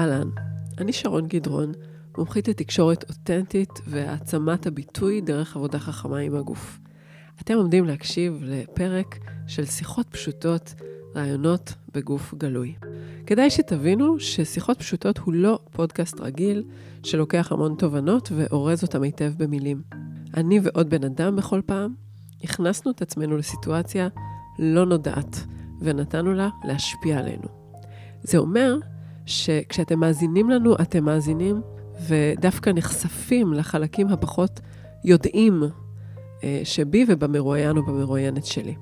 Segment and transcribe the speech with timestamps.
[0.00, 0.28] אהלן,
[0.78, 1.72] אני שרון גדרון,
[2.18, 6.78] מומחית לתקשורת אותנטית והעצמת הביטוי דרך עבודה חכמה עם הגוף.
[7.42, 10.74] אתם עומדים להקשיב לפרק של שיחות פשוטות,
[11.16, 12.74] רעיונות בגוף גלוי.
[13.26, 16.64] כדאי שתבינו ששיחות פשוטות הוא לא פודקאסט רגיל
[17.02, 19.82] שלוקח המון תובנות ואורז אותם היטב במילים.
[20.34, 21.94] אני ועוד בן אדם בכל פעם
[22.44, 24.08] הכנסנו את עצמנו לסיטואציה
[24.58, 25.36] לא נודעת
[25.80, 27.48] ונתנו לה להשפיע עלינו.
[28.22, 28.78] זה אומר
[29.26, 31.60] שכשאתם מאזינים לנו, אתם מאזינים
[32.08, 34.60] ודווקא נחשפים לחלקים הפחות
[35.04, 35.62] יודעים
[36.44, 38.74] אה, שבי ובמרואיין או במרואיינת שלי.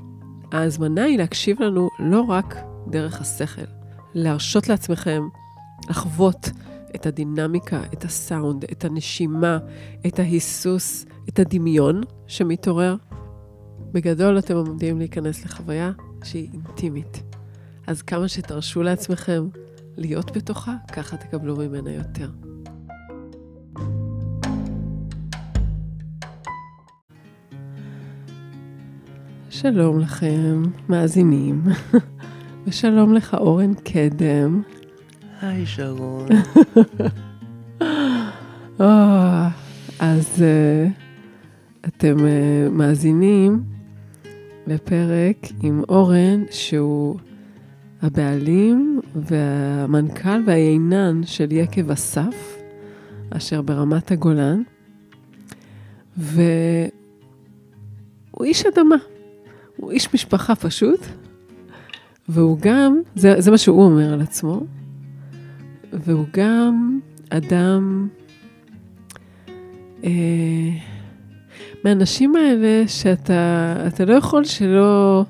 [0.52, 2.56] ההזמנה היא להקשיב לנו לא רק
[2.90, 3.62] דרך השכל,
[4.14, 5.22] להרשות לעצמכם
[5.90, 6.50] לחוות
[6.94, 9.58] את הדינמיקה, את הסאונד, את הנשימה,
[10.06, 12.96] את ההיסוס, את הדמיון שמתעורר.
[13.92, 15.92] בגדול אתם עומדים להיכנס לחוויה
[16.24, 17.22] שהיא אינטימית.
[17.86, 19.48] אז כמה שתרשו לעצמכם
[19.98, 22.30] להיות בתוכה, ככה תקבלו ממנה יותר.
[29.50, 31.62] שלום לכם, מאזינים,
[32.66, 34.62] ושלום לך, אורן קדם.
[35.40, 36.28] היי, שרון.
[38.78, 38.82] oh,
[39.98, 40.90] אז uh,
[41.88, 43.62] אתם uh, מאזינים
[44.66, 47.18] לפרק עם אורן, שהוא
[48.02, 52.58] הבעלים והמנכ"ל והיינן של יקב אסף,
[53.30, 54.62] אשר ברמת הגולן,
[56.16, 56.40] והוא
[58.44, 58.96] איש אדמה.
[59.76, 61.00] הוא איש משפחה פשוט,
[62.28, 64.60] והוא גם, זה, זה מה שהוא אומר על עצמו,
[65.92, 67.00] והוא גם
[67.30, 68.08] אדם
[70.04, 70.10] אה,
[71.84, 75.24] מהאנשים האלה שאתה לא יכול שלא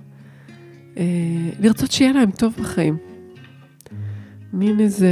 [1.60, 2.96] לרצות שיהיה להם טוב בחיים.
[4.52, 5.08] מין איזה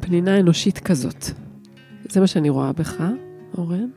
[0.00, 1.24] פנינה אנושית כזאת.
[2.08, 3.04] זה מה שאני רואה בך,
[3.58, 3.88] אורן.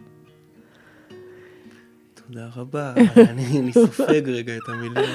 [2.28, 5.10] תודה רבה, אני סופג רגע את המילים.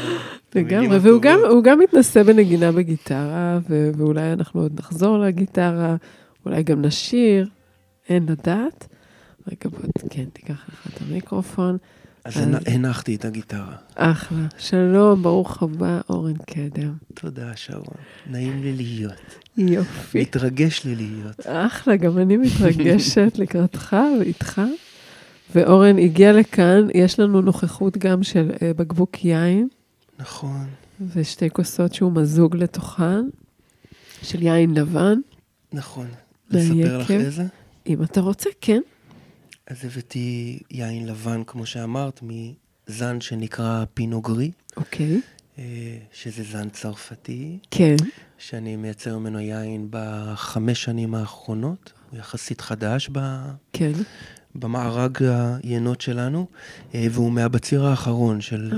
[0.54, 3.58] לגמרי, והוא גם, גם מתנסה בנגינה בגיטרה,
[3.98, 5.97] ואולי אנחנו עוד נחזור לגיטרה,
[6.47, 7.48] אולי גם נשיר,
[8.08, 8.88] אין לדעת.
[9.48, 11.76] רגע, בוא, כן, תיקח לך את המיקרופון.
[12.25, 13.77] אז הנחתי את הגיטרה.
[13.94, 14.47] אחלה.
[14.59, 16.93] שלום, ברוך הבא, אורן קדם.
[17.15, 17.97] תודה, שרון.
[18.27, 19.12] נעים לי להיות.
[19.56, 20.21] יופי.
[20.21, 21.47] מתרגש לי להיות.
[21.47, 24.62] אחלה, גם אני מתרגשת לקראתך ואיתך.
[25.55, 29.69] ואורן הגיע לכאן, יש לנו נוכחות גם של uh, בקבוק יין.
[30.19, 30.66] נכון.
[31.15, 33.25] ושתי כוסות שהוא מזוג לתוכן,
[34.22, 35.19] של יין לבן.
[35.72, 36.06] נכון.
[36.50, 37.44] לספר לך איזה?
[37.87, 38.81] אם אתה רוצה, כן.
[39.72, 44.50] אז הבאתי יין לבן, כמו שאמרת, מזן שנקרא פינוגרי.
[44.77, 45.21] אוקיי.
[45.59, 47.59] אה, שזה זן צרפתי.
[47.71, 47.97] כן.
[48.38, 51.93] שאני מייצר ממנו יין בחמש שנים האחרונות.
[52.11, 53.19] הוא יחסית חדש ב...
[53.72, 53.93] כן.
[54.55, 55.19] במארג
[55.62, 56.47] היינות שלנו,
[56.94, 58.72] אה, והוא מהבציר האחרון של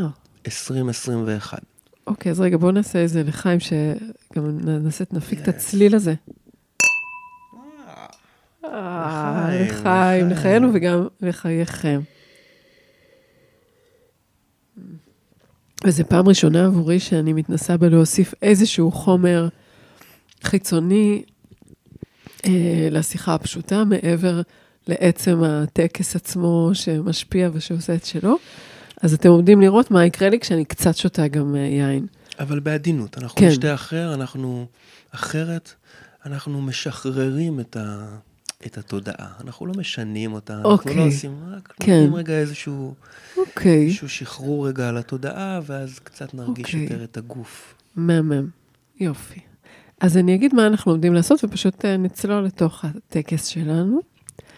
[0.47, 1.59] 2021.
[1.59, 1.65] אה.
[2.06, 6.15] אוקיי, אז רגע, בואו נעשה איזה לחיים, שגם נעשה, נפיק את הצליל הזה.
[9.60, 12.00] לחיים, לחיינו וגם לחייכם.
[15.84, 19.48] וזו פעם ראשונה עבורי שאני מתנסה בלהוסיף איזשהו חומר
[20.42, 21.22] חיצוני
[22.46, 24.40] אה, לשיחה הפשוטה, מעבר
[24.88, 28.36] לעצם הטקס עצמו שמשפיע ושעושה את שלו.
[29.02, 32.06] אז אתם עומדים לראות מה יקרה לי כשאני קצת שותה גם יין.
[32.38, 33.46] אבל בעדינות, אנחנו כן.
[33.46, 34.66] נשתה אחר, אנחנו
[35.10, 35.72] אחרת,
[36.26, 38.16] אנחנו משחררים את, ה,
[38.66, 39.28] את התודעה.
[39.41, 40.72] אנחנו לא משנים אותה, אוקיי.
[40.72, 41.04] אנחנו לא אוקיי.
[41.04, 41.92] עושים, רק כן.
[41.92, 42.94] נותנים רגע איזשהו,
[43.36, 43.86] אוקיי.
[43.86, 46.82] איזשהו שחרור רגע על התודעה, ואז קצת נרגיש אוקיי.
[46.82, 47.74] יותר את הגוף.
[47.97, 48.48] מהמם,
[49.00, 49.41] יופי.
[50.00, 54.00] אז אני אגיד מה אנחנו עומדים לעשות, ופשוט אה, נצלול לתוך הטקס שלנו.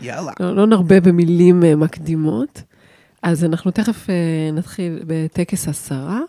[0.01, 0.33] יאללה.
[0.41, 2.63] לא, לא נרבה במילים uh, מקדימות.
[3.23, 6.21] אז אנחנו תכף uh, נתחיל בטקס הסרה,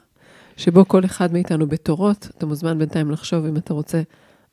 [0.57, 4.01] שבו כל אחד מאיתנו בתורות, אתה מוזמן בינתיים לחשוב אם אתה רוצה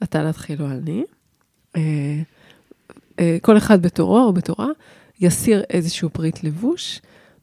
[0.03, 1.05] אתה להתחיל או אני.
[3.17, 4.69] Uh, כל אחד בתורו או בתורה
[5.21, 7.01] יסיר איזשהו פריט לבוש,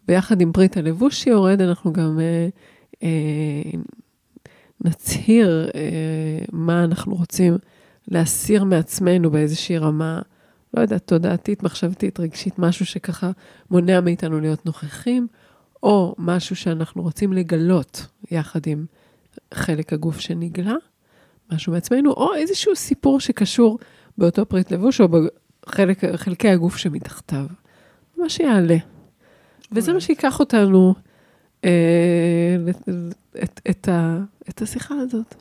[0.07, 3.77] ויחד עם פריט הלבוש שיורד, אנחנו גם uh, uh,
[4.81, 5.75] נצהיר uh,
[6.51, 7.57] מה אנחנו רוצים
[8.07, 10.21] להסיר מעצמנו באיזושהי רמה
[10.73, 13.31] לא יודעת, תודעתית, מחשבתית, רגשית, משהו שככה
[13.71, 15.27] מונע מאיתנו להיות נוכחים,
[15.83, 18.85] או משהו שאנחנו רוצים לגלות יחד עם
[19.53, 20.75] חלק הגוף שנגלה,
[21.51, 23.79] משהו מעצמנו, או איזשהו סיפור שקשור
[24.17, 25.07] באותו פריט לבוש או
[25.67, 27.45] בחלקי הגוף שמתחתיו.
[28.17, 28.77] מה שיעלה.
[29.71, 30.93] וזה מה שיקח אותנו
[31.65, 31.69] אה,
[33.43, 34.17] את, את, ה,
[34.49, 35.35] את השיחה הזאת,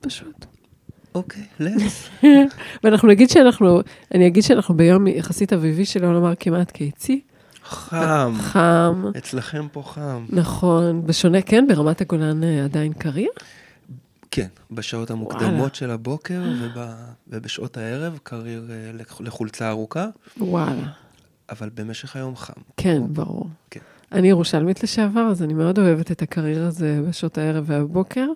[0.00, 0.46] פשוט.
[1.14, 2.08] אוקיי, לס.
[2.84, 3.80] ואנחנו נגיד שאנחנו,
[4.14, 7.20] אני אגיד שאנחנו ביום יחסית אביבי שלא לומר כמעט קיצי.
[7.64, 8.32] חם.
[8.38, 9.04] חם.
[9.18, 10.24] אצלכם פה חם.
[10.28, 13.30] נכון, בשונה, כן, ברמת הגולן אה, עדיין קריר?
[14.30, 15.74] כן, בשעות המוקדמות וואלה.
[15.74, 16.82] של הבוקר וב,
[17.28, 18.90] ובשעות הערב קריר אה,
[19.20, 20.08] לחולצה ארוכה.
[20.36, 20.92] וואלה.
[21.48, 22.60] אבל במשך היום חם.
[22.76, 23.48] כן, ברור.
[23.70, 23.80] כן.
[24.12, 28.26] אני ירושלמית לשעבר, אז אני מאוד אוהבת את הקריר הזה בשעות הערב והבוקר.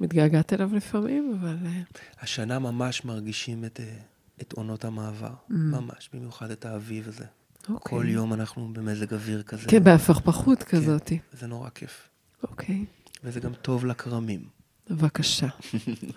[0.00, 1.56] מתגעגעת אליו לפעמים, אבל...
[1.66, 1.82] אה,
[2.20, 3.96] השנה ממש מרגישים את, אה,
[4.40, 5.28] את עונות המעבר.
[5.50, 5.54] Mm.
[5.54, 7.24] ממש, במיוחד את האביב הזה.
[7.68, 7.98] אוקיי.
[7.98, 9.68] כל יום אנחנו במזג אוויר כזה.
[9.68, 11.12] כן, בהפכפכות כן, כזאת.
[11.32, 12.08] זה נורא כיף.
[12.42, 12.84] אוקיי.
[12.84, 13.18] Okay.
[13.24, 14.57] וזה גם טוב לכרמים.
[14.90, 15.48] בבקשה.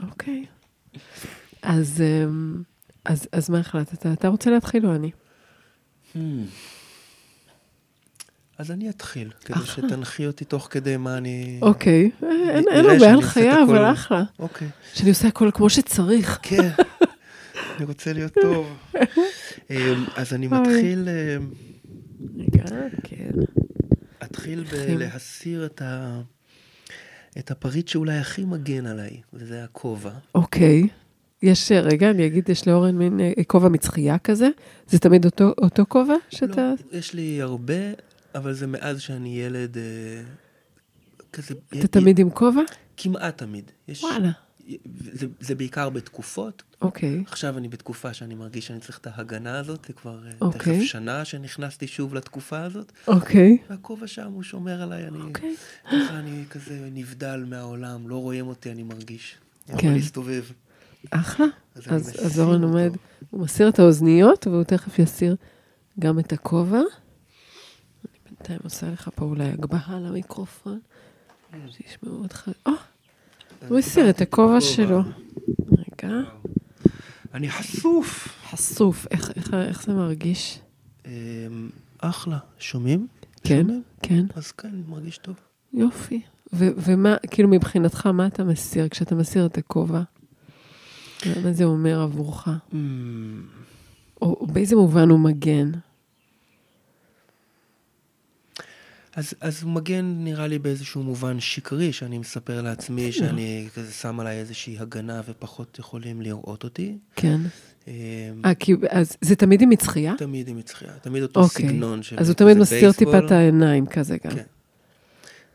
[0.09, 0.45] אוקיי.
[1.62, 2.63] אז, אמ,
[3.06, 4.06] אז, אז מה החלטת?
[4.06, 5.12] אתה רוצה להתחיל או אני?
[6.13, 6.18] Hmm.
[8.57, 11.59] אז אני אתחיל, כדי שתנחי אותי תוך כדי מה אני...
[11.62, 12.12] אוקיי,
[12.50, 14.23] אין הרבה הנחיה, אבל אחלה.
[14.39, 14.68] אוקיי.
[14.94, 16.39] שאני עושה הכל כמו שצריך.
[16.41, 16.69] כן,
[17.77, 18.77] אני רוצה להיות טוב.
[19.69, 21.07] אמ, אז אני מתחיל...
[21.09, 21.50] אמ,
[22.38, 22.63] רגע,
[23.03, 23.31] כן.
[24.24, 26.21] אתחיל בלהסיר את ה...
[27.39, 30.12] את הפריט שאולי הכי מגן עליי, וזה הכובע.
[30.36, 30.88] אוקיי.
[31.44, 34.50] יש, רגע, אני אגיד, יש לאורן מין אה, כובע מצחייה כזה?
[34.88, 36.74] זה תמיד אותו, אותו כובע שאתה...
[36.92, 37.74] לא, יש לי הרבה,
[38.36, 39.83] אבל זה מאז שאני ילד אה,
[41.33, 41.54] כזה...
[41.69, 41.88] אתה י...
[41.88, 42.62] תמיד עם כובע?
[42.98, 43.72] כמעט תמיד.
[43.88, 44.31] יש, וואלה.
[45.13, 46.63] זה, זה בעיקר בתקופות.
[46.81, 47.24] אוקיי.
[47.28, 50.78] עכשיו אני בתקופה שאני מרגיש שאני צריך את ההגנה הזאת, זה כבר אה, אוקיי.
[50.78, 52.92] תכף שנה שנכנסתי שוב לתקופה הזאת.
[53.08, 53.58] אוקיי.
[53.69, 55.22] והכובע שם הוא שומר עליי, אני...
[55.22, 55.56] אוקיי.
[55.86, 59.36] ככה אני כזה נבדל מהעולם, לא רואים אותי, אני מרגיש.
[59.68, 59.74] כן.
[59.74, 60.44] יכול להסתובב.
[61.12, 61.46] אחלה.
[61.75, 62.92] אז, אז, אז אורן עומד,
[63.30, 65.36] הוא מסיר את האוזניות, והוא תכף יסיר
[66.00, 66.78] גם את הכובע.
[66.78, 70.80] אני בינתיים עושה לך פה אולי הגבהה למיקרופון,
[71.69, 72.52] שישמעו אותך.
[72.66, 72.72] או,
[73.68, 75.02] הוא הסיר את הכובע שלו.
[75.72, 76.16] רגע.
[77.34, 78.38] אני חשוף.
[78.50, 80.60] חשוף, איך, איך, איך זה מרגיש?
[81.06, 81.12] אמ,
[82.00, 82.38] אחלה.
[82.60, 83.08] שומעים?
[83.44, 83.68] כן,
[84.02, 84.25] כן.
[84.36, 85.36] אז כן, אני מרגיש טוב.
[85.74, 86.22] יופי.
[86.54, 90.02] ומה, כאילו מבחינתך, מה אתה מסיר כשאתה מסיר את הכובע?
[91.44, 92.48] מה זה אומר עבורך?
[92.48, 92.75] Mm.
[94.22, 95.72] או באיזה מובן הוא מגן?
[99.16, 103.12] אז, אז הוא מגן נראה לי באיזשהו מובן שקרי, שאני מספר לעצמי כן.
[103.12, 106.98] שאני כזה שם עליי איזושהי הגנה ופחות יכולים לראות אותי.
[107.16, 107.42] כן.
[107.88, 107.94] אמ,
[108.46, 110.13] אה, כי אז זה תמיד עם מצחייה?
[110.18, 111.68] תמיד עם מצחייה, תמיד אותו אוקיי.
[111.68, 112.16] סגנון של...
[112.19, 114.31] אז הוא תמיד מסתיר טיפה את העיניים כזה גם.
[114.31, 114.44] כן.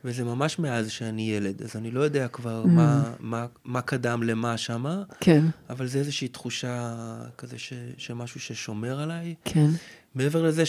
[0.05, 2.69] וזה ממש מאז שאני ילד, אז אני לא יודע כבר mm.
[2.69, 5.45] מה, מה, מה קדם למה שמה, כן.
[5.71, 6.95] אבל זה איזושהי תחושה
[7.39, 9.35] כזה ש, שמשהו ששומר עליי.
[9.45, 9.67] כן.
[10.15, 10.67] מעבר לזה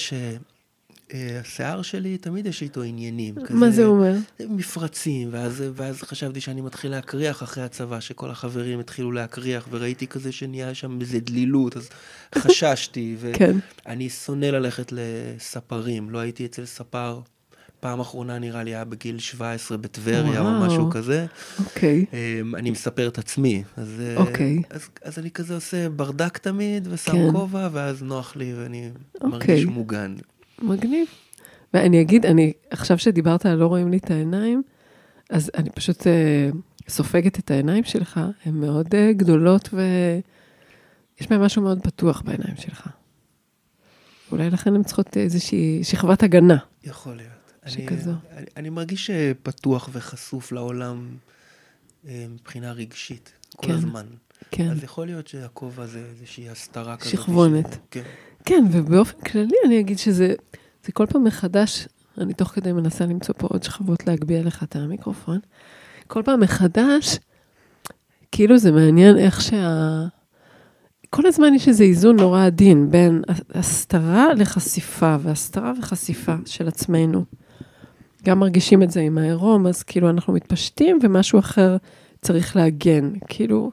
[1.11, 3.35] שהשיער שלי, תמיד יש איתו עניינים.
[3.35, 4.15] מה כזה, זה אומר?
[4.49, 10.31] מפרצים, ואז, ואז חשבתי שאני מתחיל להקריח אחרי הצבא, שכל החברים התחילו להקריח, וראיתי כזה
[10.31, 11.89] שנהיה שם איזה דלילות, אז
[12.37, 14.09] חששתי, ואני כן.
[14.25, 17.19] שונא ללכת לספרים, לא הייתי אצל ספר.
[17.79, 21.25] פעם אחרונה נראה לי היה בגיל 17 בטבריה או משהו כזה.
[21.59, 22.05] אוקיי.
[22.13, 23.63] אמ, אני מספר את עצמי.
[23.77, 24.61] אז, אה, אוקיי.
[24.69, 27.31] אז, אז אני כזה עושה ברדק תמיד, ושם כן.
[27.31, 29.29] כובע, ואז נוח לי ואני אוקיי.
[29.29, 30.15] מרגיש מוגן.
[30.61, 31.07] מגניב.
[31.73, 34.63] ואני אגיד, אני, עכשיו שדיברת על לא רואים לי את העיניים,
[35.29, 36.49] אז אני פשוט אה,
[36.89, 42.89] סופגת את העיניים שלך, הן מאוד אה, גדולות ויש בהן משהו מאוד פתוח בעיניים שלך.
[44.31, 46.57] אולי לכן הן צריכות איזושהי שכבת הגנה.
[46.83, 47.31] יכול להיות.
[47.65, 48.11] שכזו.
[48.31, 49.09] אני, אני מרגיש
[49.43, 51.07] פתוח וחשוף לעולם
[52.07, 54.05] אה, מבחינה רגשית, כל כן, הזמן.
[54.51, 54.71] כן.
[54.71, 57.11] אז יכול להיות שהכובע זה איזושהי הסתרה כזאת.
[57.11, 57.77] שכבונת.
[57.91, 58.03] כן.
[58.47, 60.33] כן, ובאופן כללי אני אגיד שזה
[60.85, 61.87] זה כל פעם מחדש,
[62.17, 65.39] אני תוך כדי מנסה למצוא פה עוד שכבות להגביה לך את המיקרופון.
[66.07, 67.19] כל פעם מחדש,
[68.31, 70.05] כאילו זה מעניין איך שה...
[71.09, 73.21] כל הזמן יש איזה איזון נורא עדין בין
[73.53, 77.25] הסתרה לחשיפה, והסתרה וחשיפה של עצמנו.
[78.23, 81.77] גם מרגישים את זה עם העירום, אז כאילו אנחנו מתפשטים ומשהו אחר
[82.21, 83.11] צריך להגן.
[83.27, 83.71] כאילו,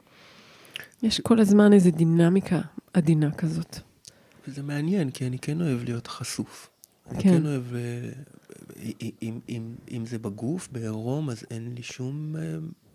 [1.03, 2.61] יש כל הזמן איזו דינמיקה
[2.93, 3.79] עדינה כזאת.
[4.47, 6.69] וזה מעניין, כי אני כן אוהב להיות חשוף.
[7.09, 7.15] כן.
[7.15, 8.09] אני כן אוהב, אה,
[9.21, 12.41] אם, אם, אם זה בגוף, בעירום, אז אין לי שום אה,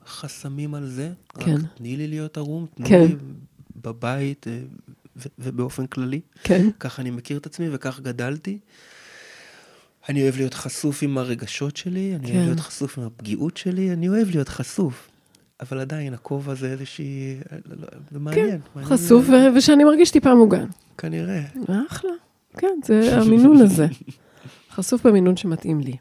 [0.06, 1.12] חסמים על זה.
[1.38, 1.54] כן.
[1.54, 3.00] רק תני לי להיות ערום, תני כן.
[3.00, 3.16] לי
[3.76, 4.60] בבית אה,
[5.38, 6.20] ובאופן כללי.
[6.42, 6.68] כן.
[6.80, 8.58] ככה אני מכיר את עצמי וכך גדלתי.
[10.08, 12.34] אני אוהב להיות חשוף עם הרגשות שלי, אני כן.
[12.34, 15.09] אוהב להיות חשוף עם הפגיעות שלי, אני אוהב להיות חשוף.
[15.60, 17.36] אבל עדיין, הכובע זה איזושהי...
[18.10, 18.60] זה מעניין.
[18.74, 19.26] כן, חשוף.
[19.56, 20.66] ושאני מרגיש טיפה מוגן.
[20.98, 21.42] כנראה.
[21.88, 22.10] אחלה.
[22.56, 23.86] כן, זה המינון הזה.
[24.74, 25.96] חשוף במינון שמתאים לי.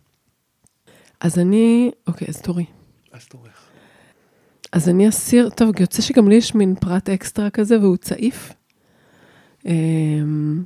[1.20, 1.92] אז אני...
[2.08, 2.66] אוקיי, אז תורי.
[3.12, 3.70] אז תורך.
[4.72, 8.54] אז אני אסיר, טוב, יוצא שגם לי יש מין פרט אקסטרה כזה, והוא צעיף.
[9.66, 10.64] אמ,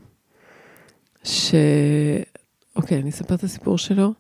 [1.24, 1.56] ש...
[2.76, 4.14] אוקיי, אני אספר את הסיפור שלו.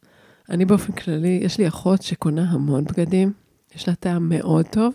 [0.49, 3.33] אני באופן כללי, יש לי אחות שקונה המון בגדים,
[3.75, 4.93] יש לה טעם מאוד טוב,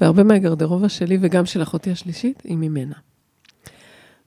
[0.00, 2.94] והרבה מהגרדרובה שלי וגם של אחותי השלישית היא ממנה.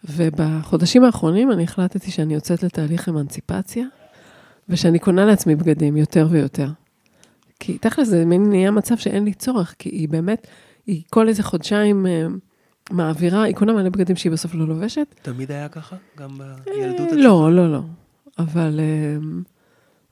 [0.03, 3.85] ובחודשים האחרונים אני החלטתי שאני יוצאת לתהליך אמנציפציה,
[4.69, 6.67] ושאני קונה לעצמי בגדים יותר ויותר.
[7.59, 10.47] כי תכל'ס זה מין נהיה מצב שאין לי צורך, כי היא באמת,
[10.88, 12.27] היא כל איזה חודשיים אה,
[12.91, 15.15] מעבירה, היא קונה מלא בגדים שהיא בסוף לא לובשת.
[15.21, 15.95] תמיד היה ככה?
[16.17, 16.29] גם
[16.65, 17.12] בילדות?
[17.12, 17.81] אה, לא, לא, לא.
[18.39, 19.17] אבל, אה,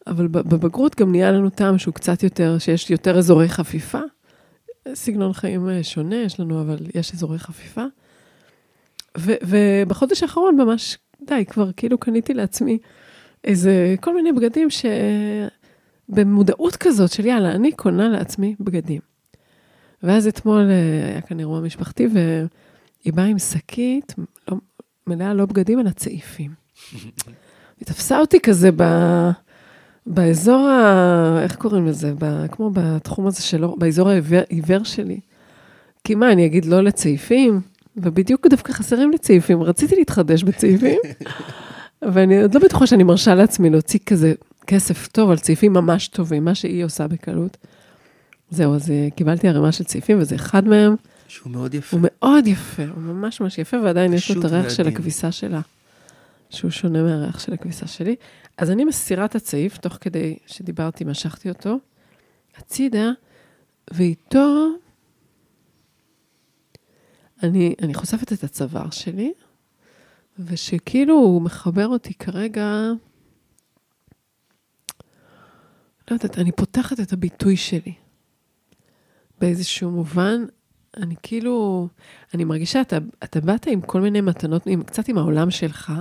[0.08, 4.00] אבל בבגרות גם נהיה לנו טעם שהוא קצת יותר, שיש יותר אזורי חפיפה.
[4.94, 7.84] סגנון חיים שונה יש לנו, אבל יש אזורי חפיפה.
[9.18, 12.78] ו, ובחודש האחרון ממש, די, כבר כאילו קניתי לעצמי
[13.44, 14.68] איזה, כל מיני בגדים
[16.10, 19.02] שבמודעות כזאת של יאללה, אני קונה לעצמי בגדים.
[20.04, 20.70] ואז אתמול
[21.12, 24.16] היה כאן אירוע משפחתי, והיא באה עם שקית
[24.48, 24.58] לא,
[25.08, 26.52] מלאה לא בגדים, אלא צעיפים.
[27.80, 28.84] היא תפסה אותי כזה ב...
[30.06, 31.40] באזור ה...
[31.44, 32.14] איך קוראים לזה?
[32.20, 32.48] ב...
[32.52, 35.20] כמו בתחום הזה שלו, באזור העיוור שלי.
[36.04, 37.62] כי מה, אני אגיד לא לצעיפים?
[37.98, 39.64] ובדיוק דווקא חסרים לי צעיפים.
[39.64, 41.00] רציתי להתחדש בצעיפים,
[42.14, 44.34] ואני עוד לא בטוחה שאני מרשה לעצמי להוציא כזה
[44.68, 47.58] כסף טוב על צעיפים ממש טובים, מה שהיא עושה בקלות.
[48.50, 50.96] זהו, אז אה, קיבלתי ערימה של צעיפים, וזה אחד מהם.
[51.28, 51.98] שהוא מאוד יפה.
[51.98, 55.62] הוא מאוד יפה, הוא ממש ממש יפה, ועדיין יש לו את הריח של הכביסה שלה,
[56.50, 58.16] שהוא שונה מהריח של הכביסה שלי.
[58.62, 61.80] אז אני מסירה את הצעיף, תוך כדי שדיברתי, משכתי אותו,
[62.58, 63.10] הצידה,
[63.92, 64.68] ואיתו
[67.44, 69.34] אני, אני חושפת את הצוואר שלי,
[70.40, 72.92] ושכאילו הוא מחבר אותי כרגע,
[76.12, 77.94] לא יודעת, אני פותחת את הביטוי שלי.
[79.40, 80.46] באיזשהו מובן,
[80.98, 81.88] אני כאילו,
[82.34, 85.94] אני מרגישה, אתה, אתה באת עם כל מיני מתנות, עם, קצת עם העולם שלך,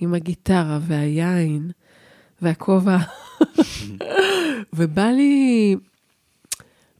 [0.00, 1.70] עם הגיטרה והיין
[2.42, 2.96] והכובע,
[4.76, 5.76] ובא לי,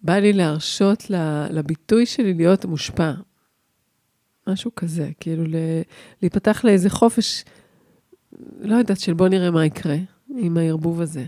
[0.02, 1.04] בא לי להרשות
[1.50, 3.12] לביטוי שלי להיות מושפע.
[4.46, 5.44] משהו כזה, כאילו.
[6.22, 7.44] להיפתח לאיזה חופש,
[8.60, 9.96] לא יודעת, של בוא נראה מה יקרה
[10.38, 11.24] עם הערבוב הזה.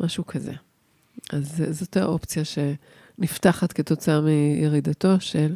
[0.00, 0.52] משהו כזה.
[1.32, 5.54] אז זאת האופציה שנפתחת כתוצאה מירידתו של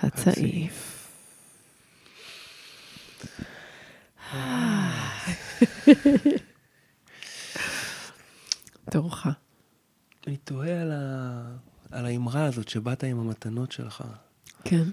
[0.00, 1.08] הצעיף.
[8.92, 9.26] תורך.
[10.26, 11.56] אני תוהה על, ה...
[11.90, 14.04] על האמרה הזאת שבאת עם המתנות שלך.
[14.64, 14.84] כן.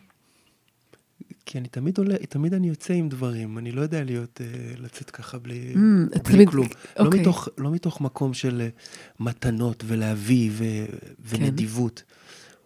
[1.46, 5.12] כי אני תמיד עולה, תמיד אני יוצא עם דברים, אני לא יודע להיות, uh, לצאת
[5.12, 5.78] ככה בלי, mm,
[6.10, 6.68] בלי תמיד, כלום.
[6.68, 7.00] Okay.
[7.00, 7.22] לא, אוקיי.
[7.22, 10.64] מתוך, לא מתוך מקום של uh, מתנות ולהביא ו,
[11.30, 12.04] ונדיבות.
[12.06, 12.14] כן.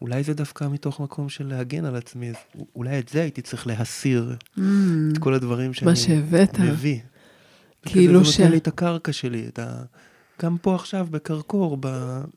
[0.01, 2.35] אולי זה דווקא מתוך מקום של להגן על עצמי, אז
[2.75, 4.61] אולי את זה הייתי צריך להסיר, mm,
[5.13, 6.59] את כל הדברים שאני שהבאת.
[6.59, 6.99] מביא.
[7.85, 8.37] כאילו ש...
[8.37, 9.83] זה נותן לי את הקרקע שלי, את ה...
[10.43, 11.77] גם פה עכשיו, בקרקור,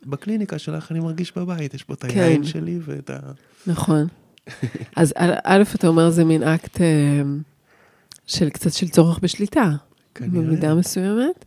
[0.06, 2.20] בקליניקה שלך, אני מרגיש בבית, יש פה את כן.
[2.20, 3.18] היין שלי ואת ה...
[3.66, 4.06] נכון.
[4.96, 7.22] אז א', אתה אומר, זה מין אקט אה,
[8.26, 9.70] של קצת של צורך בשליטה.
[10.14, 10.42] כנראה.
[10.44, 11.44] במידה מסוימת.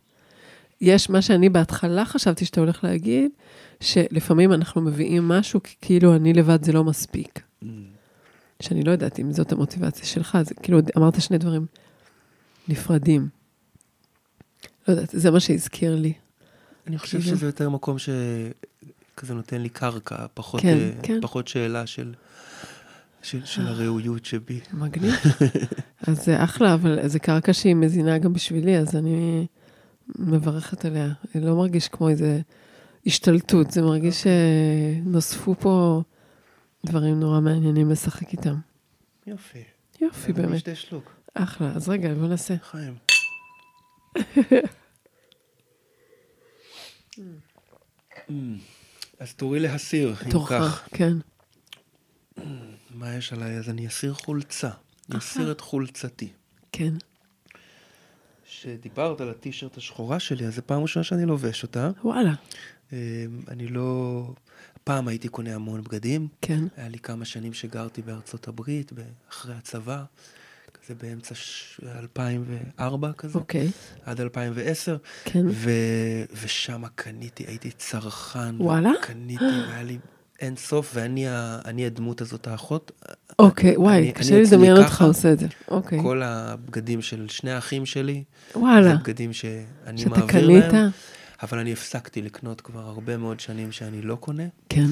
[0.80, 3.30] יש מה שאני בהתחלה חשבתי שאתה הולך להגיד,
[3.80, 7.40] שלפעמים אנחנו מביאים משהו, כי כאילו אני לבד זה לא מספיק.
[7.62, 7.66] Mm.
[8.60, 11.66] שאני לא יודעת אם זאת המוטיבציה שלך, זה כאילו אמרת שני דברים
[12.68, 13.28] נפרדים.
[14.88, 16.12] לא יודעת, זה מה שהזכיר לי.
[16.90, 17.20] אני חושב.
[17.20, 21.18] שזה יותר מקום שכזה נותן לי קרקע, פחות, כן, uh, כן.
[21.20, 22.14] פחות שאלה של...
[23.22, 24.60] של, של הראויות שבי.
[24.72, 25.14] מגניב.
[26.08, 29.46] אז זה אחלה, אבל זו קרקע שהיא מזינה גם בשבילי, אז אני
[30.18, 31.12] מברכת עליה.
[31.34, 32.40] זה לא מרגיש כמו איזה
[33.06, 36.02] השתלטות, זה מרגיש שנוספו פה
[36.86, 38.54] דברים נורא מעניינים לשחק איתם.
[39.26, 39.62] יופי.
[40.00, 40.68] יופי, באמת.
[41.34, 41.72] אחלה.
[41.74, 42.54] אז רגע, בוא נעשה.
[42.62, 42.94] חיים.
[49.18, 50.28] אז תורי להסיר, אם כך.
[50.30, 51.16] תורך, כן.
[52.94, 53.58] מה יש עליי?
[53.58, 54.70] אז אני אסיר חולצה.
[55.10, 56.32] אני אסיר את חולצתי.
[56.72, 56.94] כן.
[58.46, 61.90] שדיברת על הטישרט השחורה שלי, אז זו פעם ראשונה שאני לובש אותה.
[62.04, 62.32] וואלה.
[62.92, 62.96] אמ,
[63.48, 64.22] אני לא...
[64.84, 66.28] פעם הייתי קונה המון בגדים.
[66.42, 66.64] כן.
[66.76, 68.92] היה לי כמה שנים שגרתי בארצות הברית,
[69.30, 70.04] אחרי הצבא,
[70.90, 71.80] כזה באמצע ש...
[71.98, 73.38] 2004 כזה.
[73.38, 73.70] אוקיי.
[74.04, 74.96] עד 2010.
[75.24, 75.46] כן.
[75.48, 75.70] ו...
[76.42, 78.54] ושם קניתי, הייתי צרכן.
[78.58, 78.90] וואלה?
[79.02, 79.98] קניתי, והיה לי
[80.40, 82.92] אין סוף, ואני הדמות הזאת, האחות.
[83.38, 85.46] אוקיי, וואי, קשה לי לדמיין אותך עושה את זה.
[85.68, 85.98] אוקיי.
[86.02, 88.88] כל הבגדים של שני האחים שלי, וואלה.
[88.90, 90.90] זה בגדים שאני מעביר להם.
[91.42, 94.42] אבל אני הפסקתי לקנות כבר הרבה מאוד שנים שאני לא קונה.
[94.68, 94.86] כן.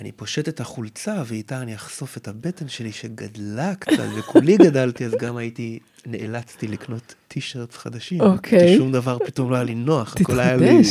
[0.00, 5.12] אני פושט את החולצה, ואיתה אני אחשוף את הבטן שלי שגדלה קצת, וכולי גדלתי, אז
[5.18, 8.20] גם הייתי, נאלצתי לקנות טישרטס חדשים.
[8.20, 8.74] אוקיי.
[8.74, 10.82] ששום דבר פתאום לא היה לי נוח, הכל היה לי.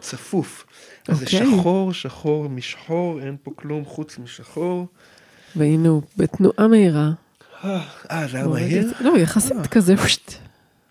[0.00, 0.66] צפוף.
[1.08, 1.46] אז זה אוקיי.
[1.58, 4.86] שחור, שחור משחור, אין פה כלום חוץ משחור.
[5.56, 7.10] והנה הוא בתנועה מהירה.
[7.64, 8.92] אה, זה היה מהיר?
[9.00, 9.68] לא, יחסית אה.
[9.68, 9.94] כזה.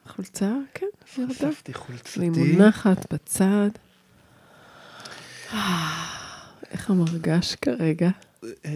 [0.08, 0.86] חולצה, כן,
[1.18, 1.34] ירדה.
[1.34, 2.30] חשפתי חולצתי.
[2.30, 3.70] והיא מונחת בצד.
[6.74, 8.10] איך המרגש כרגע?
[8.66, 8.72] אה,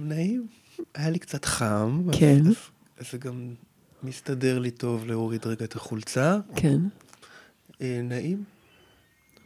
[0.00, 0.46] נעים.
[0.94, 2.02] היה לי קצת חם.
[2.12, 2.40] כן.
[2.46, 2.54] אז-
[2.98, 3.54] אז זה גם
[4.02, 6.38] מסתדר לי טוב להוריד רגע את החולצה.
[6.56, 6.78] כן,
[7.82, 8.44] אה, נעים.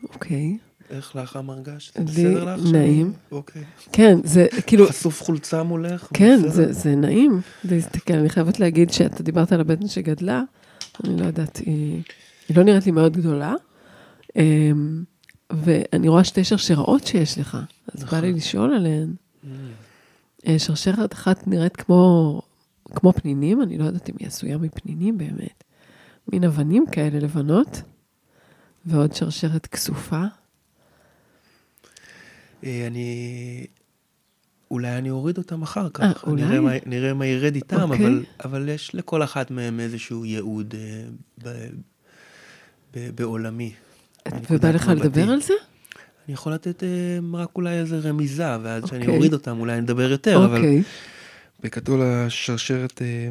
[0.03, 0.59] אוקיי.
[0.91, 1.93] איך לך המרגש?
[1.99, 2.61] לי בסדר לך?
[2.73, 3.13] נעים.
[3.33, 3.63] אוקיי.
[3.93, 6.09] כן, זה כאילו, חשוף חולצה מולך?
[6.15, 6.39] כן?
[6.49, 8.13] זה, זה נעים להסתכל.
[8.15, 10.43] אני חייבת להגיד שאתה דיברת על הבטן שגדלה,
[11.05, 12.03] אני לא יודעת, היא,
[12.49, 13.55] היא לא נראית לי מאוד גדולה.
[15.53, 17.59] ואני רואה שתי שרשראות שיש לך,
[17.95, 18.39] אז בא לי נכון.
[18.39, 19.15] לשאול עליהן.
[19.45, 19.47] Mm,
[20.47, 22.43] אה, שרשרת אחת נראית כמו,
[22.85, 25.65] כמו פנינים, אני לא יודעת אם היא עשויה מפנינים באמת.
[26.33, 27.83] מין אבנים כאלה לבנות,
[28.87, 30.23] ועוד שרשרת כסופה.
[32.65, 33.67] אה, אני...
[34.71, 36.03] אולי אני אוריד אותם אחר כך.
[36.03, 36.43] אה, אולי?
[36.43, 38.07] נראה מה, נראה מה ירד איתם, אוקיי.
[38.07, 41.05] אבל, אבל יש לכל אחת מהם איזשהו ייעוד אה,
[41.45, 41.67] ב,
[42.95, 43.73] ב, בעולמי.
[44.51, 44.89] ובא לך.
[44.89, 45.55] לדבר על זה?
[46.27, 46.89] אני יכול לתת אה,
[47.33, 49.17] רק אולי איזה רמיזה, ואז כשאני אוקיי.
[49.17, 50.83] אוריד אותם אולי נדבר יותר, אבל אוקיי,
[51.61, 53.29] בגדול השרשרת, אה,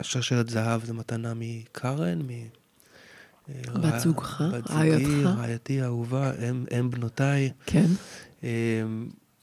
[0.00, 2.30] השרשרת זהב זה מתנה מקארן, מ...
[2.30, 5.10] אה, בת זוגך, רעייתך.
[5.24, 7.50] רעייתי האהובה, אם, אם בנותיי.
[7.66, 7.86] כן,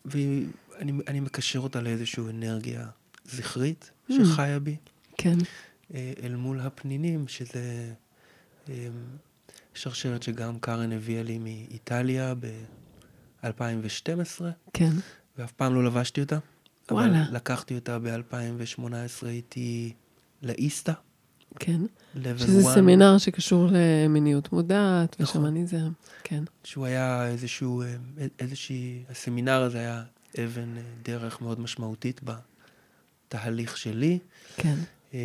[0.05, 0.45] ואני
[1.07, 2.85] אני מקשר אותה לאיזושהי אנרגיה
[3.25, 4.13] זכרית Mm.
[4.25, 4.75] שחיה בי,
[5.17, 5.37] כן,
[5.93, 7.93] אל מול הפנינים, שזה
[9.73, 14.41] שרשרת שגם קארן הביאה לי מאיטליה ב-2012,
[14.73, 14.91] כן.
[15.37, 16.37] ואף פעם לא לבשתי אותה.
[16.91, 17.23] וואלה.
[17.23, 19.93] אבל לקחתי אותה ב-2018 איתי
[20.41, 20.93] לאיסטה,
[21.59, 21.81] כן.
[22.37, 25.41] שזה 1, סמינר שקשור למיניות מודעת נכון.
[25.41, 25.91] ושמניזם.
[26.23, 26.43] כן.
[26.63, 27.95] שהוא היה איזשהו, אה,
[28.39, 30.03] איזושהי, הסמינר הזה היה
[30.43, 32.21] אבן אה, דרך מאוד משמעותית
[33.27, 34.19] בתהליך שלי.
[34.57, 34.75] כן.
[35.13, 35.17] אמ,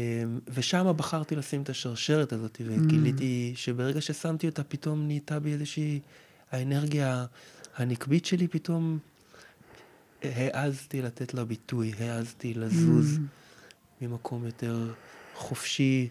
[0.49, 6.01] ושם בחרתי לשים את השרשרת הזאת, וגיליתי שברגע ששמתי אותה, פתאום נהייתה בי איזושהי,
[6.51, 7.27] האנרגיה
[7.77, 8.99] הנקבית שלי, פתאום
[10.23, 13.21] העזתי לתת לה ביטוי, העזתי לזוז Mm.
[14.01, 14.93] ממקום יותר
[15.35, 16.09] חופשי,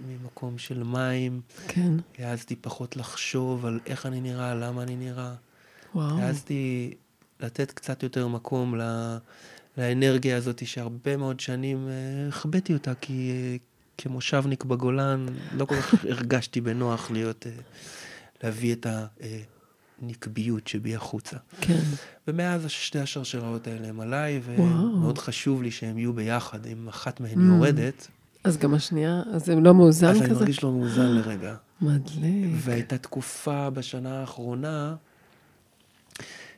[0.00, 1.92] ממקום של מים, כן.
[2.18, 5.34] העזתי פחות לחשוב על איך אני נראה, למה אני נראה.
[5.94, 6.18] וואו.
[6.18, 6.94] העזתי
[7.40, 8.82] לתת קצת יותר מקום ל...
[9.78, 11.92] לאנרגיה הזאת שהרבה מאוד שנים אה,
[12.28, 13.56] החבאתי אותה, כי אה,
[13.98, 17.52] כמושבניק בגולן לא כל כך הרגשתי בנוח להיות, אה,
[18.44, 18.86] להביא את
[20.02, 21.36] הנקביות שבי החוצה.
[21.60, 21.80] כן.
[22.28, 24.40] ומאז שתי השרשראות האלה הם עליי.
[24.44, 26.66] ומאוד חשוב לי שהם יהיו ביחד.
[26.66, 27.54] אם אחת מהן Mm.
[27.54, 28.08] יורדת,
[28.44, 30.24] אז גם השנייה, אז זה לא מאוזן אז כזה?
[30.24, 31.54] אני מרגיש לא מאוזן לרגע.
[31.80, 32.50] מדליק.
[32.56, 34.94] והייתה תקופה בשנה האחרונה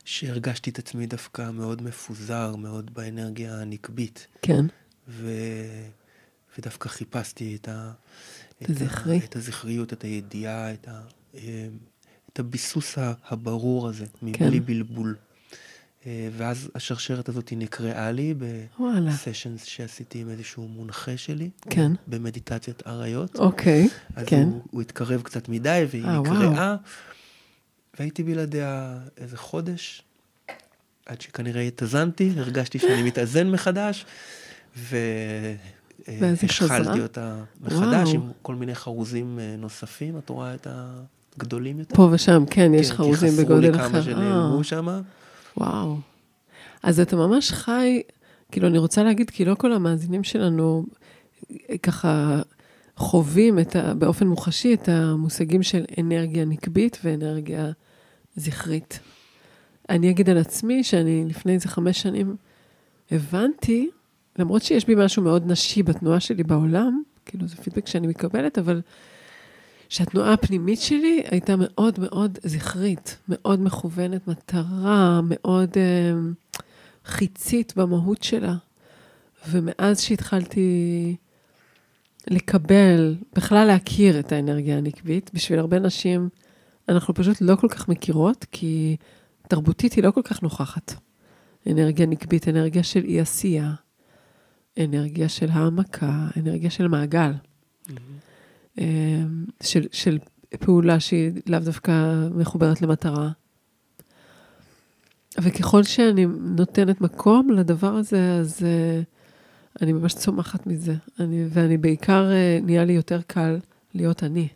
[0.05, 4.27] שהרגשתי את עצמי דווקא מאוד מפוזר, מאוד באנרגיה הנקבית.
[4.43, 4.67] כן.
[5.09, 5.31] ו...
[6.59, 7.93] ודווקא חיפשתי את, ה...
[8.63, 9.19] את הזכרי.
[9.19, 11.01] את הזכריות, את הידיעה, את, ה...
[11.35, 11.69] אה,
[12.33, 14.67] את הביסוס ה- הברור הזה, מבלי כן.
[14.67, 15.17] בלבול.
[16.07, 18.35] אה, ואז השרשרת הזאת נקראה לי.
[18.79, 21.93] בסשנס שעשיתי עם איזשהו מונחה שלי, כן.
[22.07, 23.37] במדיטציית אריות.
[23.37, 23.89] אוקיי.
[24.17, 24.43] אז כן.
[24.43, 26.77] הוא, הוא התקרב קצת מדי, והיא אה, וואו.
[27.99, 30.03] והייתי בלעדיה איזה חודש,
[31.07, 34.07] עד שכנראה התאזנתי, הרגשתי שאני מתאזן מחדש?
[36.09, 38.15] והשחלתי אותה מחדש וואו.
[38.15, 40.67] עם כל מיני חרוזים אה, נוספים, את רואה את
[41.37, 41.95] הגדולים יותר?
[41.95, 43.89] פה ושם, כן, יש כן, חרוזים כי חסרו בגודל לי אחר.
[43.89, 45.01] כמה אה, שנעלמו שם.
[45.57, 45.97] וואו.
[46.83, 48.03] אז אתה ממש חי,
[48.53, 50.87] כאילו, אני רוצה להגיד, כי לא כל המאזינים שלנו
[51.71, 52.43] אה, ככה
[52.97, 57.71] חווים את ה, באופן מוחשי את המושגים של אנרגיה נקבית ואנרגיה
[58.37, 59.01] זכרית.
[59.89, 62.37] אני אגיד על עצמי שאני לפני איזה חמש שנים
[63.11, 63.91] הבנתי,
[64.39, 68.81] למרות שיש בי משהו מאוד נשי בתנועה שלי בעולם, כאילו זה פידבק שאני מקבלת, אבל
[69.89, 76.13] שהתנועה הפנימית שלי הייתה מאוד מאוד זכרית, מאוד מכוונת מטרה, מאוד אה,
[77.05, 78.55] חיצית במהות שלה.
[79.49, 81.17] ומאז שהתחלתי
[82.31, 86.29] לקבל, בכלל להכיר את האנרגיה הנקבית, בשביל הרבה נשים
[86.89, 88.97] אנחנו פשוט לא כל כך מכירות, כי
[89.49, 90.95] תרבותית היא לא כל כך נוכחת.
[91.71, 93.75] אנרגיה נקבית, אנרגיה של אי עשייה,
[94.79, 97.33] אנרגיה של העמקה, אנרגיה של מעגל.
[98.79, 99.23] אה,
[99.63, 100.19] של, של
[100.61, 103.31] פעולה שהיא לאו דווקא מחוברת למטרה.
[105.43, 109.05] וככל שאני נותנת מקום לדבר הזה, אז uh,
[109.83, 110.95] אני ממש צומחת מזה.
[111.21, 113.59] אני, ואני בעיקר, uh, נהיה לי יותר קל
[113.95, 114.49] להיות אני.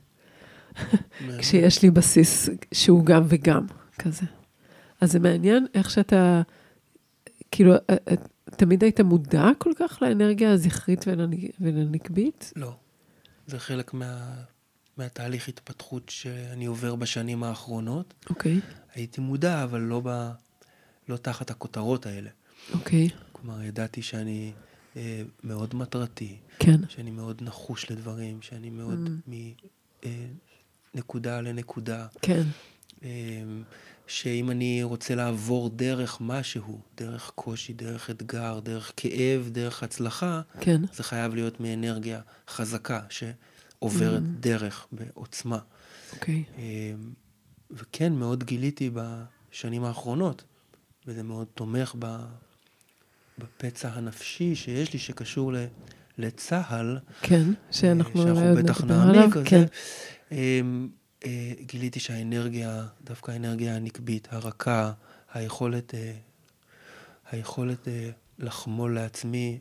[1.38, 3.66] כשיש לי בסיס שהוא גם וגם,
[3.98, 4.26] כזה.
[5.00, 6.42] אז זה מעניין איך שאתה,
[7.50, 7.74] כאילו,
[8.56, 11.04] תמיד היית מודע כל כך לאנרגיה הזכרית
[11.60, 12.52] ולנקבית?
[12.56, 12.72] לא.
[13.46, 14.34] זה חלק מה,
[14.96, 18.14] מהתהליך התפתחות שאני עובר בשנים האחרונות.
[18.30, 18.58] אוקיי.
[18.58, 18.74] Okay.
[18.94, 20.30] הייתי מודע, אבל לא, ב,
[21.08, 22.30] לא תחת הכותרות האלה.
[22.72, 23.06] אוקיי.
[23.06, 23.12] Okay.
[23.32, 24.52] כלומר, ידעתי שאני
[24.96, 26.36] אה, מאוד מטרתי.
[26.58, 26.80] כן.
[26.88, 29.10] שאני מאוד נחוש לדברים, שאני מאוד mm.
[29.26, 29.68] מנקודה
[30.04, 30.26] אה,
[30.94, 32.06] לנקודה.
[32.22, 32.42] כן.
[33.04, 33.08] אה,
[34.08, 40.80] שאם אני רוצה לעבור דרך משהו, דרך קושי, דרך אתגר, דרך כאב, דרך הצלחה, כן.
[40.92, 44.40] זה חייב להיות מאנרגיה חזקה שעוברת mm-hmm.
[44.40, 45.58] דרך בעוצמה.
[46.12, 46.44] אוקיי.
[46.46, 46.58] Okay.
[46.58, 47.12] אמ,
[47.70, 50.44] וכן, מאוד גיליתי בשנים האחרונות,
[51.06, 51.94] וזה מאוד תומך
[53.38, 55.52] בפצע הנפשי שיש לי, שקשור
[56.18, 56.98] לצה"ל.
[57.22, 59.34] כן, שאנחנו, שאנחנו בטח נעמיק.
[59.44, 59.64] כן.
[60.32, 60.88] אמ,
[61.24, 64.92] אה, גיליתי שהאנרגיה, דווקא האנרגיה הנקבית, הרכה,
[65.32, 66.12] היכולת, אה,
[67.30, 69.58] היכולת אה, לחמול לעצמי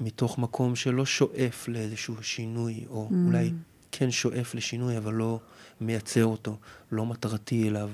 [0.00, 3.14] מתוך מקום שלא שואף לאיזשהו שינוי, או mm.
[3.26, 3.52] אולי
[3.92, 5.40] כן שואף לשינוי, אבל לא
[5.80, 6.58] מייצר אותו,
[6.92, 7.90] לא מטרתי אליו.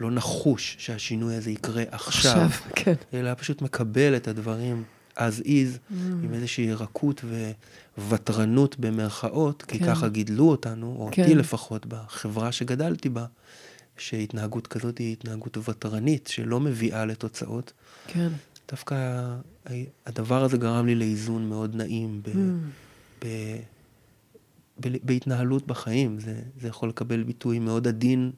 [0.00, 2.94] לא נחוש שהשינוי הזה יקרה עכשיו, עכשיו כן.
[3.14, 4.84] אלא פשוט מקבל את הדברים
[5.16, 5.94] as is, mm.
[6.22, 7.24] עם איזושהי רכות
[7.98, 9.86] וותרנות במרכאות, כי כן.
[9.86, 11.22] ככה גידלו אותנו, או כן.
[11.22, 13.26] אותי לפחות, בחברה שגדלתי בה,
[13.98, 17.72] שהתנהגות כזאת היא התנהגות ותרנית, שלא מביאה לתוצאות.
[18.06, 18.28] כן.
[18.70, 19.24] דווקא
[20.06, 22.30] הדבר הזה גרם לי לאיזון מאוד נעים ב, mm.
[23.24, 23.26] ב,
[24.80, 26.20] ב, בהתנהלות בחיים.
[26.20, 28.30] זה, זה יכול לקבל ביטוי מאוד עדין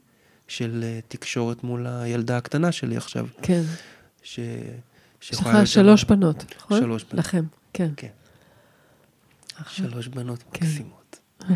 [0.47, 3.27] של אה, תקשורת מול הילדה הקטנה שלי עכשיו.
[3.41, 3.61] כן.
[4.23, 4.39] ש...
[5.21, 6.79] יש לך שלוש בנות, נכון?
[6.79, 7.13] שלוש בנות.
[7.13, 7.89] לכם, כן.
[7.97, 8.07] כן.
[9.67, 10.65] שלוש בנות כן.
[10.65, 11.19] מקסימות.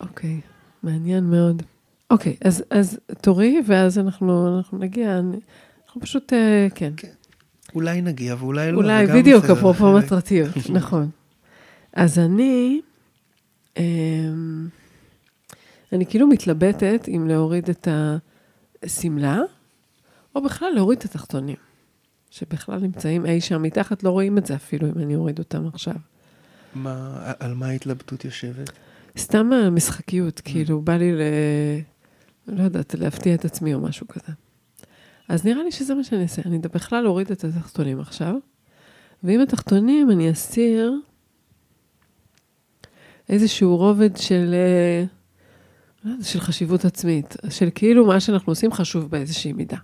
[0.00, 0.40] אוקיי,
[0.82, 1.62] מעניין מאוד.
[2.10, 6.92] אוקיי, אז, אז תורי, ואז אנחנו, אנחנו נגיע, אנחנו פשוט, אה, כן.
[6.96, 7.08] כן.
[7.74, 8.76] אולי נגיע ואולי לא.
[8.76, 11.10] אולי, בדיוק, אפרופו מטרתיות, נכון.
[11.92, 12.80] אז אני,
[13.76, 14.68] אמ,
[15.92, 17.88] אני כאילו מתלבטת אם להוריד את
[18.82, 19.38] השמלה,
[20.34, 21.69] או בכלל להוריד את התחתונים.
[22.30, 25.94] שבכלל נמצאים אי שם מתחת, לא רואים את זה אפילו אם אני אוריד אותם עכשיו.
[26.74, 28.70] מה, על מה ההתלבטות יושבת?
[29.18, 30.40] סתם המשחקיות.
[30.44, 31.20] כאילו, בא לי ל...
[32.46, 34.32] לא יודעת, להפתיע את עצמי או משהו כזה.
[35.28, 36.42] אז נראה לי שזה מה שאני אעשה.
[36.46, 38.34] אני בכלל אוריד את התחתונים עכשיו,
[39.22, 40.92] ועם התחתונים אני אסיר
[43.28, 45.04] איזשהו רובד של, אה,
[46.04, 49.76] לא של חשיבות עצמית, של כאילו מה שאנחנו עושים חשוב באיזושהי מידה.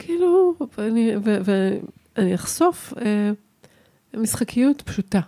[0.00, 3.30] כאילו, ואני, ו, ואני אחשוף אה,
[4.14, 5.20] משחקיות פשוטה.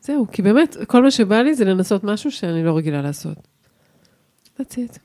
[0.00, 3.36] זהו, כי באמת, כל מה שבא לי זה לנסות משהו שאני לא רגילה לעשות.
[4.58, 4.98] That's it.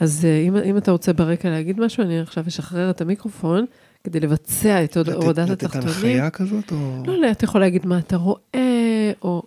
[0.00, 3.64] אז אה, אם, אם אתה רוצה ברקע להגיד משהו, אני עכשיו אשחרר את המיקרופון
[4.04, 5.88] כדי לבצע את הורדת התחתונים.
[5.88, 7.02] לתת הנחיה כזאת, או...
[7.06, 9.42] לא, לא, אתה יכול להגיד מה אתה רואה, או,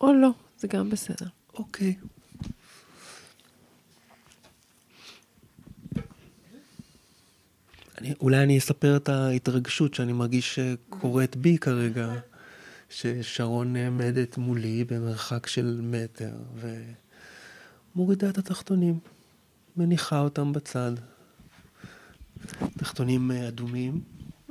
[0.00, 1.26] או לא, זה גם בסדר.
[1.54, 1.94] אוקיי.
[8.04, 12.12] אני, אולי אני אספר את ההתרגשות שאני מרגיש שקורית בי כרגע,
[12.90, 16.30] ששרון נעמדת מולי במרחק של מטר,
[17.94, 18.98] ומורידה את התחתונים,
[19.76, 20.92] מניחה אותם בצד.
[22.78, 24.00] תחתונים אה, אדומים.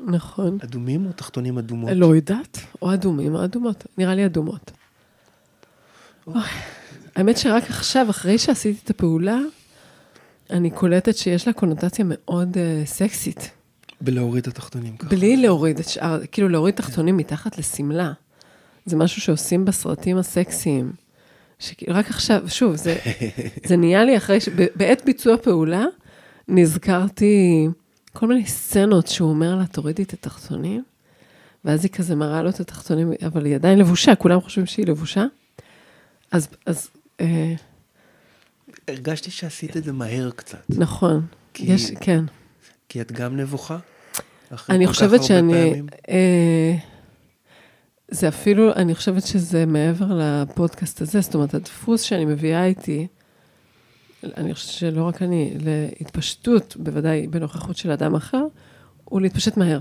[0.07, 0.57] נכון.
[0.63, 1.89] אדומים או תחתונים אדומות?
[1.95, 3.85] לא יודעת, או אדומים או אדומות.
[3.97, 4.71] נראה לי אדומות.
[7.15, 9.39] האמת שרק עכשיו, אחרי שעשיתי את הפעולה,
[10.49, 13.51] אני קולטת שיש לה קונוטציה מאוד uh, סקסית.
[14.01, 15.09] בלהוריד את התחתונים ככה.
[15.09, 18.11] בלי להוריד את שאר, כאילו להוריד תחתונים מתחת לשמלה.
[18.85, 20.91] זה משהו שעושים בסרטים הסקסיים.
[21.87, 22.97] רק עכשיו, שוב, זה,
[23.67, 24.49] זה נהיה לי אחרי, ש...
[24.75, 25.85] בעת ביצוע פעולה,
[26.47, 27.67] נזכרתי
[28.13, 30.83] כל מיני סצנות שהוא אומר לה, תורידי את התחתונים,
[31.65, 35.25] ואז היא כזה מראה לו את התחתונים, אבל היא עדיין לבושה, כולם חושבים שהיא לבושה.
[36.31, 36.89] אז, אז
[37.21, 37.53] אה,
[38.87, 40.63] הרגשתי שעשית את זה מהר קצת.
[40.69, 42.25] נכון, כי, יש, כן.
[42.89, 43.77] כי את גם נבוכה?
[44.69, 45.81] אני חושבת שאני...
[46.09, 46.75] אה,
[48.11, 53.07] זה אפילו, אני חושבת שזה מעבר לפודקאסט הזה, זאת אומרת, הדפוס שאני מביאה איתי,
[54.23, 58.45] אני חושבת שלא רק אני, להתפשטות, בוודאי בנוכחות של אדם אחר,
[59.05, 59.79] הוא להתפשט מהר.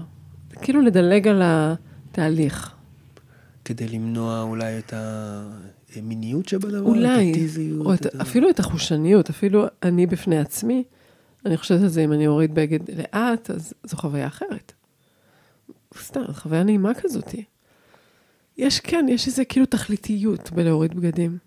[0.62, 2.74] כאילו לדלג על התהליך.
[3.64, 5.42] כדי למנוע אולי את, ה,
[5.96, 6.80] המיניות שבדבר?
[6.80, 7.86] אולי, את הטיזיות?
[7.86, 10.84] או את, אפילו את החושניות, אפילו אני בפני עצמי,
[11.46, 14.72] אני חושבת על זה, אם אני אוריד בגד לאט, אז זו חוויה אחרת.
[15.98, 17.44] סתם, חוויה נעימה כזאתי.
[18.58, 21.38] יש, כן, יש איזה כאילו תכליתיות בלהוריד בגדים.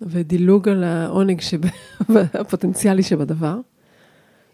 [0.00, 1.60] ודילוג על העונג שב...
[2.40, 3.60] הפוטנציאלי שבדבר.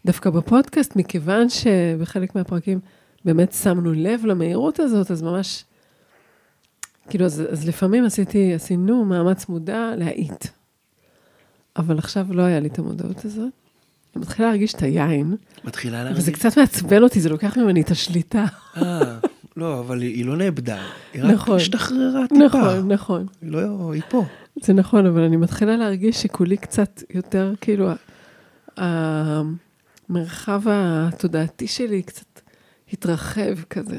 [0.07, 2.81] דווקא בפודקאסט, מכיוון שבחלק מהפרקים
[3.25, 5.65] באמת שמנו לב למהירות הזאת, אז ממש,
[7.09, 10.47] כאילו, אז, אז לפעמים עשיתי, עשינו מאמץ מודע להאיט.
[11.77, 13.53] אבל עכשיו לא היה לי את המודעות הזאת.
[14.17, 16.23] אני מתחילה להרגיש את היין, מתחילה להרגיש?
[16.23, 18.45] וזה קצת מעצבן אותי, זה לוקח ממני את השליטה.
[18.77, 19.19] אה,
[19.57, 20.83] לא, אבל היא היא לא נאבדה.
[21.13, 21.57] היא רק נכון.
[21.57, 22.45] השתחררה טיפה.
[22.45, 23.27] נכון, נכון.
[23.43, 24.25] היא לא, היא פה.
[24.63, 27.89] זה נכון, אבל אני מתחילה להרגיש שכולי קצת יותר, כאילו,
[28.77, 32.41] המרחב התודעתי שלי קצת
[32.93, 33.99] התרחב כזה.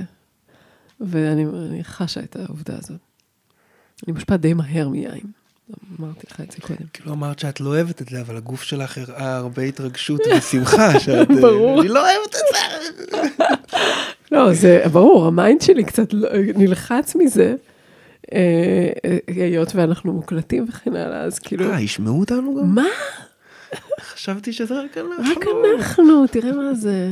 [1.01, 2.99] ואני אני חשה את העובדה הזאת.
[4.07, 5.31] אני מושפעת די מהר מיין.
[5.99, 6.87] אמרתי לך את זה קודם.
[6.93, 10.99] כאילו אמרת שאת לא אוהבת את זה, אבל הגוף שלך הראה הרבה התרגשות ושמחה.
[10.99, 11.81] שאת, אה, ברור.
[11.81, 13.45] אני לא אוהבת את זה.
[14.31, 17.55] לא, זה ברור, ה mind שלי קצת לא- נלחץ מזה,
[18.33, 21.71] אה, אה, היות ואנחנו מוקלטים וכן הלאה, אז כאילו...
[21.71, 22.75] אה, ישמעו אותנו גם?
[22.75, 22.85] מה?
[24.01, 25.31] חשבתי שזה רק אנחנו.
[25.31, 25.45] רק
[25.79, 27.09] אנחנו, תראה מה זה.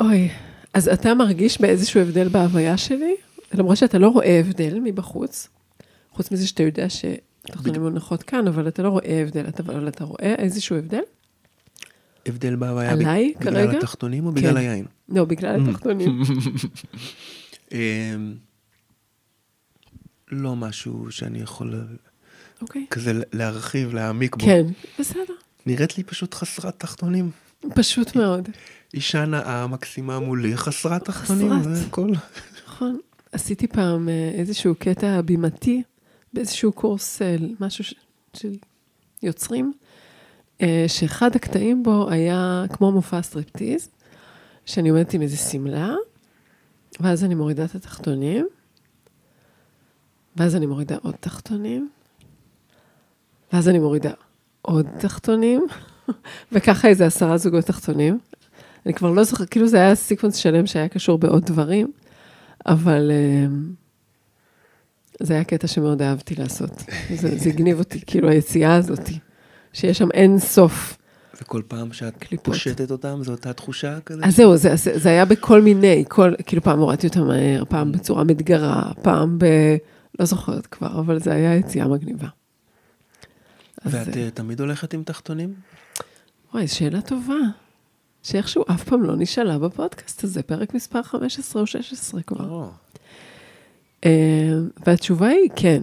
[0.00, 0.28] אוי,
[0.74, 3.14] אז אתה מרגיש באיזשהו הבדל בהוויה שלי?
[3.54, 5.48] למרות שאתה לא רואה הבדל מבחוץ,
[6.12, 10.04] חוץ מזה שאתה יודע שתחתונים מונחות כאן, אבל אתה לא רואה הבדל, אתה- אבל אתה
[10.04, 11.00] רואה איזשהו הבדל?
[12.26, 13.78] הבדל בהוויה עליי ב- בגלל כרגע?
[13.78, 14.56] התחתונים או בגלל כן.
[14.56, 14.84] היין?
[15.08, 15.68] לא, בגלל Mm.
[15.70, 16.22] התחתונים.
[17.72, 18.34] אמ,
[20.32, 21.86] לא משהו שאני יכול
[22.62, 22.86] אוקיי.
[22.90, 24.44] כזה להרחיב, להעמיק בו.
[24.44, 24.66] כן,
[24.98, 25.34] בסדר.
[25.66, 27.30] נראית לי פשוט חסרת תחתונים.
[27.74, 28.48] פשוט מאוד.
[28.94, 31.62] אישה נאה, מקסימה מולי, חסרת תחתונים.
[31.62, 32.10] זה הכל.
[32.66, 32.98] נכון.
[33.32, 35.82] עשיתי פעם אה, איזשהו קטע בימתי
[36.32, 37.84] באיזשהו קורס, אה, משהו
[38.34, 38.56] של
[39.22, 39.72] יוצרים,
[40.62, 43.88] אה, שאחד הקטעים בו היה כמו מופע סטריפטיז,
[44.66, 45.94] שאני עומדת עם איזו שמלה,
[47.00, 48.48] ואז אני מורידה את התחתונים,
[50.36, 51.88] ואז אני מורידה עוד תחתונים,
[53.52, 54.10] ואז אני מורידה
[54.62, 55.66] עוד תחתונים,
[56.52, 58.18] וככה איזה עשרה זוגות תחתונים.
[58.86, 61.92] אני כבר לא זוכרת, כאילו זה היה sequence שלם שהיה קשור בעוד דברים,
[62.66, 63.46] אבל אה,
[65.20, 66.82] זה היה קטע שמאוד אהבתי לעשות.
[67.14, 69.08] זה, זה הגניב אותי, כאילו היציאה הזאת,
[69.72, 70.96] שיש שם אין סוף.
[71.42, 72.46] וכל פעם שאת קליפות.
[72.46, 74.22] פושטת אותם, זו אותה תחושה כזה?
[74.24, 77.92] אז זהו, זה, זה, זה היה בכל מיני, כל, כאילו פעם הורדתי אותה מהר, פעם
[77.92, 79.44] בצורה מתגרה, פעם ב...
[80.18, 82.28] לא זוכרת כבר, אבל זה היה יציאה מגניבה.
[83.82, 85.54] אז, ואת אה, אה, תמיד הולכת עם תחתונים?
[86.54, 87.34] וואי, שאלה טובה.
[88.22, 92.68] שאיכשהו אף פעם לא נשאלה בפודקאסט הזה, פרק מספר 15 או 16 כבר.
[94.04, 94.10] אה,
[94.86, 95.82] והתשובה היא כן.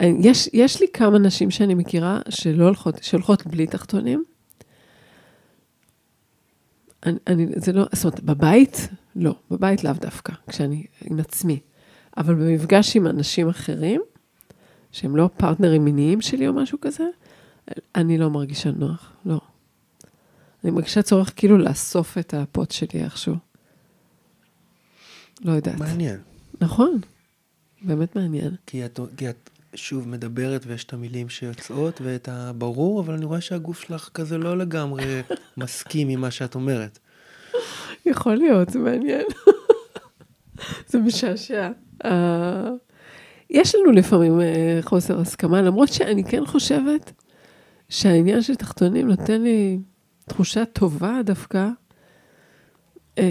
[0.00, 4.24] אני- יש, יש לי כמה נשים שאני מכירה שלא הולכות, שהולכות בלי תחתונים.
[7.06, 11.60] אני, אני, זה לא, זאת אומרת, בבית, לא, בבית לאו דווקא, כשאני עם עצמי.
[12.16, 14.00] אבל במפגש עם אנשים אחרים,
[14.92, 17.04] שהם לא פרטנרים מיניים שלי או משהו כזה,
[17.94, 19.40] אני לא מרגישה נוח, לא.
[20.64, 23.34] אני מרגישה צורך כאילו לאסוף את הפוט שלי איכשהו.
[25.44, 25.78] לא יודעת.
[25.78, 26.20] מעניין.
[26.60, 27.00] נכון,
[27.82, 28.54] באמת מעניין.
[28.66, 33.40] כי את, כי את שוב מדברת ויש את המילים שיוצאות ואת הברור, אבל אני רואה
[33.40, 35.22] שהגוף שלך כזה לא לגמרי
[35.56, 36.98] מסכים עם מה שאת אומרת.
[38.06, 39.26] יכול להיות, זה מעניין.
[40.88, 41.70] זה משעשע.
[42.04, 42.08] Uh,
[43.50, 44.42] יש לנו לפעמים uh,
[44.82, 47.12] חוסר הסכמה, למרות שאני כן חושבת
[47.94, 49.78] שהעניין של תחתונים נותן לי
[50.24, 51.68] תחושה טובה דווקא
[53.16, 53.22] um,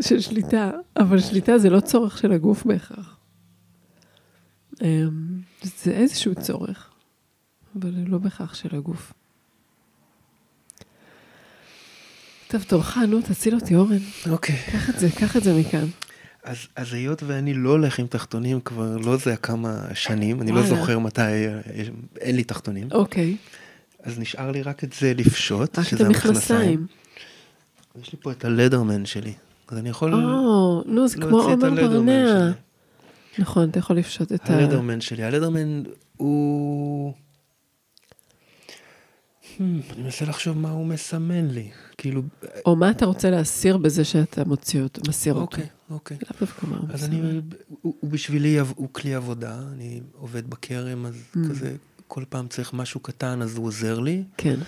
[0.00, 3.18] של שליטה, אבל שליטה זה לא צורך של הגוף בהכרח.
[4.74, 4.80] Um,
[5.62, 6.90] זה איזשהו צורך,
[7.76, 9.12] אבל לא בהכרח של הגוף.
[12.48, 13.98] טוב, תורך, נו, תציל אותי, אורן.
[14.30, 14.56] אוקיי.
[14.72, 15.86] קח את זה, קח את זה מכאן.
[16.48, 20.62] אז, אז היות ואני לא הולך עם תחתונים כבר לא יודע כמה שנים, אני לא.
[20.62, 21.46] זוכר מתי,
[22.20, 23.36] אין לי תחתונים, אוקיי.
[24.02, 26.86] אז נשאר לי רק את זה לפשוט, שזה המכנסיים.
[28.02, 29.32] יש לי פה את הלדרמן שלי,
[29.68, 32.52] אז אני יכול או, נו, זה כמו עומר ברנע.
[33.38, 34.56] נכון, אתה יכול לפשוט את ה...
[34.56, 35.82] הלדרמן שלי, הלדרמן
[36.16, 37.12] הוא...
[39.42, 42.22] Hmm, אני מנסה לחשוב מה הוא מסמן לי, כאילו,
[42.66, 45.42] או מה אתה רוצה להסיר בזה שאתה מוציא אותו, מסיר אותו.
[45.42, 46.16] אוקיי, אוקיי.
[46.22, 47.04] לאו דווקא מה הוא אז.
[47.04, 47.40] אני,
[47.82, 51.38] הוא, הוא בשבילי, הוא כלי עבודה, אני עובד בכרם, אז Mm.
[51.50, 54.24] כזה, כל פעם צריך משהו קטן, אז הוא עוזר לי.
[54.36, 54.60] כן.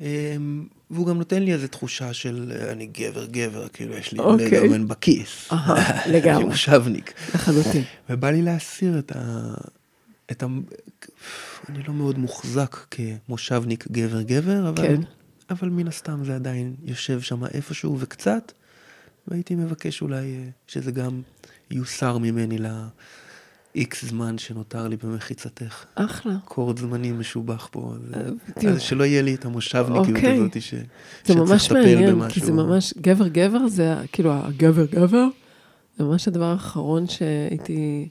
[0.00, 4.42] אמ, והוא גם נותן לי איזו תחושה של אני גבר גבר, כאילו יש לי okay.
[4.42, 5.50] לגרמן בכיס.
[6.14, 6.44] לגמרי.
[6.44, 7.12] מושבניק.
[7.34, 7.82] לחלוטין.
[8.10, 9.54] ובא לי להסיר את ה...
[10.30, 10.46] את ה...
[11.68, 15.00] אני לא מאוד מוחזק כמושבניק גבר גבר, אבל, כן.
[15.50, 18.52] אבל מן הסתם זה עדיין יושב שם איפשהו וקצת,
[19.28, 21.20] והייתי מבקש אולי אה, שזה גם
[21.70, 25.84] יוסר ממני ל-X זמן שנותר לי במחיצתך.
[25.94, 26.34] אחלה.
[26.44, 28.14] קורד זמני משובח פה, אז,
[28.66, 30.36] אה, אז שלא יהיה לי את המושבניקיות אוקיי.
[30.38, 30.74] הזאת ש,
[31.24, 32.40] זה ממש מעניין, במשהו.
[32.40, 35.26] כי זה ממש, גבר גבר זה כאילו הגבר גבר,
[35.98, 38.08] זה ממש הדבר האחרון שהייתי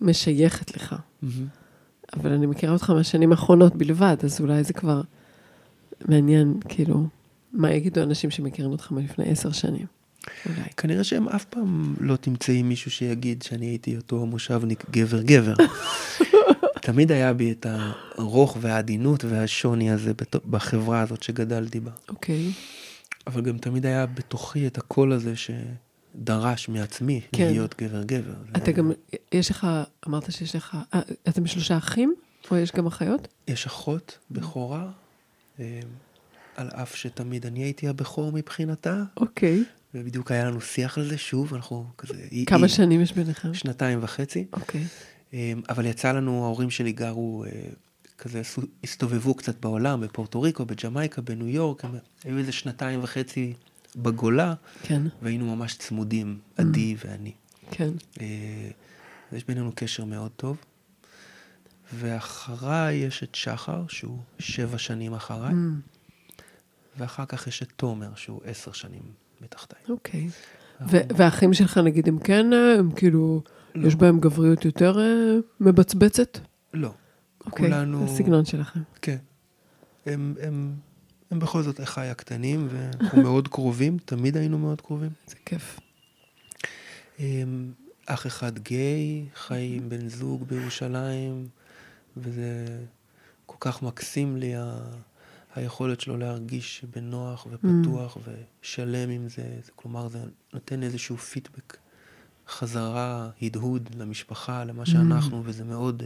[0.00, 0.92] משייכת לך.
[0.92, 1.26] Mm-hmm.
[2.16, 5.00] אבל אני מכירה אותך מהשנים האחרונות בלבד, אז אולי זה כבר
[6.08, 7.06] מעניין, כאילו,
[7.52, 9.97] מה יגידו אנשים שמכירים אותך מלפני עשר שנים.
[10.46, 10.68] אולי.
[10.76, 15.54] כנראה שהם אף פעם לא תמצאי מישהו שיגיד שאני הייתי אותו מושבניק גבר-גבר.
[16.88, 17.66] תמיד היה בי את
[18.18, 20.12] הרוך והעדינות והשוני הזה
[20.50, 21.90] בחברה הזאת שגדלתי בה.
[22.08, 22.50] אוקיי.
[23.26, 27.46] אבל גם תמיד היה בתוכי את הקול הזה שדרש מעצמי כן.
[27.50, 28.34] להיות גבר-גבר.
[28.56, 28.72] אתה זה...
[28.72, 28.92] גם,
[29.32, 29.66] יש לך,
[30.08, 32.14] אמרת שיש לך, אה, אתם שלושה אחים?
[32.50, 33.28] או יש גם אחיות?
[33.48, 34.90] יש אחות בכורה,
[35.60, 35.80] אה,
[36.56, 39.02] על אף שתמיד אני הייתי הבכור מבחינתה.
[39.16, 39.64] אוקיי.
[40.00, 42.14] ובדיוק היה לנו שיח על זה, שוב, אנחנו כזה...
[42.46, 43.54] כמה היא, שנים יש ביניכם?
[43.54, 44.46] שנתיים וחצי.
[44.52, 44.84] אוקיי.
[45.32, 47.50] אמ, אבל יצא לנו, ההורים שלי גרו, אה,
[48.18, 48.42] כזה
[48.84, 53.52] הסתובבו קצת בעולם, בפורטו ריקו, בג'מייקה, בניו יורק, הם היו איזה שנתיים וחצי
[53.96, 55.02] בגולה, כן.
[55.22, 56.38] והיינו ממש צמודים.
[56.56, 57.06] עדי mm.
[57.06, 57.32] ואני.
[57.70, 57.90] כן.
[58.20, 58.26] אה,
[59.32, 60.56] יש בינינו קשר מאוד טוב.
[61.94, 66.42] ואחריי יש את שחר, שהוא שבע שנים אחריי, mm.
[66.98, 69.02] ואחר כך יש את תומר, שהוא עשר שנים
[69.40, 69.78] מתחתיי.
[69.88, 70.28] אוקיי.
[70.90, 72.46] והאחים שלך, נגיד, הם כן,
[72.78, 73.42] הם כאילו,
[73.74, 73.88] לא.
[73.88, 76.38] יש בהם גבריות יותר אה, מבצבצת?
[76.74, 76.90] לא.
[77.46, 78.04] אוקיי, כולנו...
[78.04, 78.80] הסגנון שלכם.
[79.02, 79.16] כן.
[80.06, 80.74] הם, הם,
[81.30, 85.10] הם בכל זאת אחיי הקטנים, ואנחנו מאוד קרובים, תמיד היינו מאוד קרובים.
[85.26, 85.80] זה כיף.
[88.06, 91.48] אח אחד גיי, חי עם בן זוג בירושלים,
[92.16, 92.66] וזה
[93.46, 94.54] כל כך מקסים לי
[95.58, 98.20] היכולת שלו להרגיש בנוח ופתוח mm.
[98.62, 100.18] ושלם עם זה, זה, כלומר זה
[100.52, 101.76] נותן איזשהו פידבק
[102.48, 105.42] חזרה, הדהוד למשפחה, למה שאנחנו, mm.
[105.44, 106.02] וזה מאוד,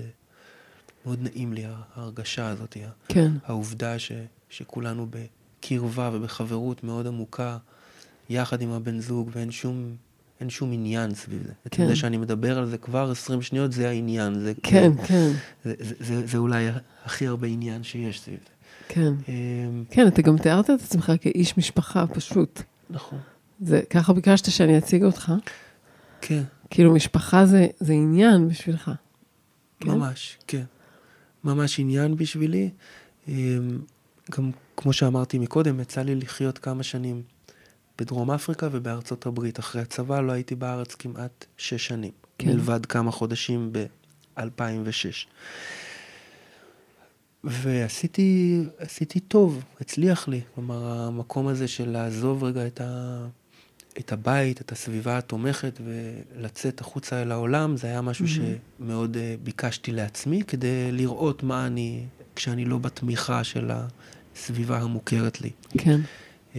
[1.06, 2.76] מאוד נעים לי, ההרגשה הזאת,
[3.08, 3.32] כן.
[3.44, 4.12] העובדה ש,
[4.50, 7.58] שכולנו בקרבה ובחברות מאוד עמוקה,
[8.28, 9.96] יחד עם הבן זוג, ואין שום,
[10.40, 11.52] אין שום עניין סביב זה.
[11.70, 11.86] כן.
[11.86, 14.40] זה שאני מדבר על זה כבר 20 שניות, זה העניין.
[14.40, 15.30] זה, כן, זה, כן.
[15.64, 16.68] זה, זה, זה, זה אולי
[17.04, 18.52] הכי הרבה עניין שיש סביב זה.
[18.88, 19.12] כן.
[19.28, 22.62] אמ, כן, אתה גם תיארת את עצמך כאיש משפחה פשוט.
[22.90, 23.18] נכון.
[23.61, 25.32] זה, ככה ביקשת שאני אציג אותך.
[26.20, 26.42] כן.
[26.70, 28.90] כאילו, משפחה זה, זה עניין בשבילך.
[29.80, 29.90] כן?
[29.90, 30.64] ממש, כן.
[31.44, 32.70] ממש עניין בשבילי.
[33.28, 33.78] אמ,
[34.30, 37.22] גם כמו שאמרתי מקודם, יצא לי לחיות כמה שנים
[37.98, 39.58] בדרום אפריקה ובארצות הברית.
[39.58, 42.11] אחרי הצבא לא הייתי בארץ כמעט שש שנים.
[42.38, 42.48] כן.
[42.48, 45.26] מלבד כמה חודשים ב-2006.
[47.44, 50.40] ועשיתי עשיתי טוב, הצליח לי.
[50.55, 53.26] כלומר, המקום הזה של לעזוב רגע את, ה,
[53.98, 58.81] את הבית, את הסביבה התומכת ולצאת החוצה אל העולם, זה היה משהו mm-hmm.
[58.81, 62.05] שמאוד uh, ביקשתי לעצמי, כדי לראות מה אני,
[62.37, 63.70] כשאני לא בתמיכה של
[64.35, 65.50] הסביבה המוכרת לי.
[65.78, 66.00] כן.
[66.52, 66.57] Uh,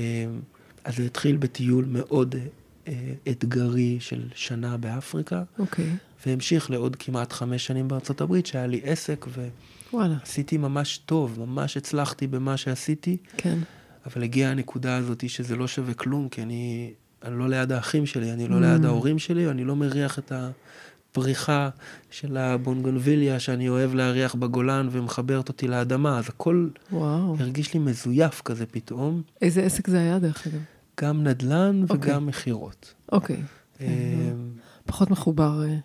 [0.84, 2.90] אז זה התחיל בטיול מאוד uh,
[3.30, 5.44] אתגרי של שנה באפריקה.
[5.60, 5.86] אוקיי.
[5.86, 6.28] Okay.
[6.28, 9.48] והמשיך לעוד כמעט חמש שנים בארצות הברית, שהיה לי עסק, ו...
[9.94, 10.16] וואלה.
[10.24, 13.18] עשיתי ממש טוב, ממש הצלחתי במה שעשיתי.
[13.38, 13.60] כן.
[14.06, 18.32] אבל הגיעה הנקודה הזאת שזה לא שווה כלום, כי אני, אני לא ליד האחים שלי,
[18.32, 18.60] אני לא mm.
[18.60, 21.70] ליד ההורים שלי, אני לא מריח את הפריחה
[22.12, 27.36] של הבונגונביליה שאני אוהב להריח בגולן ומחברת אותי לאדמה, אז הכל וואו.
[27.40, 29.22] הרגיש לי מזויף כזה פתאום.
[29.42, 30.60] איזה עסק זה היה דרך אגב?
[31.02, 31.94] גם נדל"ן okay.
[31.94, 32.12] אוקיי.
[32.12, 32.94] וגם מכירות.
[33.12, 33.36] אוקיי.
[33.36, 33.82] Okay.
[33.82, 34.52] אמ,
[34.86, 35.64] פחות מחובר.
[35.64, 35.76] אה.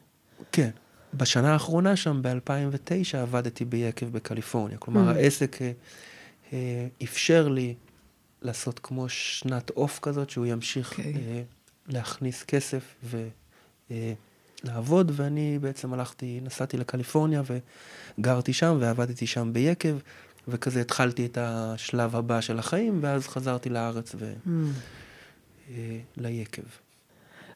[0.52, 0.70] כן.
[1.14, 4.78] בשנה האחרונה שם, ב-2009, עבדתי ביקב בקליפורניה.
[4.78, 5.14] כלומר, mm.
[5.14, 5.72] העסק אה,
[6.52, 7.74] אה, אפשר לי
[8.42, 10.96] לעשות כמו שנת אוף כזאת, שהוא ימשיך okay.
[10.96, 11.14] אוקיי.
[11.14, 11.42] אה,
[11.88, 12.94] להכניס כסף
[14.64, 17.42] ולעבוד, אה, ואני בעצם הלכתי, נסעתי לקליפורניה
[18.18, 19.96] וגרתי שם ועבדתי שם ביקב,
[20.48, 24.32] וכזה התחלתי את השלב הבא של החיים, ואז חזרתי לארץ ו...
[24.46, 24.50] mm.
[25.70, 26.62] אה, ליקב.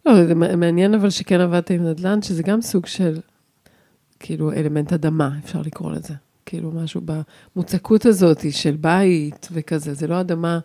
[0.06, 3.20] לא, זה מעניין אבל שכן עבדת עם נדל"ן, שזה גם סוג של
[4.22, 6.14] כאילו אלמנט אדמה, אפשר לקרוא לזה.
[6.46, 10.58] כאילו משהו במוצקות הזאת של בית וכזה, זה לא אדמה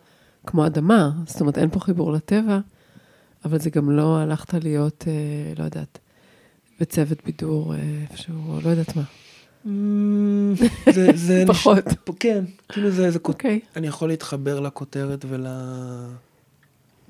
[0.45, 2.59] כמו אדמה, זאת אומרת אין פה חיבור לטבע,
[3.45, 5.99] אבל זה גם לא הלכת להיות, אה, לא יודעת,
[6.79, 7.79] בצוות בידור אה,
[8.11, 9.03] איפשהו, לא יודעת מה.
[10.93, 11.87] זה, זה פחות.
[11.87, 11.93] נש...
[12.19, 13.59] כן, כאילו זה, זה, אוקיי.
[13.75, 15.45] אני יכול להתחבר לכותרת ול...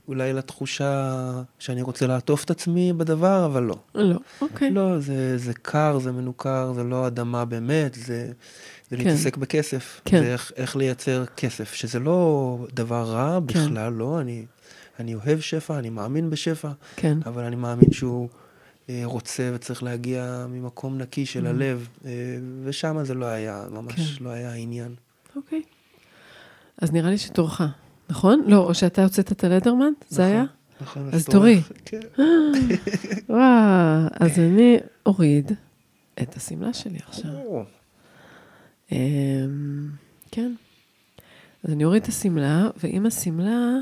[0.08, 3.76] אולי לתחושה שאני רוצה לעטוף את עצמי בדבר, אבל לא.
[3.96, 4.72] לא, אוקיי.
[4.72, 8.32] לא, זה, זה קר, זה מנוכר, זה לא אדמה באמת, זה,
[8.90, 8.98] זה כן.
[8.98, 10.02] להתעסק בכסף.
[10.06, 10.20] כן.
[10.24, 13.46] זה איך, איך לייצר כסף, שזה לא דבר רע כן.
[13.46, 14.22] בכלל, לא.
[14.22, 14.46] אני,
[15.00, 18.30] אני אוהב שפע, אני מאמין בשפע, כן, אבל אני מאמין שהוא
[18.90, 21.50] אה, רוצה וצריך להגיע ממקום נקי של Mm.
[21.50, 22.12] הלב, אה,
[22.64, 24.24] ושם זה לא היה, ממש כן.
[24.24, 24.96] לא היה העניין.
[25.36, 25.62] אוקיי.
[26.82, 27.62] אז נראה לי שתורך,
[28.10, 28.44] נכון?
[28.48, 29.94] לא, או שאתה הוצאת את הלדרמן?
[30.10, 30.34] זה נכון.
[30.34, 30.46] היה?
[30.82, 31.26] נכון, אז.
[31.26, 31.62] תורי.
[31.86, 32.00] כן.
[33.30, 35.52] וואו, אז אני אוריד
[36.22, 37.32] את השמלה שלי עכשיו.
[38.92, 39.90] אמ,
[40.32, 40.54] כן.
[41.64, 43.78] אז אני אוריד את השמלה, ועם השמלה...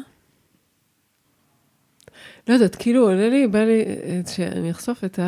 [2.48, 5.20] לא יודעת, כאילו עולה לי, בא לי אה, שאני אחשוף את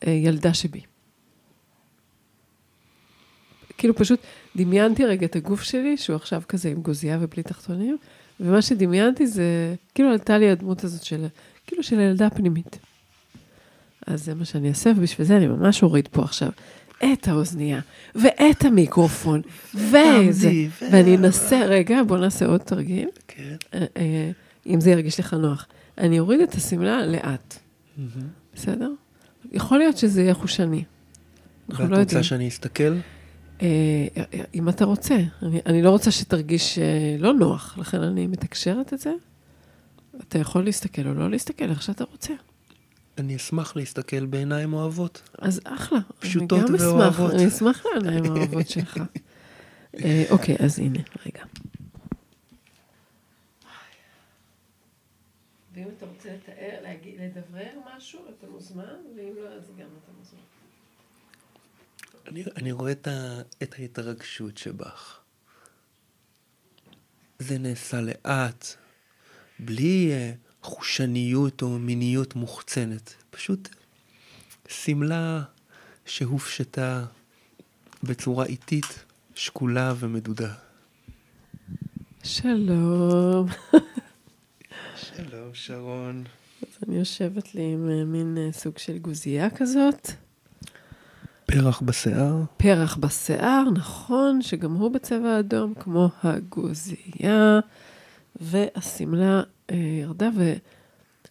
[0.00, 0.80] הילדה שבי.
[3.78, 4.20] כאילו פשוט
[4.56, 7.98] דמיינתי רגע את הגוף שלי, שהוא עכשיו כזה עם גוזייה ובלי תחתונים,
[8.40, 11.26] ומה שדמיינתי זה, כאילו עלתה לי הדמות הזאת של,
[11.66, 12.78] כאילו של הילדה הפנימית.
[14.06, 16.48] אז זה מה שאני אעשה, ובשביל זה אני ממש אוריד פה עכשיו
[17.12, 17.80] את האוזנייה,
[18.14, 19.42] ואת המיקרופון,
[19.74, 20.50] וזה,
[20.90, 23.56] ואני אנסה, רגע, בוא נעשה עוד תרגיל, כן.
[23.74, 24.30] אה, אה,
[24.66, 25.66] אם זה ירגיש לך נוח.
[25.98, 27.58] אני אוריד את השמלה לאט.
[28.54, 28.90] בסדר?
[29.52, 30.84] יכול להיות שזה יהיה חושני.
[31.70, 32.18] אנחנו ואת לא יודעים.
[32.18, 32.94] רוצה שאני אסתכל?
[33.64, 35.16] אה, אה, אם אתה רוצה.
[35.42, 39.12] אני, אני לא רוצה שתרגיש אה, לא נוח, לכן אני מתקשרת את זה.
[40.28, 42.34] אתה יכול להסתכל או לא להסתכל, איך שאתה רוצה.
[43.18, 45.22] אני אשמח להסתכל בעיניים אוהבות.
[45.38, 45.98] אז אחלה.
[46.18, 47.30] פשוטות אני גם אשמח, ואוהבות.
[47.30, 48.98] אני אשמח לעיניים האוהבות שלך.
[50.30, 51.44] אוקיי, אז הנה, רגע.
[55.74, 60.53] ואם אתה רוצה לתאר, להגיד, לדברר משהו, אתה מוזמן, ואם לא, אז גם אתה מוזמן.
[62.28, 65.20] אני, אני רואה את, ה, את ההתרגשות שבך.
[67.38, 68.66] זה נעשה לאט,
[69.58, 73.14] בלי uh, חושניות או מיניות מוחצנת.
[73.30, 73.68] פשוט
[74.68, 75.42] שמלה
[76.06, 77.06] שהופשטה
[78.02, 79.04] בצורה איטית,
[79.34, 80.54] שקולה ומדודה.
[82.22, 83.46] שלום.
[84.96, 86.24] שלום, שרון.
[86.62, 90.23] אז אני יושבת לי עם אה, מין אה, סוג של גוזייה כזאת.
[91.46, 92.42] פרח בשיער.
[92.56, 97.60] פרח בשיער, נכון, שגם הוא בצבע אדום, כמו הגוזייה,
[98.40, 100.52] והשמלה אה, ירדה, ו...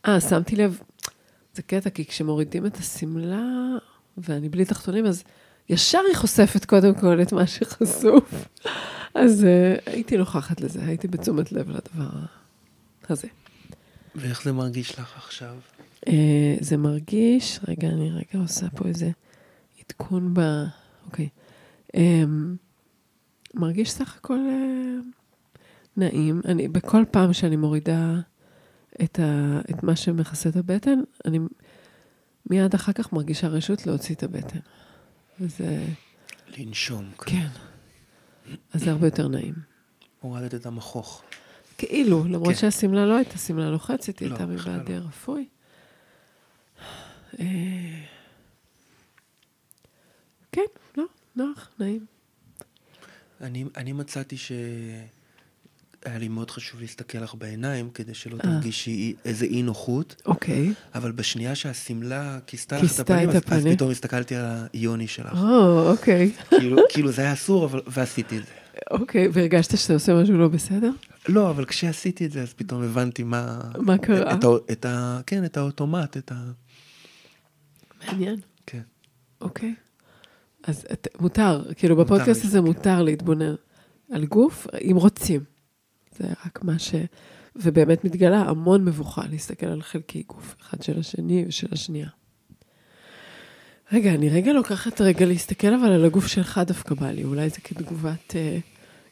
[0.07, 0.79] אה, שמתי לב,
[1.53, 3.43] זה קטע, כי כשמורידים את השמלה,
[4.17, 5.23] ואני בלי תחתונים, אז
[5.69, 8.47] ישר היא חושפת קודם כל את מה שחשוף.
[9.15, 12.09] אז אה, הייתי נוכחת לזה, הייתי בתשומת לב לדבר
[13.09, 13.27] הזה.
[14.15, 15.55] ואיך זה מרגיש לך עכשיו?
[16.07, 19.09] אה, זה מרגיש, רגע, אני רגע עושה פה איזה
[19.85, 20.39] עדכון ב...
[21.05, 21.29] אוקיי.
[21.95, 22.23] אה,
[23.53, 24.95] מרגיש סך הכל אה,
[25.97, 26.41] נעים.
[26.45, 28.19] אני, בכל פעם שאני מורידה
[29.03, 31.39] את, ה, את מה שמכסה את הבטן, אני
[32.49, 34.59] מיד אחר כך מרגישה רשות להוציא את הבטן.
[35.39, 35.85] וזה,
[36.57, 37.11] לנשום.
[37.25, 37.47] כן.
[38.73, 39.53] אז זה הרבה יותר נעים.
[40.19, 41.23] הורדת את המכוך.
[41.77, 42.55] כאילו, למרות כן.
[42.55, 45.05] שהשמלה לא הייתה שמלה לוחצת, היא לא, הייתה מבעדי לא.
[45.05, 45.47] רפוי.
[50.53, 50.61] כן,
[50.97, 51.03] לא,
[51.35, 52.05] נוח, נעים.
[53.41, 54.57] אני, אני מצאתי שהיה
[56.05, 58.41] לי מאוד חשוב להסתכל לך בעיניים, כדי שלא אה.
[58.41, 60.73] תרגישי איזה אי נוחות, אוקיי.
[60.95, 63.75] אבל בשנייה שהשמלה כיסתה לך את הפנים, את אז, אז הפנים.
[63.75, 65.37] פתאום הסתכלתי על היוני שלך.
[65.37, 66.31] או, אוקיי.
[66.49, 68.51] כאילו, כאילו זה היה אסור, אבל, ועשיתי את זה.
[68.91, 70.91] אוקיי, והרגשת שאתה עושה משהו לא בסדר?
[71.29, 73.61] לא, אבל כשעשיתי את זה, אז פתאום הבנתי מה...
[73.77, 74.33] מה קרה?
[74.33, 75.21] את, ה, את ה...
[75.25, 76.51] כן, את האוטומט, את ה...
[78.07, 78.39] מעניין.
[78.65, 78.81] כן.
[79.41, 79.73] אוקיי.
[80.63, 82.77] אז את, מותר, כאילו בפודקאסט הזה להסתכל.
[82.77, 83.55] מותר להתבונן
[84.11, 85.43] על גוף, אם רוצים.
[86.17, 86.95] זה רק מה ש...
[87.55, 92.07] ובאמת מתגלה המון מבוכה להסתכל על חלקי גוף, אחד של השני ושל השנייה.
[93.91, 97.61] רגע, אני רגע לוקחת רגע להסתכל אבל על הגוף שלך דווקא בא לי, אולי זה
[97.61, 98.59] כתגובת, אה,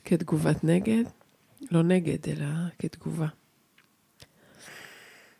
[0.05, 1.03] כתגובת נגד?
[1.71, 2.45] לא נגד, אלא
[2.79, 3.27] כתגובה.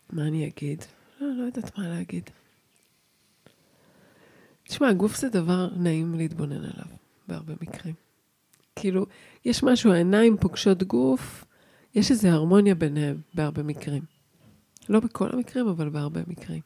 [0.09, 0.84] מה אני אגיד?
[1.22, 2.30] לא, לא יודעת מה להגיד.
[4.72, 6.86] תשמע, גוף זה דבר נעים להתבונן עליו,
[7.28, 7.93] בהרבה מקרים.
[8.76, 9.05] כאילו,
[9.45, 11.45] יש משהו, העיניים פוגשות גוף,
[11.95, 14.03] יש איזו הרמוניה ביניהם בהרבה מקרים.
[14.89, 16.61] לא בכל המקרים, אבל בהרבה מקרים.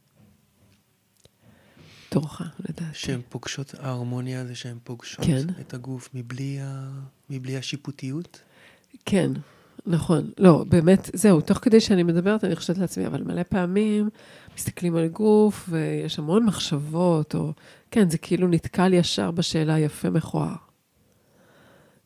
[2.10, 2.84] תורך, לדעתי.
[2.94, 5.48] שהן פוגשות, ההרמוניה זה שהן פוגשות כן.
[5.60, 6.90] את הגוף מבלי, ה,
[7.30, 8.42] מבלי השיפוטיות.
[9.06, 9.32] כן,
[9.86, 10.32] נכון.
[10.38, 14.10] לא, באמת, זהו, תוך כדי שאני מדברת, אני חושבת לעצמי, אבל מלא פעמים
[14.56, 17.54] מסתכלים על גוף, ויש המון מחשבות, או
[17.92, 20.56] כן, זה כאילו נתקל ישר בשאלה יפה מכוער.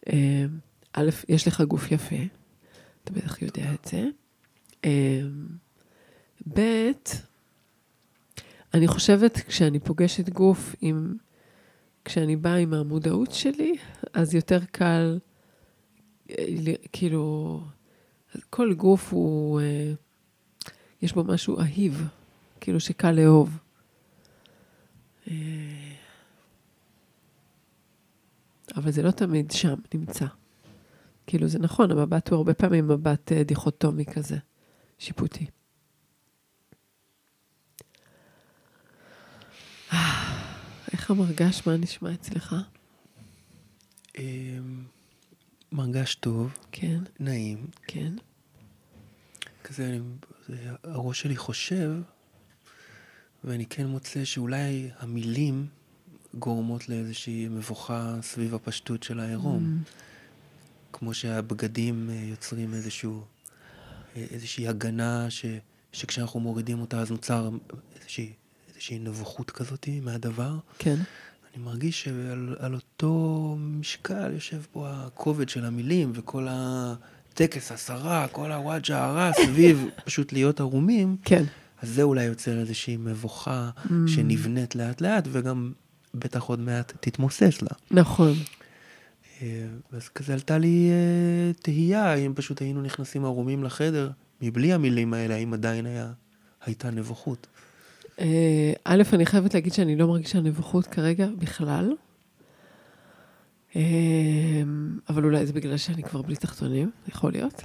[0.09, 0.45] אה,
[0.93, 2.15] א', יש לך גוף יפה,
[3.03, 4.05] אתה בטח יודע את זה.
[4.85, 5.21] אה,
[6.53, 6.91] ב',
[8.73, 11.15] אני חושבת, כשאני פוגשת גוף עם...
[12.05, 13.75] כשאני באה עם המודעות שלי,
[14.13, 15.19] אז יותר קל,
[16.91, 17.61] כאילו,
[18.49, 19.61] כל גוף הוא,
[21.01, 22.07] יש בו משהו אהיב,
[22.59, 23.57] כאילו שקל לאהוב.
[28.75, 30.25] אבל זה לא תמיד שם נמצא.
[31.27, 34.37] כאילו, זה נכון, המבט הוא הרבה פעמים מבט אה, דיכוטומי כזה,
[34.99, 35.45] שיפוטי.
[40.93, 41.67] איך המרגש?
[41.67, 42.55] מה נשמע אצלך?
[45.71, 46.57] מרגש טוב.
[46.71, 46.99] כן.
[47.19, 47.67] נעים.
[47.87, 48.13] כן.
[49.63, 49.99] כזה, אני,
[50.83, 51.91] הראש שלי חושב,
[53.43, 55.67] ואני כן מוצא שאולי המילים
[56.33, 59.83] גורמות לאיזושהי מבוכה סביב הפשטות של העירום.
[59.85, 59.89] Mm.
[60.93, 63.23] כמו שהבגדים אה, יוצרים איזשהו,
[64.15, 65.45] אה, איזושהי הגנה ש,
[65.91, 67.49] שכשאנחנו מורידים אותה אז נוצר
[67.99, 68.33] איזושהי,
[68.69, 70.57] איזושהי נבוכות כזאת מהדבר.
[70.77, 70.95] כן.
[71.55, 79.05] אני מרגיש שעל אותו משקל יושב פה הכובד של המילים וכל הטקס השרה, כל הוואג'ה
[79.05, 81.17] הרע סביב פשוט להיות ערומים.
[81.23, 81.43] כן.
[81.81, 83.91] אז זה אולי יוצר איזושהי מבוכה mm.
[84.07, 85.71] שנבנית לאט לאט וגם
[86.13, 87.69] בטח עוד מעט תתמוסס לה.
[87.91, 88.33] נכון.
[89.41, 95.13] אה, אז כזה עלתה לי אה, תהייה, אם פשוט היינו נכנסים ערומים לחדר, מבלי המילים
[95.13, 96.11] האלה, האם עדיין היה,
[96.65, 97.47] הייתה נבוכות.
[98.19, 101.93] אה, א', אני חייבת להגיד שאני לא מרגישה נבוכות כרגע בכלל.
[105.09, 107.63] אבל אולי זה בגלל שאני כבר בלי תחתונים, יכול להיות.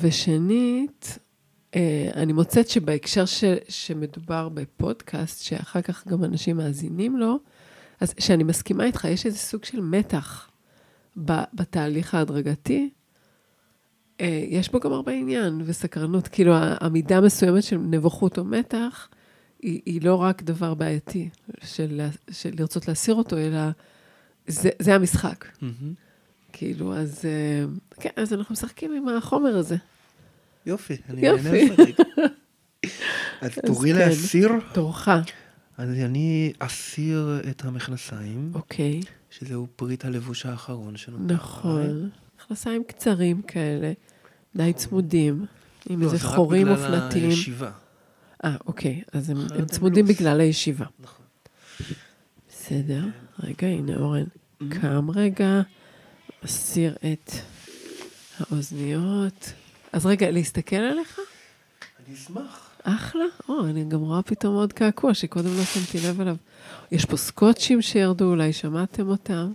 [0.00, 1.18] ושנית,
[2.14, 7.38] אני מוצאת שבהקשר ש, שמדובר בפודקאסט, שאחר כך גם אנשים מאזינים לו,
[8.00, 10.50] אז שאני מסכימה איתך, יש איזה סוג של מתח
[11.54, 12.90] בתהליך ההדרגתי,
[14.20, 16.28] אה, יש בו גם הרבה עניין וסקרנות.
[16.28, 19.08] כאילו, המידה מסוימת של נבוכות או מתח,
[19.62, 21.28] היא, היא לא רק דבר בעייתי
[21.64, 23.60] של, של לרצות להסיר אותו, אלא
[24.46, 25.44] זה, זה המשחק.
[25.44, 25.64] Mm-hmm.
[26.52, 27.64] כאילו, אז אה,
[28.00, 29.76] כן, אז אנחנו משחקים עם החומר הזה.
[30.66, 32.06] יופי, אני לשחק.
[33.42, 34.52] אז תורי כן, להסיר?
[34.72, 35.08] תורך.
[35.78, 38.50] אז אני אסיר את המכנסיים.
[38.54, 39.00] אוקיי.
[39.30, 41.34] שזהו פריט הלבוש האחרון שנותר.
[41.34, 42.10] נכון.
[42.36, 43.92] מכנסיים קצרים כאלה,
[44.56, 45.46] די צמודים,
[45.88, 46.90] עם לא, איזה חורים מופנטים.
[46.90, 47.70] לא, זה רק בגלל הישיבה.
[48.44, 50.12] אה, אוקיי, אז הם, הם צמודים לא.
[50.12, 50.86] בגלל הישיבה.
[51.00, 51.26] נכון.
[52.48, 53.00] בסדר,
[53.42, 54.24] רגע, הנה אורן.
[54.24, 54.64] Mm-hmm.
[54.80, 55.60] קם רגע,
[56.44, 57.32] מסיר את
[58.38, 59.52] האוזניות.
[59.92, 61.20] אז רגע, להסתכל עליך?
[62.06, 62.70] אני אשמח.
[62.82, 63.24] אחלה.
[63.48, 66.36] או, אני גם רואה פתאום עוד קעקוע שקודם לא שמתי לב אליו.
[66.92, 69.52] יש פה סקוטשים שירדו, אולי שמעתם אותם.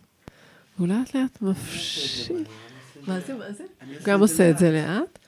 [0.78, 2.44] הוא לאט לאט מפשיל.
[3.08, 3.64] מה זה, מה זה?
[4.04, 5.20] גם עושה את זה לאט.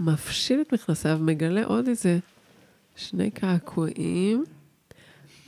[0.00, 2.18] מפשיל את מכנסיו, מגלה עוד איזה
[2.96, 4.44] שני קעקועים,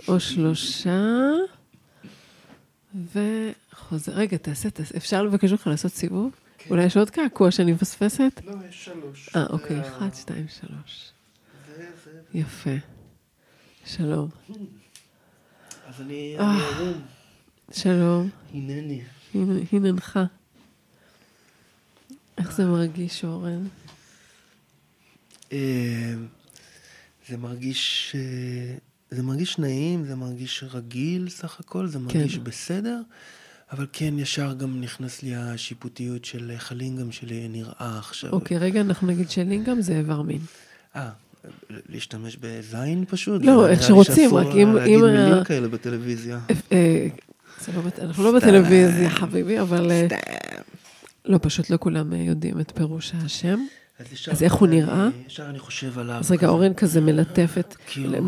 [0.09, 1.31] או שלושה,
[2.95, 4.13] וחוזר.
[4.13, 4.97] רגע, תעשה, תעשה.
[4.97, 6.33] אפשר לבקש ממך לעשות סיבוב?
[6.59, 6.71] כן.
[6.71, 8.41] אולי יש עוד קעקוע שאני מפספסת?
[8.45, 9.29] לא, יש שלוש.
[9.37, 11.11] אה, אוקיי, אחת, שתיים, שלוש.
[12.35, 12.71] יפה.
[13.85, 14.29] שלום.
[15.87, 17.03] אז אני אה, ערום.
[17.73, 18.31] שלום.
[18.55, 19.03] הנני.
[19.73, 20.19] הננך.
[22.39, 23.67] איך זה מרגיש, אורן?
[27.25, 28.13] אה, זה מרגיש...
[28.15, 28.77] אה,
[29.11, 32.45] זה מרגיש נעים, זה מרגיש רגיל סך הכל, זה מרגיש כן.
[32.45, 33.01] בסדר,
[33.73, 38.31] אבל כן, ישר גם נכנס לי השיפוטיות של איך הלינגאם שלי נראה עכשיו.
[38.31, 40.41] אוקיי, רגע, אנחנו נגיד שלינגאם זה איבר מין.
[40.97, 41.11] אה,
[41.71, 43.43] להשתמש בזין פשוט?
[43.45, 44.75] לא, איך שרוצים, רק אם...
[44.75, 46.39] להגיד מילים כאלה בטלוויזיה.
[46.73, 47.07] אה,
[47.75, 49.91] לא אנחנו לא בטלוויזיה, חביבי, אבל...
[49.91, 50.07] אה,
[51.25, 53.61] לא, פשוט לא כולם אה, יודעים את פירוש השם.
[54.31, 55.09] אז איך הוא נראה?
[55.27, 56.15] ישר אני חושב עליו.
[56.17, 58.19] אז רגע, אורן כזה מלטף את, כאילו-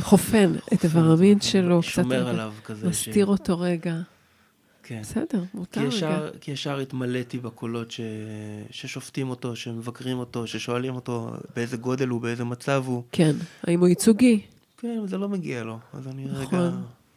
[0.00, 1.88] חופן את איבר המין שלו, קצת...
[1.90, 2.88] שומר עליו כזה.
[2.88, 3.94] מסתיר אותו רגע.
[4.82, 5.00] כן.
[5.02, 6.38] בסדר, מותר כי ישר, רגע.
[6.40, 8.00] כי ישר התמלאתי בקולות ש...
[8.70, 13.02] ששופטים אותו, שמבקרים אותו, ששואלים אותו באיזה גודל הוא, באיזה מצב הוא.
[13.12, 13.32] כן,
[13.62, 14.40] האם הוא ייצוגי?
[14.78, 15.78] כן, זה לא מגיע לו.
[15.92, 16.70] אז אני נכון, רגע...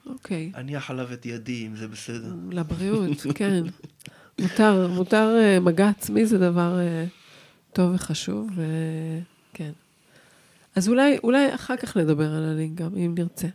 [0.06, 0.52] אוקיי.
[0.56, 2.34] אניח עליו את ידי, אם זה בסדר.
[2.52, 3.64] לבריאות, כן.
[4.42, 7.06] מותר, מותר, אה, מגע עצמי זה דבר אה,
[7.76, 9.72] טוב וחשוב, וכן.
[10.76, 13.48] אז אולי, אולי אחר כך נדבר על הלינק אם נרצה.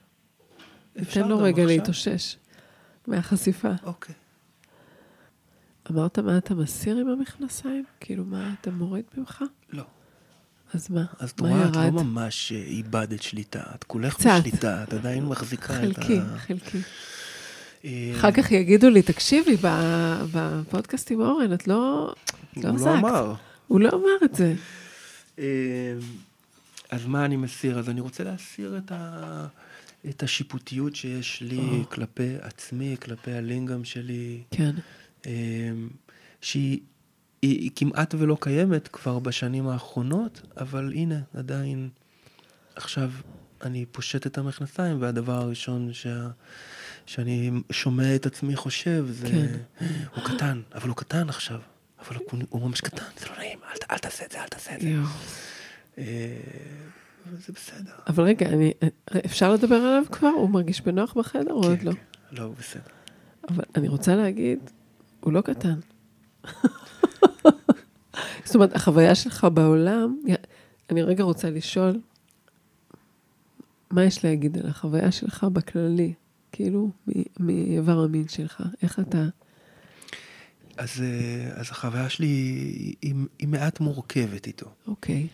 [0.96, 2.36] ניתן לו רגע להתאושש.
[3.06, 3.68] מהחשיפה.
[3.82, 4.14] אוקיי.
[5.90, 7.84] אמרת מה אתה מסיר עם המכנסיים?
[8.00, 9.44] כאילו, מה אתה מוריד ממך?
[9.72, 9.84] לא.
[10.74, 11.04] אז מה?
[11.18, 11.74] אז את מה רואה, את?
[11.74, 14.30] לא ממש אה, איבדת שליטה, את כולך קצת.
[14.40, 16.02] בשליטה, את עדיין מחזיקה את ה...
[16.02, 16.78] חלקי, חלקי.
[17.84, 19.56] אה, אחר כך יגידו לי, תקשיבי,
[20.32, 22.14] בפודקאסט עם אורן, את לא...
[22.56, 22.78] לא הוא.
[22.78, 23.34] לא אמר.
[23.70, 24.54] הוא לא אמר את זה.
[25.38, 25.94] אה,
[26.90, 27.78] אז מה אני מסיר?
[27.78, 29.46] אז אני רוצה להסיר את, ה...
[30.08, 31.90] את השיפוטיות שיש לי או.
[31.90, 34.74] כלפי עצמי, כלפי הלינגאם שלי, כן.
[35.26, 35.72] אה,
[36.40, 36.80] שהיא
[37.42, 41.88] היא, היא כמעט ולא קיימת כבר בשנים האחרונות, אבל הנה, עדיין
[42.76, 43.10] עכשיו
[43.62, 46.28] אני פושט את המכנסיים, והדבר הראשון שה...
[47.06, 49.28] שאני שומע את עצמי חושב, זה...
[49.28, 49.86] כן.
[50.14, 51.60] הוא קטן, אבל הוא קטן עכשיו.
[52.00, 52.16] אבל
[52.50, 53.58] הוא, ממש קטן, זה לא נעים,
[53.90, 54.88] אל, תעשה את זה, אל תעשה את זה.
[55.98, 56.04] אה,
[57.46, 57.92] זה בסדר.
[58.06, 58.72] אבל רגע, אני,
[59.26, 60.28] אפשר לדבר עליו כבר?
[60.28, 61.92] הוא מרגיש בנוח בחדר או עוד כן, לא?
[61.92, 61.98] כן.
[62.32, 62.82] לא, הוא בסדר.
[63.48, 64.58] אבל אני רוצה להגיד,
[65.20, 65.78] הוא לא קטן.
[68.44, 70.20] זאת אומרת, החוויה שלך בעולם,
[70.90, 72.00] אני רגע רוצה לשאול,
[73.90, 76.14] מה יש להגיד על החוויה שלך בכללי?
[76.52, 76.90] כאילו,
[77.40, 79.24] מאיבר המין שלך, איך אתה...
[80.80, 84.66] אז, אה, אז החוויה שלי היא, היא, מעט מורכבת איתו.
[84.86, 85.26] אוקיי,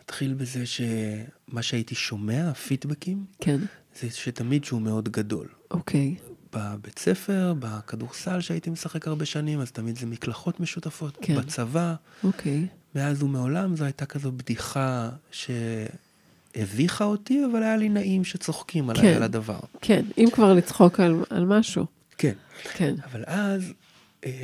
[0.00, 3.58] נתחיל בזה שמה שהייתי שומע, הפידבקים, כן,
[4.00, 5.48] זה שתמיד שהוא מאוד גדול.
[5.70, 6.14] אוקיי,
[6.52, 11.18] בבית ספר, בכדורסל שהייתי משחק הרבה שנים, אז תמיד זה מקלחות משותפות.
[11.22, 11.36] כן.
[11.36, 11.94] בצבא,
[12.24, 19.02] אוקיי, מאז ומעולם זו הייתה כזו בדיחה שהביכה אותי, אבל היה לי נעים שצוחקים עליי
[19.02, 19.16] כן.
[19.16, 19.60] על הדבר.
[19.80, 21.86] כן, אם כבר לצחוק על, על משהו,
[22.18, 22.34] כן.
[22.74, 23.72] כן, אבל אז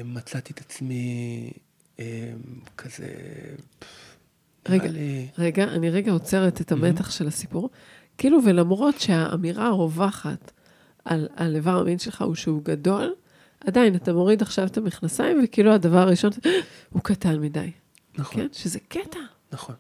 [0.05, 1.51] מצאתי את עצמי
[2.01, 2.33] אה,
[2.77, 3.07] כזה...
[4.69, 7.71] רגע, לי- רגע, אני רגע עוצרת את המתח של הסיפור.
[8.19, 10.53] כאילו, ולמרות שהאמירה הרווחת
[11.05, 13.15] על, על איבר המין שלך הוא שהוא גדול,
[13.67, 16.31] עדיין אתה מוריד עכשיו את המכנסיים, וכאילו הדבר הראשון,
[16.93, 17.71] הוא קטן מדי.
[18.19, 18.49] נכון, כן?
[18.53, 19.19] שזה קטע.
[19.53, 19.75] נכון.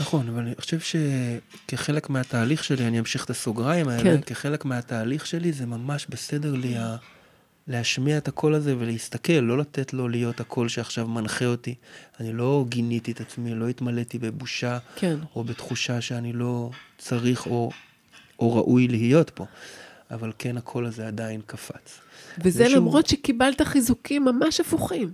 [0.00, 4.20] נכון, אבל אני חושב שכחלק מהתהליך שלי, אני אמשיך את הסוגריים האלה, כן.
[4.20, 6.96] כחלק מהתהליך שלי זה ממש בסדר לי ה...
[7.68, 11.74] להשמיע את הקול הזה ולהסתכל, לא לתת לו להיות הקול שעכשיו מנחה אותי.
[12.20, 17.70] אני לא גיניתי את עצמי, לא התמלאתי בבושה כן, או בתחושה שאני לא צריך או,
[18.38, 19.46] או ראוי להיות פה.
[20.10, 22.00] אבל כן, הקול הזה עדיין קפץ.
[22.44, 25.12] וזה שהוא- למרות שקיבלת חיזוקים ממש הפוכים.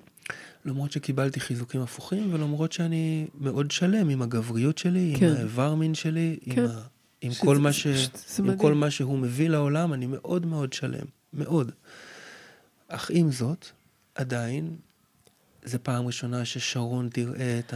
[0.65, 5.27] למרות שקיבלתי חיזוקים הפוכים, ולמרות שאני מאוד שלם עם הגבריות שלי, כן.
[5.29, 6.63] עם האיבר מין שלי, כן.
[6.65, 6.81] עם, ה,
[7.21, 7.99] עם, שזה- כל מה ש, זה
[8.39, 8.59] עם מדהים.
[8.59, 11.71] כל מה שהוא מביא לעולם, אני מאוד מאוד שלם, מאוד.
[12.95, 13.67] אך עם זאת,
[14.15, 14.77] עדיין,
[15.65, 17.75] זו פעם ראשונה ששרון תראה את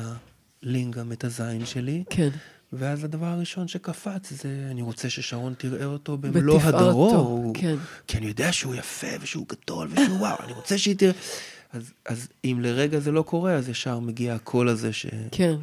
[0.63, 2.29] הלינגאם, את הזין שלי, כן,
[2.73, 7.07] ואז הדבר הראשון שקפץ זה, אני רוצה ששרון תראה אותו במלוא הדרו.
[7.07, 7.77] בתפארתו, הוא- כן.
[8.07, 11.13] כי אני יודע שהוא יפה ושהוא גדול ושהוא וואו, אני רוצה שהיא תראה.
[11.73, 15.07] אז, אז אם לרגע זה לא קורה, אז ישר מגיע הקול הזה ש...
[15.33, 15.55] כן,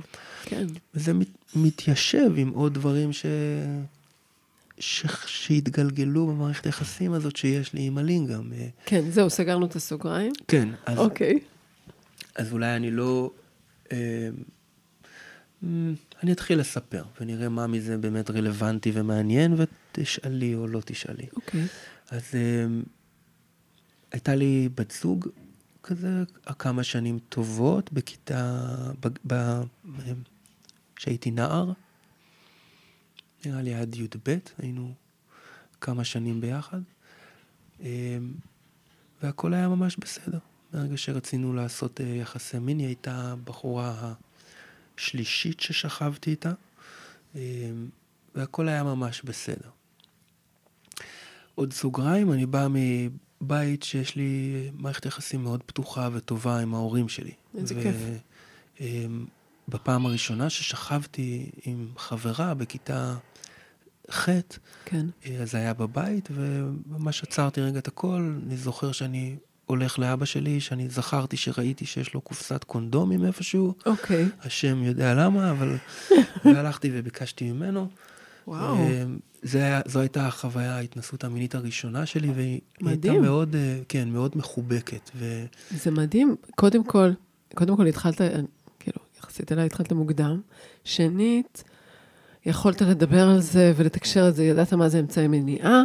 [0.44, 3.26] כן, וזה מת, מתיישב עם עוד דברים ש...
[4.80, 5.06] ש...
[5.26, 8.54] שהתגלגלו במערכת היחסים הזאת שיש לי עם הלינגאם.
[8.54, 10.32] אה, כן, זהו, סגרנו את הסוגריים.
[10.48, 11.40] כן, אז, אוקיי.
[12.36, 13.32] אז אולי אני לא...
[13.92, 14.30] אה,
[16.24, 21.26] אני אתחיל לספר, ונראה מה מזה באמת רלוונטי ומעניין, ותשאלי או לא תשאלי.
[21.36, 21.66] אוקיי.
[22.10, 22.88] אז um,
[24.12, 25.28] הייתה לי בת זוג
[25.84, 26.24] כזה
[26.60, 28.66] כמה שנים טובות בכיתה,
[29.00, 29.62] ב, ב,
[30.96, 31.72] כשהייתי נער,
[33.46, 34.94] נראה לי עד י"ב, היינו
[35.82, 36.82] כמה שנים ביחד,
[37.80, 37.84] um,
[39.24, 40.40] והכל היה ממש בסדר.
[40.74, 44.14] ברגע שרצינו לעשות uh, יחסי מין, היא הייתה הבחורה
[44.98, 46.54] השלישית ששכבתי איתה,
[47.34, 47.38] um,
[48.36, 49.70] והכל היה ממש בסדר.
[51.56, 52.68] עוד סוגריים, אני בא
[53.42, 57.32] מבית שיש לי מערכת יחסים מאוד פתוחה וטובה עם ההורים שלי.
[57.58, 57.96] איזה כיף.
[58.80, 59.26] אמ,
[59.68, 63.16] בפעם הראשונה ששכבתי עם חברה בכיתה
[64.12, 64.30] ח',
[64.86, 68.36] כן, אה, אז זה היה בבית, וממש עצרתי רגע את הכל.
[68.46, 69.36] אני זוכר שאני
[69.66, 73.74] הולך לאבא שלי, שאני זכרתי שראיתי שיש לו קופסת קונדומים איפשהו.
[73.86, 74.26] אוקיי.
[74.44, 75.76] השם יודע למה, אבל...
[76.46, 77.90] והלכתי וביקשתי ממנו.
[78.48, 78.76] וואו.
[78.76, 79.04] אה,
[79.42, 83.22] זה זו הייתה החוויה, ההתנסות המינית הראשונה שלי, והיא הייתה מדהים.
[83.22, 85.12] מאוד, אה, כן, מאוד מחובקת.
[85.16, 85.46] ו...
[85.72, 86.36] זה מדהים.
[86.56, 87.12] קודם כל,
[87.56, 88.22] קודם כל התחלת,
[88.80, 90.42] כאילו, יחסית אליי התחלת מוקדם.
[90.84, 91.64] שנית,
[92.46, 95.84] יכולת לדבר על זה ולתקשר על זה, ידעת מה זה אמצעי מניעה.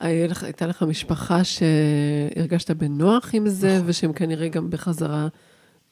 [0.00, 3.88] הייתה לך משפחה שהרגשת בנוח עם זה, נכון.
[3.90, 5.28] ושהם כנראה גם בחזרה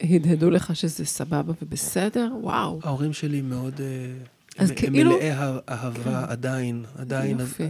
[0.03, 2.33] הדהדו לך שזה סבבה ובסדר.
[2.41, 2.81] וואו.
[2.83, 3.81] ההורים שלי מאוד...
[3.81, 3.87] אה,
[4.59, 7.41] אז הם, כאילו- הם מלאי אה- אהבה עדיין, עדיין.
[7.41, 7.69] יופי.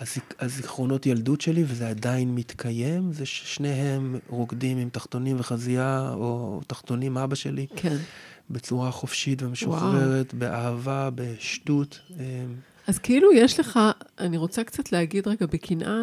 [0.00, 7.18] הזיק- הזיכרונות ילדות שלי, וזה עדיין מתקיים, זה ששניהם רוקדים עם תחתונים וחזייה, או תחתונים
[7.18, 7.96] אבא שלי, כן,
[8.50, 10.40] בצורה חופשית ומשוחררת, וואו.
[10.40, 12.00] באהבה, בשטות.
[12.10, 12.16] אמ,
[12.86, 13.80] אז כאילו יש לך,
[14.18, 16.02] אני רוצה קצת להגיד רגע בקנאה,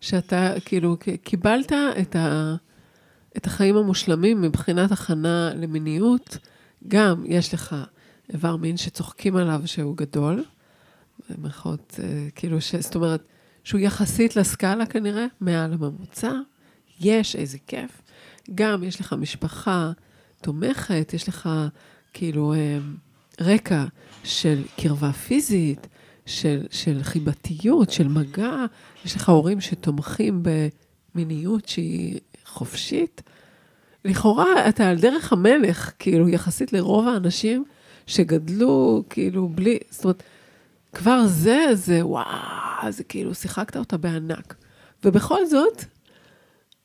[0.00, 2.54] שאתה כאילו קיבלת את, ה,
[3.36, 6.38] את החיים המושלמים מבחינת הכנה למיניות,
[6.88, 7.76] גם יש לך
[8.32, 10.44] איבר מין שצוחקים עליו שהוא גדול,
[11.30, 13.22] במירכאות, אה, כאילו, ש, זאת אומרת,
[13.64, 16.32] שהוא יחסית לסקאלה כנראה, מעל הממוצע,
[17.00, 18.02] יש, איזה כיף.
[18.54, 19.92] גם יש לך משפחה
[20.42, 21.48] תומכת, יש לך
[22.12, 22.78] כאילו אה,
[23.40, 23.84] רקע
[24.24, 25.86] של קרבה פיזית,
[26.26, 28.64] של, של חיבתיות, של מגע,
[29.04, 30.42] יש לך הורים שתומכים
[31.14, 33.22] במיניות שהיא חופשית.
[34.04, 37.64] לכאורה, אתה על דרך המלך, כאילו, יחסית לרוב האנשים
[38.06, 40.22] שגדלו, כאילו, בלי, זאת אומרת,
[40.92, 44.54] כבר זה, זה וואו, זה כאילו, שיחקת אותה בענק.
[45.04, 45.84] ובכל זאת,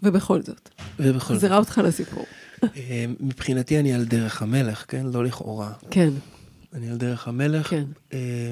[0.03, 0.69] ובכל זאת.
[0.99, 1.41] ובכל זאת.
[1.41, 2.25] זירה אותך לסיפור.
[2.63, 5.05] אה, מבחינתי אני על דרך המלך, כן?
[5.05, 5.73] לא לכאורה.
[5.91, 6.09] כן.
[6.73, 7.69] אני על דרך המלך.
[7.69, 7.83] כן.
[8.13, 8.51] אה,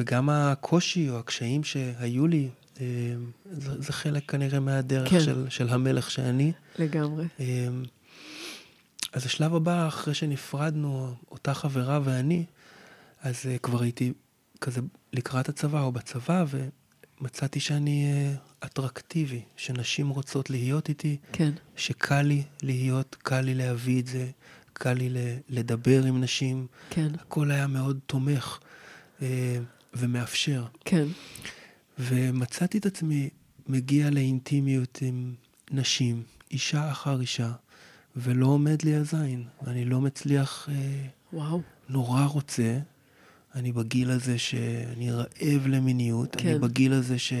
[0.00, 2.48] וגם הקושי או הקשיים שהיו לי,
[2.80, 2.86] אה,
[3.52, 5.20] זה, זה חלק כנראה מהדרך כן.
[5.20, 6.52] של, של המלך שאני.
[6.78, 7.26] לגמרי.
[9.12, 12.44] אז השלב הבא, אחרי שנפרדנו, אותה חברה ואני,
[13.22, 14.12] אז כבר הייתי
[14.60, 14.80] כזה
[15.12, 16.44] לקראת הצבא או בצבא,
[17.22, 18.26] ומצאתי שאני
[18.64, 21.52] אטרקטיבי, שנשים רוצות להיות איתי, כן.
[21.76, 24.30] שקל לי להיות, קל לי להביא את זה,
[24.72, 25.08] קל לי
[25.48, 26.66] לדבר עם נשים.
[26.90, 27.08] כן.
[27.20, 28.58] הכל היה מאוד תומך
[29.22, 29.58] אה,
[29.94, 30.64] ומאפשר.
[30.84, 31.06] כן.
[31.98, 33.30] ומצאתי את עצמי
[33.66, 35.34] מגיע לאינטימיות עם
[35.70, 37.52] נשים, אישה אחר אישה,
[38.16, 39.44] ולא עומד לי הזין.
[39.66, 40.68] אני לא מצליח...
[40.72, 41.60] אה, וואו.
[41.88, 42.78] נורא רוצה.
[43.54, 46.36] אני בגיל הזה שאני רעב למיניות.
[46.36, 46.48] כן.
[46.48, 47.32] אני בגיל הזה ש...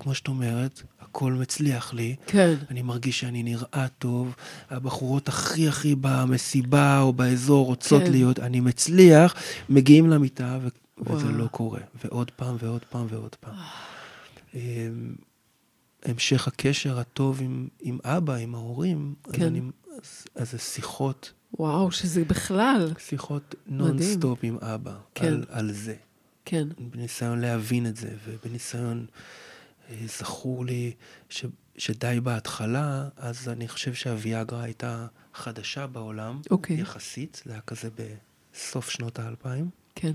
[0.00, 2.16] כמו שאת אומרת, הכל מצליח לי.
[2.26, 2.54] כן.
[2.70, 4.34] אני מרגיש שאני נראה טוב.
[4.70, 8.10] הבחורות הכי הכי במסיבה או באזור רוצות כן.
[8.10, 9.34] להיות, אני מצליח,
[9.68, 10.68] מגיעים למיטה ו-
[11.06, 11.80] וזה לא קורה.
[12.04, 13.54] ועוד פעם ועוד פעם ועוד פעם.
[14.54, 15.14] אמ,
[16.04, 19.42] המשך הקשר הטוב עם, עם אבא, עם ההורים, כן.
[19.42, 19.60] אז, אני,
[20.02, 21.32] אז, אז זה שיחות.
[21.58, 22.92] וואו, שזה בכלל.
[22.98, 25.26] שיחות נונסטופ עם אבא, כן.
[25.26, 25.94] על, על זה.
[26.44, 26.68] כן.
[26.78, 29.06] בניסיון להבין את זה, ובניסיון
[30.04, 30.92] זכור לי
[31.28, 31.44] ש,
[31.76, 36.40] שדי בהתחלה, אז אני חושב שהוויאגרה הייתה חדשה בעולם.
[36.50, 36.80] אוקיי.
[36.80, 37.88] יחסית, זה היה כזה
[38.54, 39.70] בסוף שנות האלפיים.
[39.94, 40.12] כן.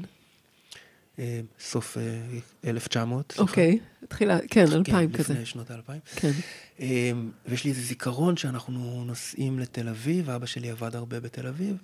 [1.19, 1.97] אה, סוף
[2.65, 3.33] 1900.
[3.37, 5.33] אה, אוקיי, התחילה, כן, כן, אלפיים כזה.
[5.33, 5.99] לפני שנות האלפיים.
[6.15, 6.31] כן.
[6.79, 7.11] אה,
[7.47, 11.77] ויש לי איזה זיכרון שאנחנו נוסעים לתל אביב, אבא שלי עבד הרבה בתל אביב,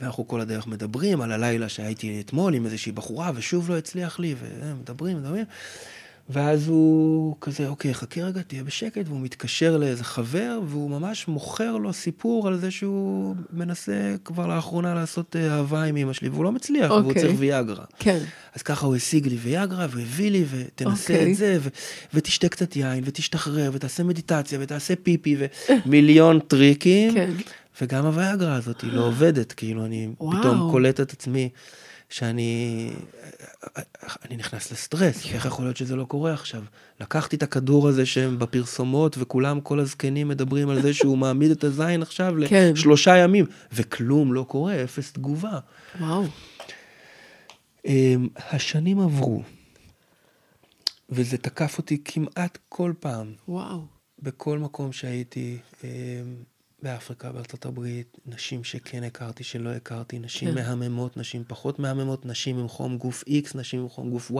[0.00, 4.34] ואנחנו כל הדרך מדברים על הלילה שהייתי אתמול עם איזושהי בחורה, ושוב לא הצליח לי,
[4.38, 5.44] ומדברים, מדברים.
[6.32, 11.76] ואז הוא כזה, אוקיי, חכה רגע, תהיה בשקט, והוא מתקשר לאיזה חבר, והוא ממש מוכר
[11.76, 16.44] לו סיפור על זה שהוא מנסה כבר לאחרונה לעשות אה, אהבה עם אמא שלי, והוא
[16.44, 17.02] לא מצליח, אוקיי.
[17.02, 17.84] והוא צריך ויאגרה.
[17.98, 18.18] כן.
[18.54, 21.32] אז ככה הוא השיג לי ויאגרה, והביא לי, ותנסה אוקיי.
[21.32, 21.68] את זה, ו-
[22.14, 25.36] ותשתה קצת יין, ותשתחרר, ותעשה מדיטציה, ותעשה פיפי,
[25.86, 27.14] ומיליון טריקים.
[27.14, 27.30] כן.
[27.82, 30.38] וגם הוויאגרה הזאת היא לא עובדת, כאילו, אני וואו.
[30.40, 31.48] פתאום קולט את עצמי.
[32.10, 32.90] שאני
[34.24, 36.62] אני נכנס לסטרס, איך יכול להיות שזה לא קורה עכשיו?
[37.00, 41.64] לקחתי את הכדור הזה שהם בפרסומות, וכולם, כל הזקנים מדברים על זה שהוא מעמיד את
[41.64, 42.70] הזין עכשיו כן.
[42.74, 45.58] לשלושה ימים, וכלום לא קורה, אפס תגובה.
[46.00, 46.24] וואו.
[47.86, 49.42] אמ, השנים עברו,
[51.08, 53.32] וזה תקף אותי כמעט כל פעם.
[53.48, 53.84] וואו.
[54.18, 55.88] בכל מקום שהייתי, אמ,
[56.82, 60.54] באפריקה, בארצות הברית, נשים שכן הכרתי, שלא הכרתי, נשים כן.
[60.54, 64.34] מהממות, נשים פחות מהממות, נשים עם חום גוף X, נשים עם חום גוף Y,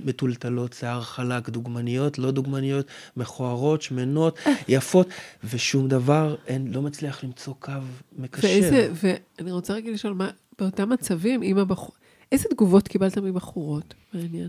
[0.00, 2.86] מטולטלות, שיער חלק, דוגמניות, לא דוגמניות,
[3.16, 4.38] מכוערות, שמנות,
[4.68, 5.08] יפות,
[5.44, 7.72] ושום דבר, אין, לא מצליח למצוא קו
[8.18, 8.48] מקשר.
[8.48, 8.92] ואיזה,
[9.38, 11.94] ואני רוצה רגע לשאול, מה, באותם מצבים, עם הבחור,
[12.32, 13.94] איזה תגובות קיבלת מבחורות?
[14.14, 14.48] מעניין.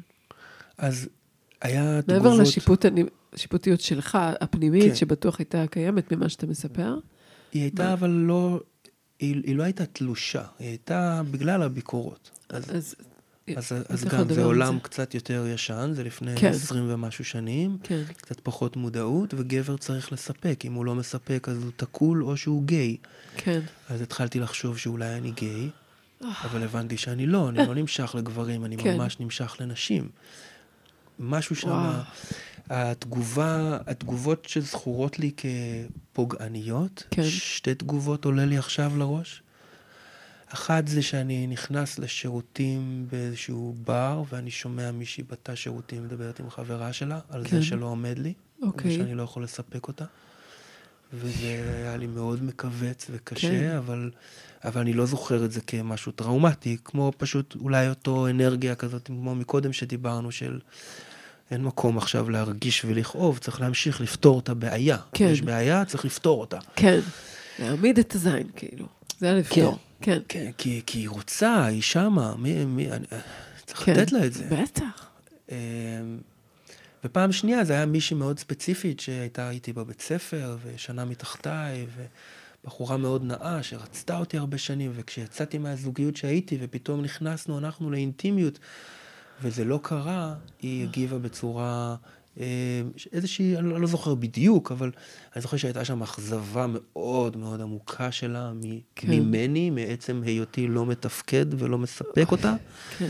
[0.78, 1.10] אז
[1.62, 2.24] היה תגובות...
[2.24, 2.86] מעבר לשיפוט
[3.34, 4.96] השיפוטיות שלך, הפנימית, כן.
[4.96, 6.96] שבטוח הייתה קיימת ממה שאתה מספר?
[7.54, 7.94] היא הייתה, מה?
[7.94, 8.60] אבל לא,
[9.20, 12.32] היא, היא לא הייתה תלושה, היא הייתה בגלל הביקורות.
[12.50, 12.96] אז, אז,
[13.56, 14.80] אז, אז אז גם זה עולם זה.
[14.80, 16.48] קצת יותר ישן, זה לפני כן.
[16.48, 18.04] 20 ומשהו שנים, כן.
[18.18, 20.64] קצת פחות מודעות, וגבר צריך לספק.
[20.66, 22.98] אם הוא לא מספק, אז הוא תקול או שהוא גיי.
[23.38, 23.60] כן.
[23.90, 25.70] אז התחלתי לחשוב שאולי אני גיי,
[26.22, 28.98] אבל הבנתי שאני לא, אני לא נמשך לגברים, אני כן.
[28.98, 30.10] ממש נמשך לנשים.
[31.20, 32.00] משהו שם...
[32.70, 37.24] התגובה, התגובות שזכורות לי כפוגעניות, כן.
[37.24, 39.44] שתי תגובות עולה לי עכשיו לראש.
[40.48, 46.94] אחת זה שאני נכנס לשירותים באיזשהו בר, ואני שומע מישהי בתא שירותים מדברת עם חברה
[46.94, 47.50] שלה, על כן.
[47.50, 48.96] זה שלא עומד לי, אוקיי.
[48.96, 50.06] ושאני לא יכול לספק אותה.
[51.14, 53.76] וזה היה לי מאוד מכווץ וקשה, כן.
[53.78, 54.12] אבל,
[54.64, 59.36] אבל אני לא זוכר את זה כמשהו טראומטי, כמו פשוט אולי אותו אנרגיה כזאת, כמו
[59.36, 60.60] מקודם שדיברנו, של
[61.52, 64.98] אין מקום עכשיו להרגיש ולכאוב, צריך להמשיך לפתור את הבעיה.
[65.14, 65.28] כן.
[65.32, 66.58] יש בעיה, צריך לפתור אותה.
[66.76, 67.00] כן,
[67.60, 68.86] להעמיד את הזין, כאילו.
[69.20, 69.78] זה היה לפתור.
[70.02, 70.46] כן, כן.
[70.46, 73.06] כן כי, כי היא רוצה, היא שמה, מי, מי, אני,
[73.66, 74.44] צריך כן, לתת לה את זה.
[74.52, 75.10] בטח.
[75.52, 75.56] אמ,
[77.04, 81.86] ופעם שנייה זה היה מישהי מאוד ספציפית שהייתה איתי בבית ספר, ושנה מתחתיי,
[82.64, 88.60] ובחורה מאוד נאה שרצתה אותי הרבה שנים, וכשיצאתי מהזוגיות שהייתי, ופתאום נכנסנו אנחנו לאינטימיות,
[89.42, 91.96] וזה לא קרה, היא הגיבה בצורה...
[92.40, 92.82] אה,
[93.12, 94.92] איזושהי, אני לא, לא זוכר בדיוק, אבל
[95.36, 98.52] אני זוכר שהייתה שם אכזבה מאוד מאוד עמוקה שלה
[98.96, 99.12] כן.
[99.12, 102.56] ממני, מעצם היותי לא מתפקד ולא מספק אותה.
[102.98, 103.10] כן.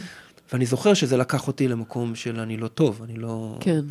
[0.52, 3.58] ואני זוכר שזה לקח אותי למקום של אני לא טוב, אני לא...
[3.62, 3.82] כן.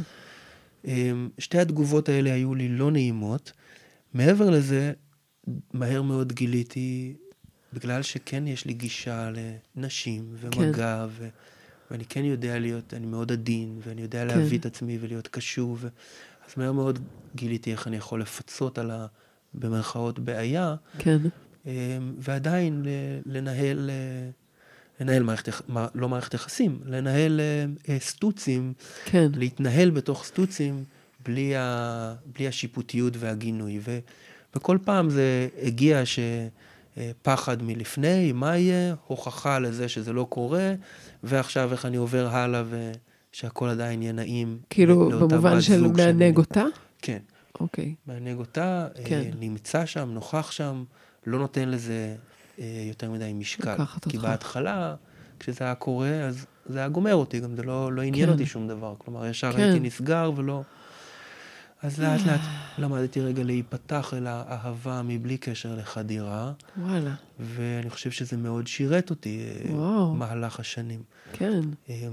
[0.84, 3.52] אמ, שתי התגובות האלה היו לי לא נעימות.
[4.14, 4.92] מעבר לזה,
[5.72, 7.14] מהר מאוד גיליתי,
[7.72, 9.30] בגלל שכן יש לי גישה
[9.76, 11.24] לנשים ומגע, כן.
[11.24, 11.28] ו...
[11.92, 14.26] ואני כן יודע להיות, אני מאוד עדין, ואני יודע כן.
[14.26, 15.84] להביא את עצמי ולהיות קשוב.
[16.48, 16.98] אז מהר מאוד
[17.34, 19.06] גיליתי איך אני יכול לפצות על ה...
[19.54, 20.74] במרכאות בעיה.
[20.98, 21.18] כן.
[21.66, 21.72] אמ,
[22.18, 22.84] ועדיין
[23.26, 23.90] לנהל...
[23.90, 24.30] אה,
[25.00, 25.52] לנהל מערכת,
[25.94, 27.40] לא מערכת יחסים, לנהל
[27.84, 28.72] uh, סטוצים,
[29.04, 29.30] כן.
[29.34, 30.84] להתנהל בתוך סטוצים
[31.24, 33.80] בלי, ה, בלי השיפוטיות והגינוי.
[33.82, 33.98] ו,
[34.56, 36.22] וכל פעם זה הגיע שפחד
[36.96, 37.00] uh,
[37.62, 40.74] מלפני, מה יהיה, הוכחה לזה שזה לא קורה,
[41.22, 42.62] ועכשיו איך אני עובר הלאה
[43.32, 44.58] ושהכול עדיין יהיה נעים.
[44.70, 46.64] כאילו, במובן של מענג אותה?
[47.02, 47.18] כן.
[47.60, 47.94] אוקיי.
[48.06, 49.22] מענג אותה, כן.
[49.32, 50.84] uh, נמצא שם, נוכח שם,
[51.26, 52.16] לא נותן לזה
[52.58, 53.76] אה, יותר מדי משקל.
[54.08, 54.28] כי אותך.
[54.28, 54.94] בהתחלה,
[55.38, 58.32] כשזה היה קורה, אז זה היה גומר אותי, גם זה לא, לא עניין כן.
[58.32, 58.94] אותי שום דבר.
[58.98, 59.58] כלומר, ישר כן.
[59.58, 60.62] הייתי נסגר ולא...
[61.82, 62.40] אז לאט לאט
[62.78, 66.52] למדתי רגע להיפתח אל האהבה מבלי קשר לחדירה.
[66.76, 67.14] וואלה.
[67.40, 70.14] ואני חושב שזה מאוד שירת אותי אה, וואו.
[70.14, 71.02] מהלך השנים.
[71.32, 71.60] כן.
[71.90, 72.08] אה,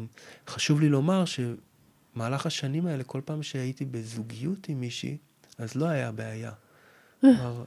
[0.47, 5.17] חשוב לי לומר שמהלך השנים האלה, כל פעם שהייתי בזוגיות עם מישהי,
[5.57, 6.51] אז לא היה בעיה.
[7.22, 7.63] כלומר,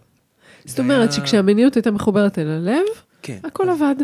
[0.64, 1.12] זאת אומרת היה...
[1.12, 2.84] שכשהמיניות הייתה מחוברת אל הלב,
[3.22, 3.38] כן.
[3.44, 3.94] הכל אז, עבד.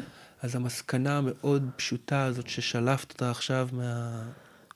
[0.43, 3.69] אז המסקנה המאוד פשוטה הזאת ששלפת אותה עכשיו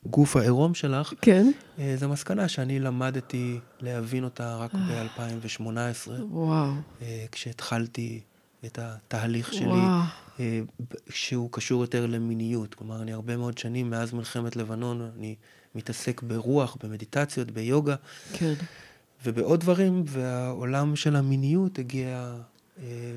[0.04, 1.50] מהגוף העירום שלך, כן.
[1.78, 6.10] אה, זו מסקנה שאני למדתי להבין אותה רק ב-2018.
[6.30, 6.72] וואו.
[7.02, 8.20] אה, כשהתחלתי
[8.66, 10.00] את התהליך שלי, וואו.
[10.40, 10.60] אה,
[11.10, 12.74] שהוא קשור יותר למיניות.
[12.74, 15.34] כלומר, אני הרבה מאוד שנים, מאז מלחמת לבנון, אני
[15.74, 17.96] מתעסק ברוח, במדיטציות, ביוגה.
[18.32, 18.54] כן.
[19.24, 22.34] ובעוד דברים, והעולם של המיניות הגיע,
[22.82, 23.12] אה,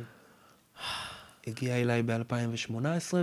[1.48, 3.14] הגיע אליי ב-2018,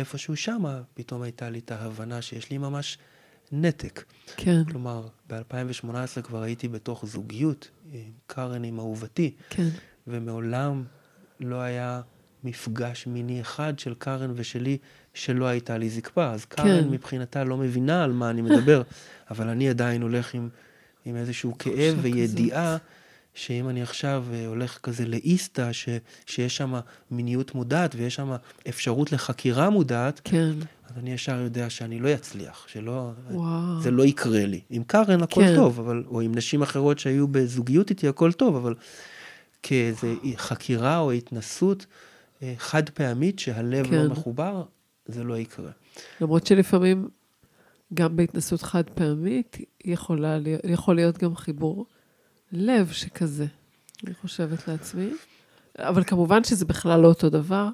[0.00, 2.98] ואיפשהו שמה פתאום הייתה לי את ההבנה שיש לי ממש
[3.52, 4.04] נתק.
[4.36, 4.64] כן.
[4.64, 9.68] כלומר, ב-2018 כבר הייתי בתוך זוגיות עם קארן, עם אהובתי, כן.
[10.06, 10.84] ומעולם
[11.40, 12.00] לא היה
[12.44, 14.78] מפגש מיני אחד של קארן ושלי
[15.14, 16.30] שלא הייתה לי זקפה.
[16.30, 16.88] אז קארן כן.
[16.88, 18.82] מבחינתה לא מבינה על מה אני מדבר,
[19.30, 20.48] אבל אני עדיין הולך עם...
[21.04, 22.76] עם איזשהו כאב וידיעה
[23.40, 25.88] שאם אני עכשיו אה, הולך כזה לאיסתא, ש,
[26.26, 26.74] שיש שם
[27.10, 28.32] מיניות מודעת ויש שם
[28.68, 30.50] אפשרות לחקירה מודעת, כן.
[30.84, 33.80] אז אני ישר יודע שאני לא אצליח, שלא, וואו.
[33.80, 34.60] זה לא יקרה לי.
[34.70, 35.56] עם קארן הכל כן.
[35.56, 38.74] טוב, אבל, או עם נשים אחרות שהיו בזוגיות איתי הכל טוב, אבל
[39.62, 41.86] כאיזה חקירה או התנסות
[42.42, 43.96] אה, חד פעמית שהלב לא כן.
[43.96, 44.62] לא מחובר,
[45.06, 45.70] זה לא יקרה.
[46.20, 47.08] למרות שלפעמים
[47.94, 51.86] גם בהתנסות חד פעמית יכולה, יכול להיות גם חיבור
[52.52, 53.46] לב שכזה,
[54.06, 55.10] אני חושבת לעצמי.
[55.78, 57.68] אבל כמובן שזה בכלל לא אותו דבר,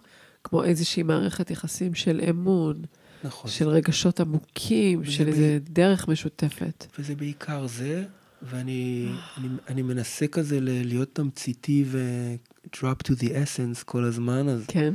[0.45, 2.83] כמו איזושהי מערכת יחסים של אמון,
[3.25, 3.51] נכון.
[3.51, 5.69] של רגשות עמוקים, של איזה ב...
[5.73, 6.87] דרך משותפת.
[6.99, 8.05] וזה בעיקר זה,
[8.43, 14.95] ואני אני, אני מנסה כזה להיות תמציתי ו-drop to the essence כל הזמן, אז, כן.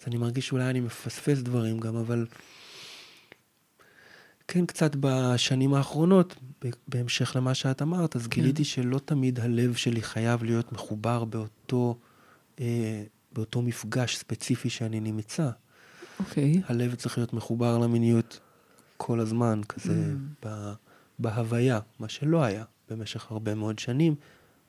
[0.00, 2.26] אז אני מרגיש שאולי אני מפספס דברים גם, אבל...
[4.48, 6.34] כן, קצת בשנים האחרונות,
[6.88, 8.30] בהמשך למה שאת אמרת, אז כן.
[8.30, 11.98] גיליתי שלא תמיד הלב שלי חייב להיות מחובר באותו,
[12.60, 15.50] אה, באותו מפגש ספציפי שאני נמצא.
[16.20, 16.62] אוקיי.
[16.66, 18.40] הלב צריך להיות מחובר למיניות
[18.96, 20.46] כל הזמן, כזה mm.
[20.46, 20.72] ב,
[21.18, 24.14] בהוויה, מה שלא היה במשך הרבה מאוד שנים,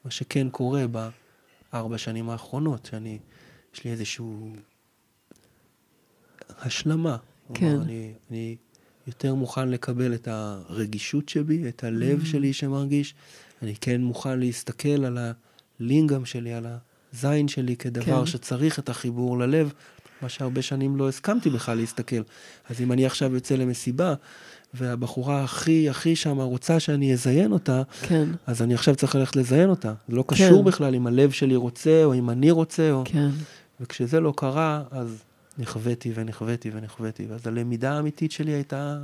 [0.06, 3.20] מה שכן קורה בארבע שנים האחרונות, שאני,
[3.74, 4.26] יש לי איזושהי
[6.50, 7.18] השלמה.
[7.54, 7.54] כן.
[7.54, 8.56] כלומר, אני, אני
[9.08, 12.26] יותר מוכן לקבל את הרגישות שבי, את הלב mm.
[12.26, 13.16] שלי שמרגיש.
[13.62, 15.18] אני כן מוכן להסתכל על
[15.80, 16.66] הלינגאם שלי, על
[17.14, 18.26] הזין שלי, כדבר כן.
[18.26, 19.74] שצריך את החיבור ללב,
[20.22, 22.22] מה שהרבה שנים לא הסכמתי בכלל להסתכל.
[22.70, 24.14] אז אם אני עכשיו יוצא למסיבה,
[24.74, 28.30] והבחורה הכי הכי שמה רוצה שאני אזיין אותה, כן.
[28.48, 29.94] אז אני עכשיו צריך ללכת לזיין אותה.
[30.10, 30.66] זה לא קשור כן.
[30.66, 33.04] בכלל אם הלב שלי רוצה, או אם אני רוצה, או...
[33.06, 33.30] כן.
[33.80, 35.24] וכשזה לא קרה, אז
[35.58, 37.26] נכוויתי ונכוויתי ונכוויתי.
[37.26, 38.98] ואז הלמידה האמיתית שלי הייתה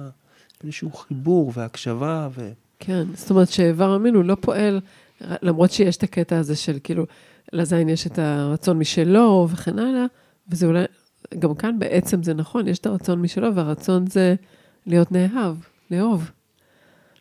[0.63, 2.51] איזשהו חיבור והקשבה, ו...
[2.79, 4.81] כן, זאת אומרת שאיבר המין הוא לא פועל,
[5.21, 7.05] למרות שיש את הקטע הזה של כאילו,
[7.53, 10.05] לזין יש את הרצון משלו וכן הלאה,
[10.49, 10.85] וזה אולי,
[11.39, 14.35] גם כאן בעצם זה נכון, יש את הרצון משלו, והרצון זה
[14.85, 15.55] להיות נאהב,
[15.91, 16.31] לאהוב.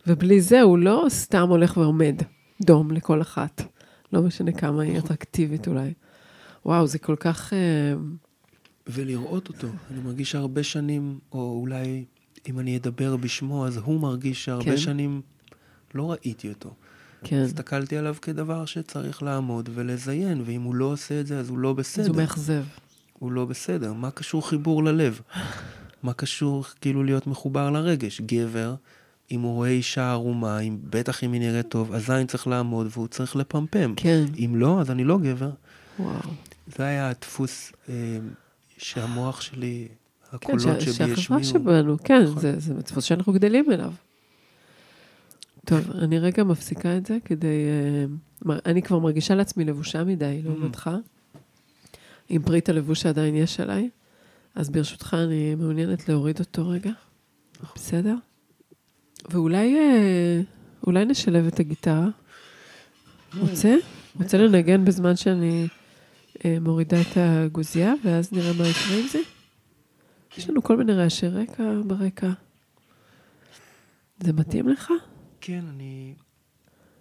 [0.06, 2.22] ובלי זה הוא לא סתם הולך ועומד
[2.62, 3.62] דום לכל אחת.
[4.12, 5.92] לא משנה כמה היא אטרקטיבית אולי.
[6.66, 7.52] וואו, זה כל כך...
[7.52, 7.94] אה,
[8.86, 9.68] ולראות אותו.
[9.90, 12.04] אני מרגיש שהרבה שנים, או אולי
[12.48, 14.76] אם אני אדבר בשמו, אז הוא מרגיש שהרבה כן.
[14.76, 15.20] שנים
[15.94, 16.74] לא ראיתי אותו.
[17.24, 17.42] כן.
[17.42, 21.70] הסתכלתי עליו כדבר שצריך לעמוד ולזיין, ואם הוא לא עושה את זה, אז הוא לא
[21.70, 22.08] אז בסדר.
[22.08, 22.64] הוא מאכזב.
[23.18, 23.92] הוא לא בסדר.
[23.92, 25.20] מה קשור חיבור ללב?
[26.02, 28.20] מה קשור כאילו להיות מחובר לרגש?
[28.20, 28.74] גבר,
[29.30, 33.08] אם הוא רואה אישה ערומה, אם, בטח אם היא נראית טוב, הזין צריך לעמוד והוא
[33.08, 33.94] צריך לפמפם.
[33.96, 34.24] כן.
[34.38, 35.50] אם לא, אז אני לא גבר.
[35.98, 36.14] וואו.
[36.76, 37.94] זה היה הדפוס אה,
[38.82, 39.88] שהמוח שלי,
[40.30, 41.44] כן, הקולות ש- שבי שהחברה השמיעו.
[41.44, 42.40] שבנו, כן, נכון.
[42.40, 43.92] זה, זה דפוס שאנחנו גדלים אליו.
[45.64, 47.46] טוב, אני רגע מפסיקה את זה כדי...
[48.48, 50.90] אה, אני כבר מרגישה לעצמי לבושה מדי, לעומתך.
[52.28, 53.90] עם פריט הלבוש שעדיין יש עליי.
[54.54, 56.90] אז ברשותך, אני מעוניינת להוריד אותו רגע.
[57.74, 58.14] בסדר?
[59.30, 60.40] ואולי אה,
[60.86, 62.08] אולי נשלב את הגיטרה.
[63.38, 63.74] רוצה?
[64.20, 65.66] רוצה לנגן בזמן שאני
[66.60, 69.18] מורידה את הגוזייה, ואז נראה מה יקרה עם זה?
[70.36, 72.30] יש לנו כל מיני רעשי רקע ברקע.
[74.20, 74.92] זה מתאים לך?
[75.40, 76.14] כן, אני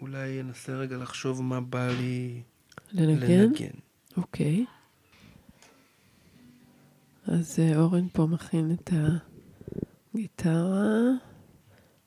[0.01, 2.41] אולי אנסה רגע לחשוב מה בא לי
[2.91, 3.41] לנגן?
[3.41, 3.77] לנגן.
[4.17, 4.65] אוקיי.
[7.27, 8.93] אז אה, אורן פה מכין את
[10.13, 10.91] הגיטרה,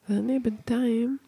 [0.09, 1.19] ואני בינתיים...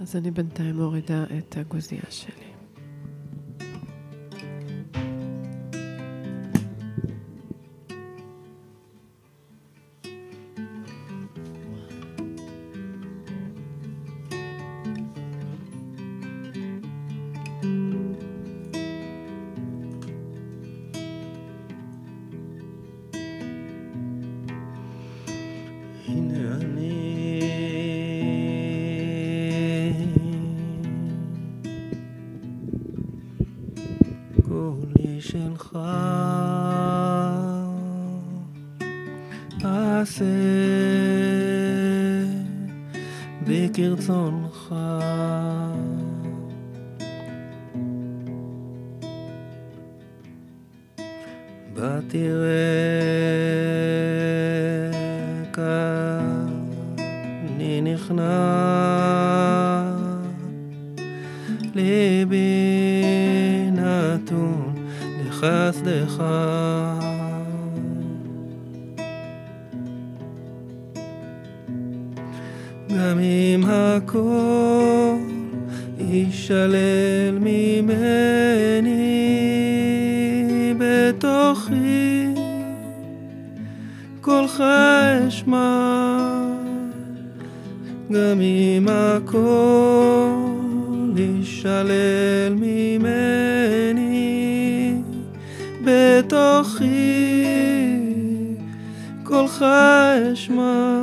[0.00, 2.49] אז אני בינתיים מורידה את הגוזייה שלי.
[57.80, 59.40] נכנע.
[61.74, 62.62] ליבי
[63.72, 64.74] נתון
[65.26, 66.22] לחסדך
[72.88, 75.14] גם אם הכל
[75.98, 79.14] יישלל ממני
[80.78, 82.34] בתוכי
[84.20, 84.62] קולך
[85.28, 86.09] אשמע
[88.12, 90.30] גם אם הכל
[91.16, 94.20] יישלל ממני
[95.84, 97.44] בתוכי
[99.22, 99.64] קולך
[100.32, 101.00] אשמע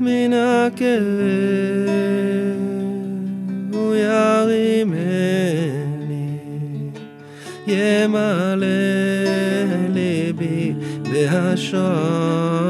[0.00, 0.98] מן הכאב
[3.72, 5.08] הוא ירימני
[7.66, 8.66] ימלא
[9.94, 12.67] ליבי בהשראה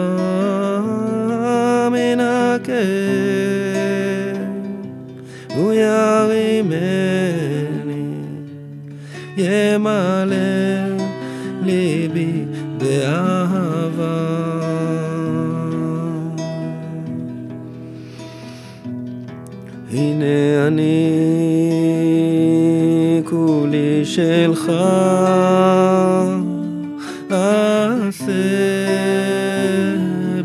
[24.58, 24.72] שלך
[27.30, 28.32] עשה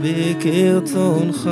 [0.02, 1.50] בי כרצונך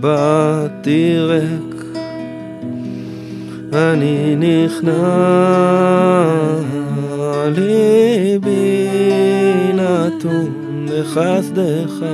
[0.00, 1.84] באתי ריק
[3.72, 4.92] אני נכנע
[7.56, 8.88] ליבי
[9.74, 12.04] נתון לחסדך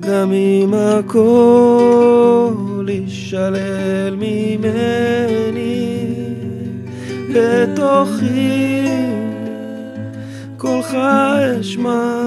[0.00, 2.48] גם אם הכל
[2.88, 5.87] יישלל ממני,
[7.34, 8.88] בתוכי
[10.56, 10.94] קולך
[11.60, 12.22] אשמע,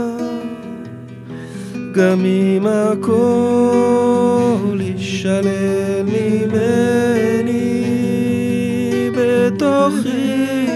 [1.91, 3.17] גם אם הכל
[4.79, 7.51] יישלל ממני,
[9.15, 10.67] בתוכי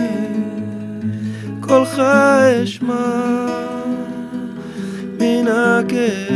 [1.61, 3.45] קולך אשמע.
[5.19, 6.36] מן הכאב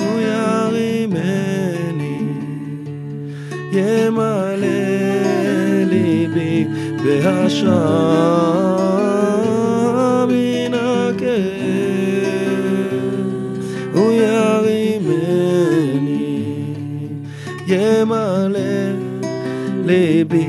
[0.00, 2.18] הוא ירימני,
[3.72, 4.51] ימלא
[7.04, 8.66] ליבי בהשראה
[10.28, 12.02] מן הכאב
[13.94, 15.64] הוא ירימני,
[17.66, 18.58] ימלא
[19.84, 20.48] ליבי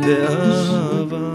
[0.00, 1.30] באהבה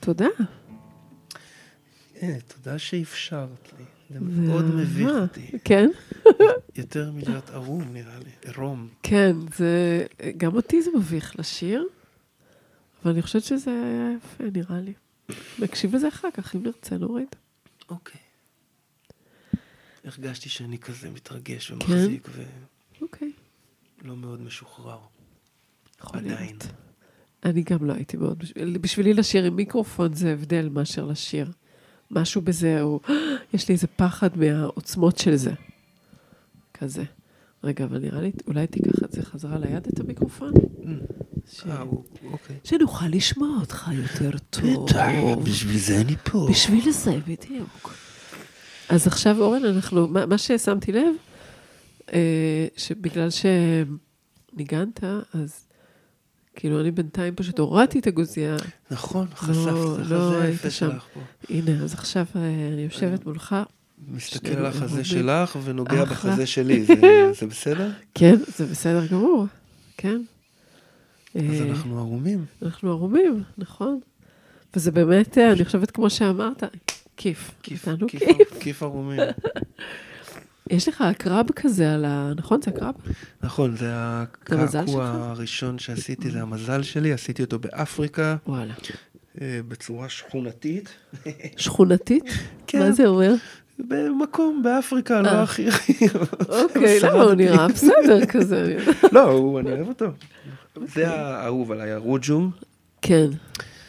[0.00, 0.57] תודה.
[2.62, 3.84] תודה שאפשרת לי.
[4.10, 5.50] זה מאוד מביך אותי.
[5.64, 5.90] כן?
[6.76, 8.88] יותר מלהיות ערום, נראה לי, עירום.
[9.02, 10.04] כן, זה...
[10.36, 11.86] גם אותי זה מביך לשיר,
[13.02, 14.92] אבל אני חושבת שזה היה יפה, נראה לי.
[15.58, 17.28] נקשיב לזה אחר כך, אם נרצה, נוריד.
[17.88, 18.20] אוקיי.
[20.04, 22.32] הרגשתי שאני כזה מתרגש ומחזיק, כן?
[22.34, 22.42] ו...
[23.02, 23.32] אוקיי.
[24.02, 24.98] לא מאוד משוחרר.
[26.00, 26.56] יכול עדיין.
[27.44, 28.44] אני גם לא הייתי מאוד...
[28.80, 31.50] בשבילי לשיר עם מיקרופון זה הבדל מאשר לשיר.
[32.10, 33.00] משהו בזה, או
[33.54, 35.52] יש לי איזה פחד מהעוצמות של זה.
[36.74, 37.04] כזה.
[37.64, 40.52] רגע, אבל נראה לי, אולי תיקח את זה חזרה ליד, את המיקרופון?
[40.54, 40.88] Mm.
[41.52, 41.62] ש...
[41.66, 41.82] אה,
[42.32, 42.56] אוקיי.
[42.64, 44.88] שנוכל לשמוע אותך יותר טוב.
[44.88, 45.06] בטח,
[45.44, 46.46] בשביל זה אני פה.
[46.50, 47.94] בשביל זה, בדיוק.
[48.88, 51.14] אז עכשיו, אורן, אנחנו, מה, מה ששמתי לב,
[52.12, 55.04] אה, שבגלל שניגנת,
[55.34, 55.67] אז
[56.58, 58.56] כאילו, אני בינתיים פשוט הורדתי את הגוזייה.
[58.90, 60.90] נכון, חשפת, לא, לא היית שם.
[61.14, 61.20] פה.
[61.50, 62.40] הנה, אז עכשיו אה,
[62.72, 63.56] אני יושבת מולך.
[64.08, 66.94] מסתכל על החזה שלך ונוגע בחזה שלי, זה,
[67.40, 67.90] זה בסדר?
[68.14, 69.46] כן, זה בסדר גמור,
[69.96, 70.20] כן.
[71.34, 72.44] אז אה, אנחנו ערומים.
[72.62, 74.00] אנחנו ערומים, נכון.
[74.76, 76.62] וזה באמת, אה, אני חושבת, כמו שאמרת,
[77.16, 77.50] כיף.
[77.62, 78.22] כיף, כיף.
[78.60, 79.20] כיף ערומים.
[80.70, 82.32] יש לך קרב כזה על ה...
[82.36, 82.62] נכון?
[82.62, 82.94] זה הקרב?
[83.42, 88.36] נכון, זה הקעקוע הראשון שעשיתי, זה המזל שלי, עשיתי אותו באפריקה.
[88.46, 88.74] וואלה.
[89.40, 90.88] אה, בצורה שכונתית.
[91.56, 92.24] שכונתית?
[92.66, 92.78] כן.
[92.78, 93.34] מה זה אומר?
[93.78, 95.42] במקום באפריקה, לא אה.
[95.42, 95.66] הכי...
[96.48, 98.76] אוקיי, למה הוא נראה בסדר כזה?
[99.12, 100.06] לא, אני אוהב אותו.
[100.94, 102.50] זה האהוב עליי, הרוג'ום.
[103.02, 103.28] כן.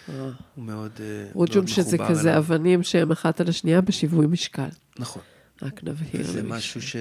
[0.06, 0.16] הוא
[0.58, 1.28] מאוד מחובר אליו.
[1.34, 4.70] רוג'ום שזה כזה אבנים שהן אחת על השנייה בשיווי משקל.
[5.00, 5.22] נכון.
[5.62, 6.28] רק נבהיר.
[6.28, 6.96] זה משהו ש...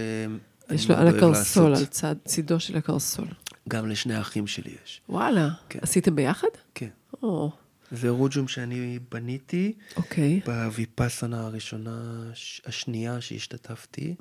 [0.71, 3.29] יש לו על הקרסול, על צד, צידו של הקרסול.
[3.69, 5.01] גם לשני האחים שלי יש.
[5.09, 5.49] וואלה.
[5.69, 5.79] כן.
[5.83, 6.49] עשיתם ביחד?
[6.75, 6.89] כן.
[7.23, 7.53] או.
[7.93, 9.73] זה רוג'ום שאני בניתי.
[9.97, 10.41] אוקיי.
[10.47, 12.31] בוויפאסנה הראשונה,
[12.67, 14.15] השנייה שהשתתפתי.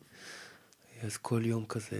[1.04, 1.98] אז כל יום כזה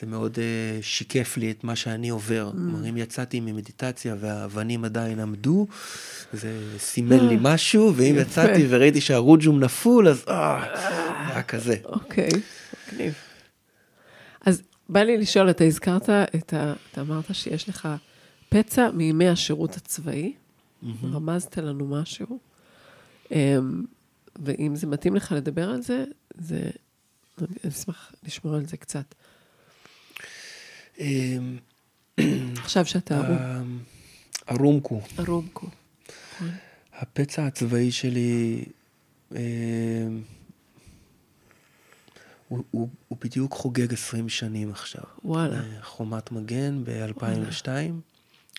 [0.00, 0.38] זה מאוד uh,
[0.82, 2.50] שיקף לי את מה שאני עובר.
[2.50, 2.56] Mm.
[2.56, 5.66] כלומר, אם יצאתי ממדיטציה והאבנים עדיין עמדו,
[6.32, 10.64] זה סימן לי משהו, ואם יצאתי וראיתי שהרוג'ום נפול, אז אה,
[11.28, 11.76] היה כזה.
[11.84, 12.28] אוקיי,
[12.92, 13.14] מגניב.
[14.46, 16.74] אז בא לי לשאול, אתה הזכרת את ה...
[16.92, 17.88] אתה אמרת שיש לך
[18.48, 20.32] פצע מימי השירות הצבאי,
[21.04, 22.38] רמזת לנו משהו,
[23.32, 23.84] אמ,
[24.44, 26.70] ואם זה מתאים לך לדבר על זה, זה...
[27.40, 29.14] אני אשמח לשמור על זה קצת.
[30.98, 31.58] אמ,
[32.56, 33.78] עכשיו שאתה ערום.
[34.46, 35.00] ערומקו.
[35.18, 35.66] ערומקו.
[36.34, 36.50] נכון.
[36.92, 38.64] הפצע הצבאי שלי,
[39.32, 39.38] אמ,
[42.48, 45.02] הוא, הוא, הוא בדיוק חוגג 20 שנים עכשיו.
[45.24, 45.56] וואלה.
[45.56, 47.68] אה, חומת מגן ב-2002,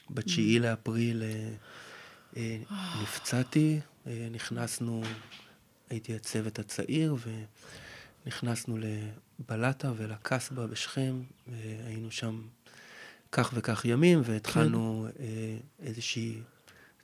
[0.09, 1.49] ב-9 לאפריל אה,
[2.37, 2.57] אה,
[3.03, 3.79] נפצעתי,
[4.31, 5.03] נכנסנו,
[5.89, 7.15] הייתי הצוות הצעיר,
[8.25, 8.77] ונכנסנו
[9.39, 12.41] לבלטה ולקסבה בשכם, והיינו שם
[13.31, 15.85] כך וכך ימים, והתחלנו כן.
[15.85, 16.37] איזושהי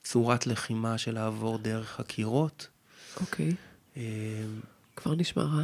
[0.03, 2.67] צורת לחימה של לעבור דרך הקירות.
[3.21, 3.55] אוקיי.
[4.95, 5.63] כבר נשמע רע.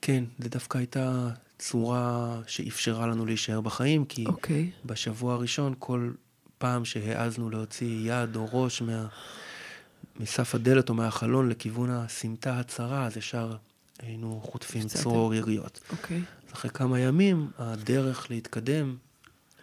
[0.00, 4.26] כן, זה דווקא הייתה צורה שאפשרה לנו להישאר בחיים, כי.
[4.26, 4.70] אוקיי.
[4.84, 6.12] בשבוע הראשון, כל
[6.58, 9.06] פעם שהעזנו להוציא יד או ראש מה,
[10.20, 13.56] מסף הדלת או מהחלון לכיוון הסמטה הצרה, אז ישר
[13.98, 15.80] היינו חוטפים צרור יריות.
[15.90, 16.22] אוקיי.
[16.46, 18.96] אז אחרי כמה ימים, הדרך להתקדם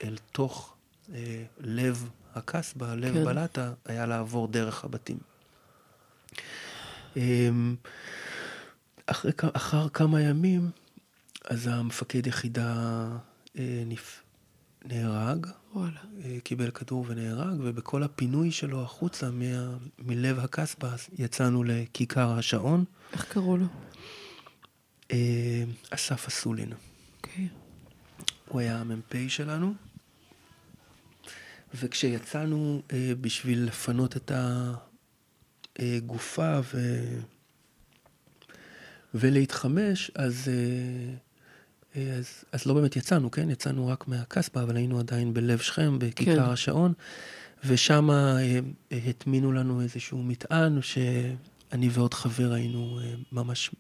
[0.04, 0.76] אל תוך
[1.14, 3.26] אה, לב הקסבה, לב כן.
[3.26, 5.18] בלטה, היה לעבור דרך הבתים.
[7.18, 7.50] אה,
[9.06, 10.70] אחרי, אחר כמה ימים,
[11.46, 13.08] אז המפקד יחידה
[13.58, 14.22] אה, נפ,
[14.86, 15.48] נהרג.
[15.74, 16.00] וואלה.
[16.44, 22.84] קיבל כדור ונהרג, ובכל הפינוי שלו החוצה מה, מלב הקסבה יצאנו לכיכר השעון.
[23.14, 23.66] איך קראו לו?
[25.90, 26.74] אסף אסולין.
[27.18, 27.48] אוקיי.
[28.48, 29.74] הוא היה המ"פ שלנו.
[31.74, 34.32] וכשיצאנו אה, בשביל לפנות את
[35.80, 36.78] הגופה ו...
[39.14, 40.48] ולהתחמש, אז,
[41.96, 43.50] אה, אז, אז לא באמת יצאנו, כן?
[43.50, 46.40] יצאנו רק מהקסבה, אבל היינו עדיין בלב שכם, בכיכר כן.
[46.40, 46.94] השעון,
[47.66, 48.60] ושם אה,
[48.92, 53.72] הטמינו לנו איזשהו מטען, שאני ועוד חבר היינו אה, ממש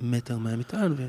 [0.00, 1.04] מטר מהמטען, וזו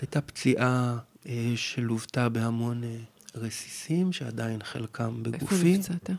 [0.00, 2.84] הייתה פציעה אה, שלוותה בהמון...
[2.84, 2.96] אה,
[3.34, 5.74] רסיסים, שעדיין חלקם בגופי.
[5.74, 6.10] איפה נפצעת?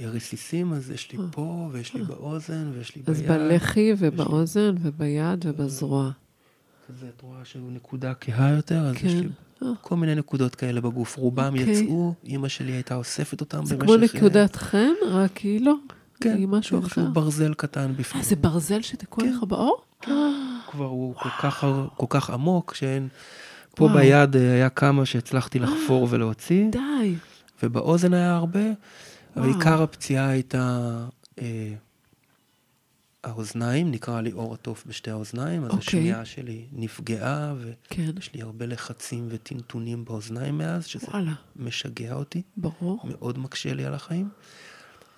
[0.00, 3.16] רסיסים, אז יש לי פה, ויש לי באוזן, ויש לי ביד.
[3.16, 6.10] אז בלחי ובאוזן וביד ובזרוע.
[6.88, 9.28] כזה, את רואה שהוא נקודה כהה יותר, אז יש לי
[9.80, 11.16] כל מיני נקודות כאלה בגוף.
[11.16, 13.70] רובם יצאו, אימא שלי הייתה אוספת אותם במשך...
[13.70, 15.74] זה כמו נקודת חן, רק היא לא.
[16.20, 17.04] כן, היא משהו אחר.
[17.10, 18.22] ברזל קטן בפנים.
[18.22, 19.84] אה, זה ברזל שתקוע לך באור?
[20.70, 21.14] כבר הוא
[21.96, 23.08] כל כך עמוק, שאין...
[23.76, 26.70] פה ביד אה, היה כמה שהצלחתי לחפור ולהוציא.
[26.70, 27.14] די.
[27.62, 28.60] ובאוזן היה הרבה,
[29.36, 30.98] אבל עיקר הפציעה הייתה
[31.38, 31.74] אה,
[33.24, 35.78] האוזניים, נקרא לי אור התוף בשתי האוזניים, אז אוקיי.
[35.78, 37.54] השמיעה שלי נפגעה,
[37.88, 38.10] כן.
[38.14, 38.38] ויש כן.
[38.38, 41.32] לי הרבה לחצים וטינטונים באוזניים מאז, שזה וואלה.
[41.56, 42.42] משגע אותי.
[42.56, 43.00] ברור.
[43.04, 44.28] מאוד מקשה לי על החיים.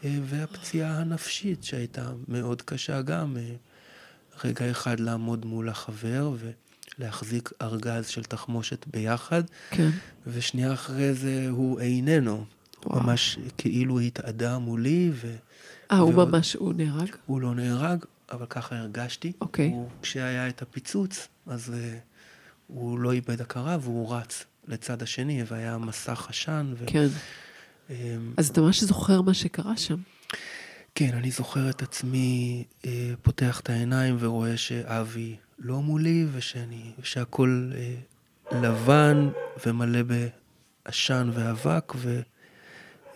[0.04, 3.54] אה, והפציעה הנפשית שהייתה מאוד קשה גם, אה,
[4.44, 6.50] רגע אחד לעמוד מול החבר, ו...
[6.98, 9.90] להחזיק ארגז של תחמושת ביחד, כן.
[10.26, 12.44] ושנייה אחרי זה הוא איננו.
[12.86, 13.02] וואו.
[13.02, 15.10] ממש כאילו התאדה מולי.
[15.14, 15.34] ו...
[15.90, 17.08] אה, הוא ממש, הוא נהרג?
[17.26, 19.32] הוא לא נהרג, אבל ככה הרגשתי.
[19.40, 19.68] אוקיי.
[19.68, 21.72] הוא, כשהיה את הפיצוץ, אז uh,
[22.66, 26.72] הוא לא איבד הכרה והוא רץ לצד השני, והיה מסך עשן.
[26.78, 26.84] ו...
[26.86, 27.06] כן.
[27.88, 27.92] Um,
[28.36, 29.96] אז אתה ממש זוכר מה שקרה שם.
[30.98, 37.70] כן, אני זוכר את עצמי אה, פותח את העיניים ורואה שאבי לא מולי, ושאני, שהכל
[37.74, 37.94] אה,
[38.60, 39.28] לבן
[39.66, 41.92] ומלא בעשן ואבק,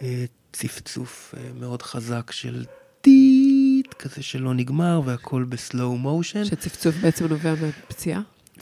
[0.02, 2.64] וצפצוף אה, מאוד חזק של
[3.00, 6.44] טיט, כזה שלא נגמר, והכל בסלואו מושן.
[6.44, 8.20] שצפצוף בעצם נובע מהפציעה?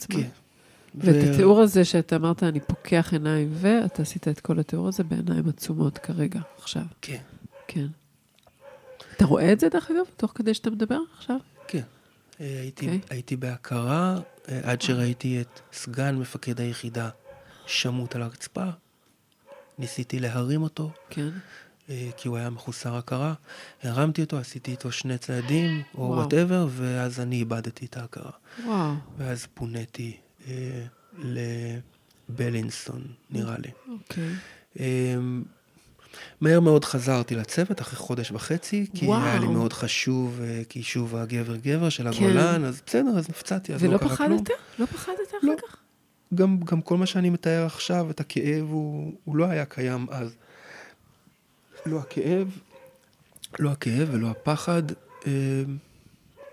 [0.09, 0.27] כן.
[0.95, 1.31] ואת ו...
[1.31, 5.97] התיאור הזה שאתה אמרת, אני פוקח עיניים, ואתה עשית את כל התיאור הזה בעיניים עצומות
[5.97, 6.83] כרגע, עכשיו.
[7.01, 7.21] כן.
[7.67, 7.87] כן.
[9.21, 11.37] אתה רואה את זה, דרך אגב, תוך כדי שאתה מדבר עכשיו?
[11.67, 11.81] כן.
[12.41, 12.89] אה, הייתי, okay.
[12.89, 12.99] אוקיי.
[13.09, 14.19] הייתי בהכרה
[14.49, 17.09] אה, עד שראיתי את סגן מפקד היחידה
[17.65, 18.65] שמוט על הרצפה.
[19.79, 21.29] ניסיתי להרים אותו, כן.
[21.89, 23.33] אה, כי הוא היה מחוסר הכרה.
[23.83, 28.31] הרמתי אותו, עשיתי איתו שני צעדים, או whatever, ואז אני איבדתי את ההכרה.
[28.65, 28.93] וואו.
[29.17, 30.17] ואז פוניתי
[30.47, 30.85] אה,
[32.29, 33.71] לבלינסון, נראה לי.
[33.89, 34.23] אוקיי.
[34.23, 34.79] Okay.
[34.79, 35.15] אה,
[36.41, 39.23] מהר מאוד חזרתי לצוות אחרי חודש וחצי, כי וואו.
[39.23, 42.09] היה לי מאוד חשוב, אה, כי שוב הגבר גבר של כן.
[42.09, 44.31] הגולן, אז בסדר, אז נפצעתי, אז לא קרה כלום.
[44.31, 44.57] ולא פחדת?
[44.79, 45.53] לא פחדת אחר לא.
[45.61, 45.77] כך?
[46.33, 50.35] גם, גם כל מה שאני מתאר עכשיו, את הכאב, הוא, הוא לא היה קיים אז.
[51.85, 52.59] לא הכאב,
[53.59, 54.83] לא הכאב ולא הפחד,
[55.27, 55.31] אה,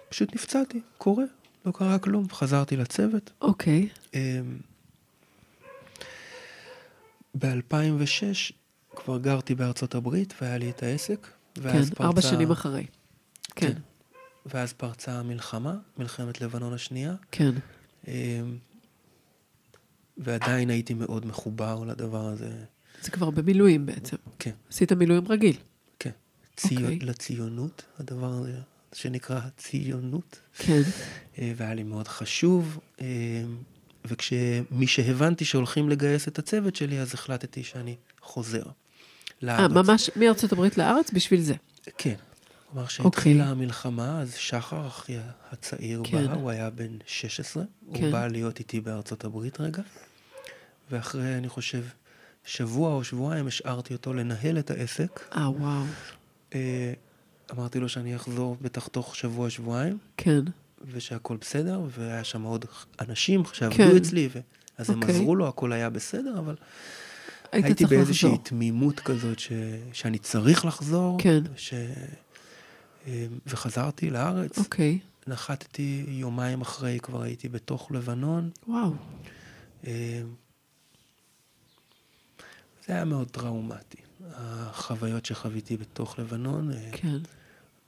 [0.09, 1.25] פשוט נפצעתי, קורה,
[1.67, 3.31] לא קרה כלום, חזרתי לצוות.
[3.43, 3.89] אוקיי.
[4.15, 4.41] אה,
[7.35, 8.53] ב-2006
[8.97, 11.29] כבר גרתי בארצות הברית והיה לי את העסק.
[11.55, 12.05] כן, פרצה...
[12.05, 12.87] ארבע שנים אחרי.
[13.55, 13.73] כן.
[13.73, 13.81] כן.
[14.47, 17.15] ואז פרצה המלחמה, מלחמת לבנון השנייה.
[17.31, 17.51] כן.
[18.09, 18.13] אמ,
[20.19, 22.51] ועדיין הייתי מאוד מחובר לדבר הזה.
[23.03, 24.17] זה כבר במילואים בעצם.
[24.39, 24.51] כן.
[24.71, 25.57] עשית מילואים רגיל.
[25.99, 26.11] כן.
[26.57, 26.77] צי...
[26.77, 26.81] Okay.
[26.81, 26.99] אוקיי.
[26.99, 28.59] לציונות, הדבר הזה
[28.93, 30.41] שנקרא ציונות.
[30.59, 30.83] כן.
[31.39, 32.79] אה, והיה לי מאוד חשוב.
[33.01, 33.07] אמ,
[34.05, 37.97] וכשמי שהבנתי שהולכים לגייס את הצוות שלי, אז החלטתי שאני
[38.29, 38.63] חוזר.
[39.43, 39.71] לארץ.
[39.71, 41.55] 아, ממש מארצות הברית לארץ בשביל זה.
[41.99, 42.15] כן.
[42.71, 43.49] כלומר, כשהתחילה okay.
[43.49, 45.17] המלחמה, אז שחר, אחי
[45.53, 46.27] הצעיר, כן.
[46.27, 47.63] בא, הוא היה בן 16,
[47.95, 48.05] כן.
[48.05, 49.83] הוא בא להיות איתי בארצות הברית רגע,
[50.91, 51.85] ואחרי, אני חושב,
[52.45, 55.21] שבוע או שבועיים השארתי אותו לנהל את העסק.
[55.37, 55.83] אה, וואו.
[56.55, 56.93] אה,
[57.53, 59.99] אמרתי לו שאני אחזור בטח תוך שבוע-שבועיים.
[60.17, 60.41] כן.
[60.93, 62.65] ושהכול בסדר, והיה שם עוד
[63.01, 63.97] אנשים שעבדו כן.
[63.97, 64.41] אצלי, ו...
[64.79, 64.93] אז okay.
[64.93, 65.15] הם אוקיי.
[65.15, 66.55] עזרו לו, הכל היה בסדר, אבל
[67.53, 69.53] הייתי באיזושהי תמימות כזאת ש...
[69.93, 71.17] שאני צריך לחזור.
[71.21, 71.43] כן.
[71.57, 71.75] ש...
[73.07, 74.59] אה, וחזרתי לארץ.
[74.59, 74.99] אוקיי.
[75.03, 75.31] Okay.
[75.31, 78.51] נחתתי יומיים אחרי, כבר הייתי בתוך לבנון.
[78.69, 78.93] וואו.
[79.87, 80.23] אה,
[82.87, 83.99] זה היה מאוד טראומטי.
[84.35, 86.73] החוויות שחוויתי בתוך לבנון.
[86.73, 87.19] אה, כן.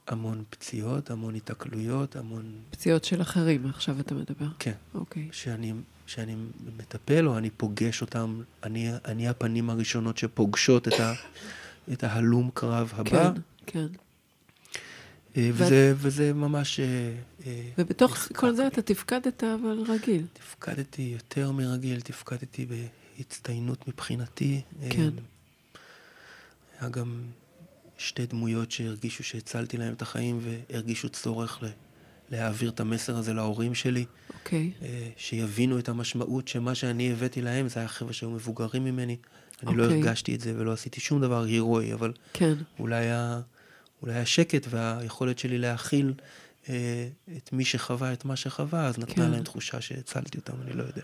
[0.07, 2.61] המון פציעות, המון התקלויות, המון...
[2.69, 4.47] פציעות של אחרים, עכשיו אתה מדבר.
[4.59, 4.73] כן.
[4.93, 5.29] אוקיי.
[5.31, 5.73] שאני,
[6.11, 6.35] שאני
[6.77, 11.13] מטפל או אני פוגש אותם, אני, אני הפנים הראשונות שפוגשות את, ה,
[11.93, 13.31] את ההלום קרב הבא.
[13.33, 13.87] כן, כן.
[15.37, 16.79] אה, וזה, וזה ממש...
[16.79, 17.13] אה,
[17.45, 20.25] אה, ובתוך כל זה אתה תפקדת אבל רגיל.
[20.33, 24.61] תפקדתי יותר מרגיל, תפקדתי בהצטיינות מבחינתי.
[24.89, 25.09] כן.
[26.79, 27.21] היה גם
[27.97, 31.63] שתי דמויות שהרגישו שהצלתי להם את החיים והרגישו צורך
[32.31, 34.05] להעביר את המסר הזה להורים שלי.
[34.33, 34.71] אוקיי.
[34.79, 34.83] Okay.
[35.17, 39.17] שיבינו את המשמעות שמה שאני הבאתי להם, זה היה חבר'ה שהיו מבוגרים ממני.
[39.63, 39.75] אני okay.
[39.75, 39.97] לא אוקיי.
[39.97, 42.53] הרגשתי את זה ולא עשיתי שום דבר הירואי, אבל כן.
[42.79, 43.41] אולי ה...
[44.01, 46.13] אולי השקט והיכולת שלי להכיל
[46.69, 49.31] אה, את מי שחווה את מה שחווה, אז נתנה כן.
[49.31, 51.01] להם תחושה שהצלתי אותם, אני לא יודע.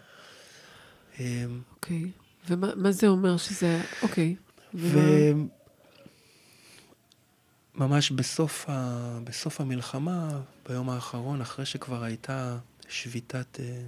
[1.20, 1.46] אה,
[1.76, 2.02] אוקיי.
[2.02, 2.50] Okay.
[2.50, 3.82] ומה זה אומר שזה...
[4.02, 4.36] אוקיי.
[4.74, 4.78] Okay.
[7.78, 9.20] וממש בסוף, ה...
[9.24, 12.58] בסוף המלחמה, ביום האחרון, אחרי שכבר הייתה
[12.90, 13.60] שביתת...
[13.60, 13.82] אה,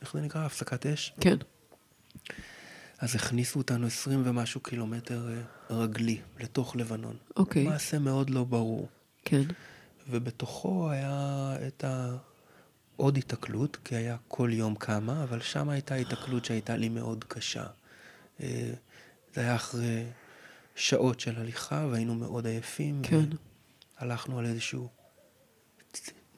[0.00, 0.44] איך זה נקרא?
[0.44, 1.12] הפסקת אש?
[1.20, 1.36] כן.
[2.98, 5.42] אז הכניסו אותנו עשרים ומשהו קילומטר אה,
[5.76, 7.16] רגלי לתוך לבנון.
[7.36, 7.64] אוקיי.
[7.64, 8.88] מעשה מאוד לא ברור.
[9.24, 9.42] כן.
[10.08, 12.16] ובתוכו היה את ה...
[12.96, 17.64] עוד התקלות, כי היה כל יום כמה, אבל שם הייתה התקלות שהייתה לי מאוד קשה.
[18.40, 18.72] אה,
[19.34, 20.04] זה היה אחרי
[20.74, 23.02] שעות של הליכה, והיינו מאוד עייפים.
[23.02, 23.24] כן.
[23.98, 24.88] הלכנו על איזשהו,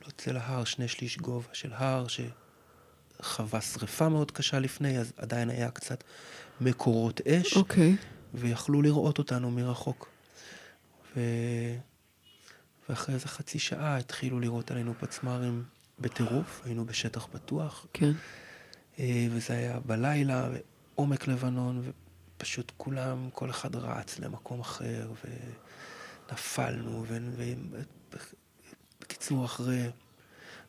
[0.04, 2.06] לא צל ההר, שני שליש גובה של הר,
[3.20, 6.04] שחווה שריפה מאוד קשה לפני, אז עדיין היה קצת
[6.60, 7.96] מקורות אש, אוקיי.
[8.34, 10.08] ויכלו לראות אותנו מרחוק.
[11.16, 11.20] ו...
[12.88, 15.64] ואחרי איזה חצי שעה התחילו לראות עלינו פצמ"רים
[15.98, 17.86] בטירוף, היינו בשטח פתוח.
[17.92, 18.12] כן.
[18.98, 20.48] אה, וזה היה בלילה,
[20.94, 21.82] עומק לבנון,
[22.36, 25.10] ופשוט כולם, כל אחד רץ למקום אחר,
[26.30, 27.04] ונפלנו,
[29.00, 29.44] ובקיצור, ו...
[29.44, 29.90] אחרי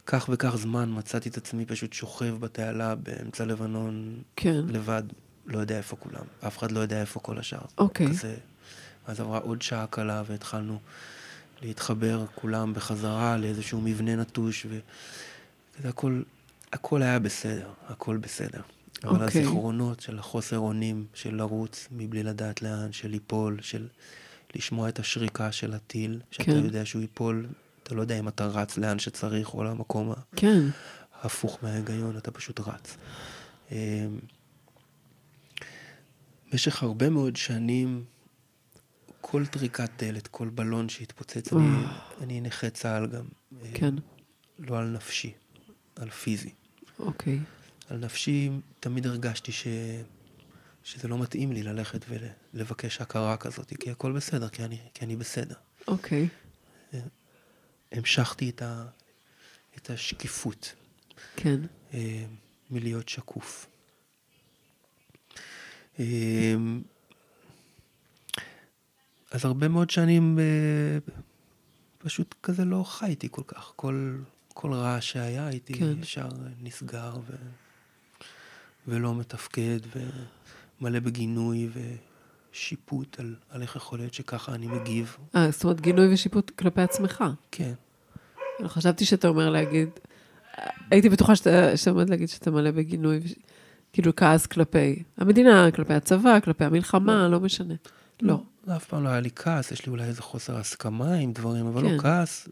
[0.06, 4.62] כך וכך זמן מצאתי את עצמי פשוט שוכב בתעלה באמצע לבנון, כן.
[4.68, 5.04] לבד.
[5.46, 7.66] לא יודע איפה כולם, אף אחד לא יודע איפה כל השאר.
[7.78, 8.08] אוקיי.
[8.08, 8.36] כזה,
[9.08, 10.80] אז עברה עוד שעה קלה והתחלנו
[11.62, 16.22] להתחבר כולם בחזרה לאיזשהו מבנה נטוש, וזה הכל,
[16.74, 18.62] הכל היה בסדר, הכל בסדר.
[19.04, 19.42] אבל אוקיי.
[19.42, 23.88] הזיכרונות של החוסר אונים, של לרוץ מבלי לדעת לאן, של ליפול, של
[24.56, 26.64] לשמוע את השריקה של הטיל, שאתה כן.
[26.66, 27.48] יודע שהוא ייפול,
[27.84, 30.62] אתה לא יודע אם אתה רץ לאן שצריך או למקום כן.
[31.22, 32.98] ההפוך מההיגיון, אתה פשוט רץ.
[33.72, 33.78] אמ,
[36.52, 38.04] במשך הרבה מאוד שנים,
[39.22, 41.86] כל טריקת דלת, כל בלון שהתפוצץ, אני,
[42.22, 43.26] אני נכה צה"ל גם.
[43.62, 43.96] אה, כן.
[44.60, 45.34] לא על נפשי,
[45.96, 46.50] על פיזי.
[47.00, 47.40] אוקיי.
[47.90, 48.50] על נפשי
[48.80, 49.68] תמיד הרגשתי ש...
[50.84, 55.16] שזה לא מתאים לי ללכת ולבקש הכרה כזאת, כי הכל בסדר, כי אני, כי אני
[55.16, 55.56] בסדר.
[55.88, 56.28] אוקיי.
[56.94, 57.00] אה,
[57.92, 58.86] המשכתי את, ה...
[59.78, 60.74] את השקיפות.
[61.36, 61.60] כן.
[61.94, 62.26] אה,
[62.72, 63.68] מלהיות שקוף.
[66.00, 66.82] אמ,
[69.32, 71.14] אז הרבה מאוד שנים אה,
[71.98, 73.72] פשוט כזה לא חייתי כל כך.
[73.76, 74.18] כל,
[74.54, 76.00] כל רעש שהיה הייתי כן.
[76.02, 76.30] ישר
[76.62, 77.36] נסגר ו...
[78.88, 79.80] ולא מתפקד
[80.82, 81.70] ומלא בגינוי
[82.54, 85.18] ושיפוט על, על איך יכול להיות שככה אני מגיב.
[85.36, 87.24] אה, זאת אומרת גינוי ושיפוט כלפי עצמך.
[87.52, 87.74] כן.
[88.66, 89.90] חשבתי שאתה אומר להגיד,
[90.92, 93.20] הייתי בטוחה שאתה, שאתה עומד להגיד שאתה מלא בגינוי.
[93.94, 97.74] כאילו כעס כלפי המדינה, כלפי הצבא, כלפי המלחמה, לא, לא משנה.
[98.22, 98.40] לא.
[98.68, 98.76] לא.
[98.76, 101.84] אף פעם לא היה לי כעס, יש לי אולי איזה חוסר הסכמה עם דברים, אבל
[101.84, 101.96] לא כן.
[101.96, 102.50] לא כעס.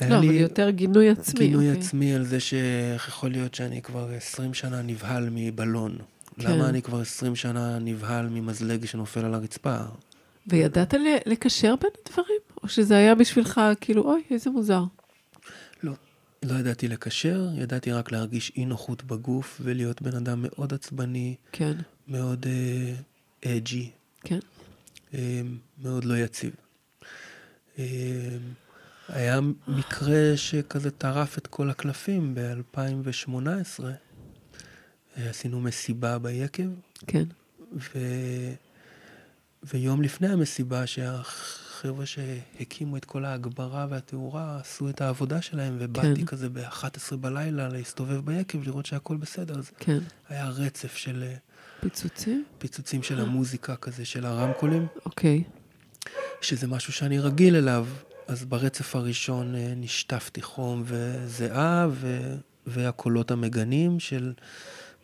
[0.00, 1.46] לא, אבל יותר גינוי עצמי.
[1.46, 1.80] גינוי אוקיי.
[1.80, 5.98] עצמי על זה שאיך יכול להיות שאני כבר 20 שנה נבהל מבלון.
[6.40, 6.50] כן.
[6.50, 9.76] למה אני כבר 20 שנה נבהל ממזלג שנופל על הרצפה?
[10.46, 10.94] וידעת
[11.26, 12.40] לקשר בין הדברים?
[12.62, 14.82] או שזה היה בשבילך כאילו, אוי, איזה מוזר.
[16.42, 21.34] לא ידעתי לקשר, ידעתי רק להרגיש אי נוחות בגוף ולהיות בן אדם מאוד עצבני.
[21.52, 21.72] כן.
[22.08, 22.46] מאוד
[23.46, 23.90] אג'י.
[23.90, 24.38] uh, כן.
[25.12, 25.16] Uh,
[25.82, 26.54] מאוד לא יציב.
[27.76, 27.78] Uh,
[29.08, 33.84] היה מקרה שכזה טרף את כל הקלפים ב-2018.
[35.16, 36.68] עשינו מסיבה ביקב.
[37.06, 37.24] כן.
[37.72, 37.98] ו...
[39.62, 41.20] ויום לפני המסיבה, שה...
[41.76, 46.24] החבר'ה שהקימו את כל ההגברה והתאורה עשו את העבודה שלהם, ובאתי כן.
[46.24, 49.58] כזה ב-11 בלילה להסתובב ביקב, לראות שהכל בסדר.
[49.58, 49.98] אז כן.
[50.28, 51.24] היה רצף של...
[51.26, 51.34] אה,
[51.80, 52.44] פיצוצים?
[52.58, 54.86] פיצוצים של המוזיקה כזה, של הרמקולים.
[55.06, 55.42] אוקיי.
[56.40, 57.86] שזה משהו שאני רגיל אליו.
[58.26, 62.34] אז ברצף הראשון אה, נשטפתי חום וזיעה, ו...
[62.66, 64.32] והקולות המגנים של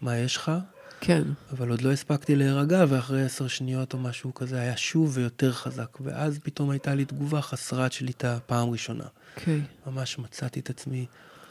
[0.00, 0.52] מה יש לך.
[1.00, 1.22] כן.
[1.52, 5.98] אבל עוד לא הספקתי להירגע, ואחרי עשר שניות או משהו כזה היה שוב ויותר חזק.
[6.00, 9.04] ואז פתאום הייתה לי תגובה חסרת שליטה פעם ראשונה.
[9.36, 9.60] אוקיי.
[9.86, 11.06] ממש מצאתי את עצמי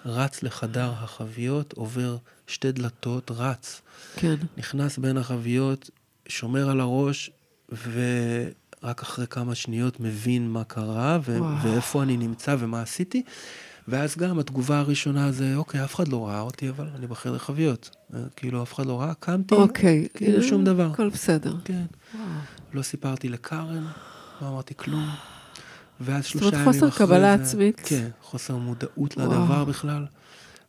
[0.05, 2.17] רץ לחדר החביות, עובר
[2.47, 3.81] שתי דלתות, רץ.
[4.15, 4.35] כן.
[4.57, 5.89] נכנס בין החביות,
[6.27, 7.31] שומר על הראש,
[8.83, 13.23] ורק אחרי כמה שניות מבין מה קרה, ו- ואיפה אני נמצא ומה עשיתי.
[13.87, 17.95] ואז גם התגובה הראשונה זה, אוקיי, אף אחד לא ראה אותי, אבל אני בחדר חביות.
[18.35, 20.07] כאילו, אף אחד לא ראה, קמתי, אוקיי.
[20.13, 20.89] כאילו שום דבר.
[20.93, 21.55] הכל בסדר.
[21.63, 21.83] כן.
[22.15, 22.25] וואו.
[22.73, 23.85] לא סיפרתי לקארן,
[24.41, 25.09] לא אמרתי כלום.
[25.99, 26.79] ואז שלושה ימים אחרי זה...
[26.79, 27.81] זאת אומרת, חוסר קבלה עצמית.
[27.85, 29.31] כן, חוסר מודעות וואו.
[29.31, 30.05] לדבר בכלל,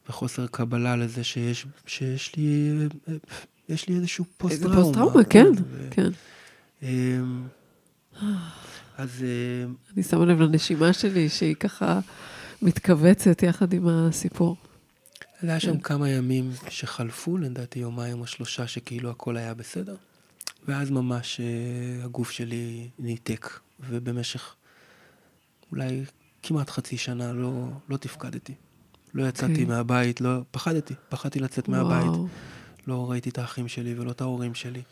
[0.09, 2.72] וחוסר קבלה לזה שיש, שיש לי,
[3.68, 4.82] יש לי איזשהו פוסט-טראומה.
[4.82, 5.89] פוסט-טראומה, כן, ו...
[5.90, 6.10] כן.
[8.98, 9.22] אז...
[9.22, 12.01] אמ, אני שמה לב לנשימה שלי, שהיא ככה
[12.62, 14.56] מתכווצת יחד עם הסיפור.
[15.43, 15.80] היה שם כן.
[15.80, 19.97] כמה ימים שחלפו, לדעתי יומיים או שלושה, שכאילו הכל היה בסדר.
[20.68, 24.55] ואז ממש uh, הגוף שלי ניתק, ובמשך
[25.72, 26.05] אולי
[26.43, 28.55] כמעט חצי שנה לא, לא תפקדתי.
[29.14, 29.51] לא יצאתי okay.
[29.51, 29.64] אוקיי.
[29.64, 31.89] מהבית, לא, פחדתי, פחדתי לצאת וואו.
[31.89, 32.30] מהבית.
[32.86, 34.82] לא ראיתי את האחים שלי ולא את ההורים שלי.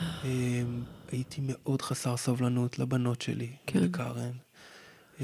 [0.00, 0.24] Um,
[1.12, 3.78] הייתי מאוד חסר סבלנות לבנות שלי, כן.
[3.78, 4.32] לקארן.
[5.18, 5.22] Uh,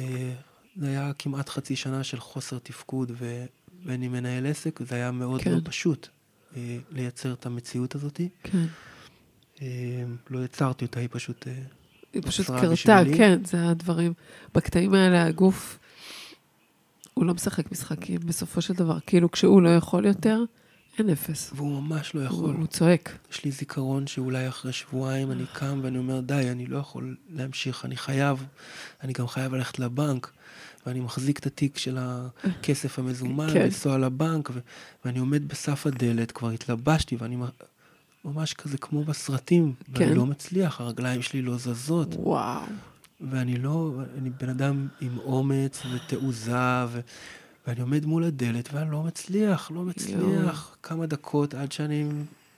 [0.77, 3.45] זה היה כמעט חצי שנה של חוסר תפקוד, ו...
[3.85, 5.51] ואני מנהל עסק, זה היה מאוד כן.
[5.51, 6.09] מאוד פשוט
[6.53, 6.57] uh,
[6.91, 8.21] לייצר את המציאות הזאת.
[8.43, 8.65] כן.
[9.57, 9.61] Uh,
[10.31, 11.45] לא יצרתי אותה, היא פשוט...
[11.45, 11.49] Uh,
[12.13, 14.13] היא פשוט קרתה, כן, זה הדברים.
[14.55, 15.79] בקטעים האלה הגוף,
[17.15, 18.99] הוא לא משחק משחקים בסופו של דבר.
[19.07, 20.45] כאילו, כשהוא לא יכול יותר,
[20.99, 21.51] אין אפס.
[21.55, 22.51] והוא ממש לא יכול.
[22.51, 23.19] הוא, הוא צועק.
[23.33, 27.85] יש לי זיכרון שאולי אחרי שבועיים אני קם ואני אומר, די, אני לא יכול להמשיך,
[27.85, 28.45] אני חייב,
[29.05, 30.31] אני גם חייב ללכת לבנק.
[30.87, 33.63] ואני מחזיק את התיק של הכסף המזומן, כן.
[33.63, 34.61] לנסוע לבנק, ו-
[35.05, 37.37] ואני עומד בסף הדלת, כבר התלבשתי, ואני
[38.25, 40.05] ממש כזה כמו בסרטים, כן.
[40.05, 42.15] ואני לא מצליח, הרגליים שלי לא זזות.
[42.15, 42.63] וואו.
[43.21, 47.01] ואני לא, אני בן אדם עם אומץ ותעוזה, ו...
[47.67, 50.21] ואני עומד מול הדלת ואני לא מצליח, לא מצליח.
[50.21, 50.49] יו.
[50.83, 52.09] כמה דקות עד שאני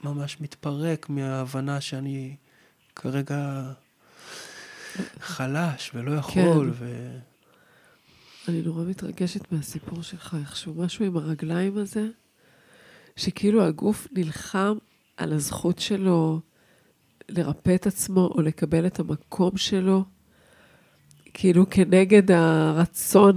[0.05, 2.37] ממש מתפרק מההבנה שאני
[2.97, 3.73] כרגע
[5.20, 6.73] חלש ולא יכול.
[6.73, 6.85] כן.
[6.85, 7.11] ו...
[8.49, 12.09] אני נורא מתרגשת מהסיפור שלך, איכשהו משהו עם הרגליים הזה,
[13.16, 14.77] שכאילו הגוף נלחם
[15.16, 16.41] על הזכות שלו
[17.29, 20.05] לרפא את עצמו או לקבל את המקום שלו,
[21.34, 23.36] כאילו כנגד הרצון,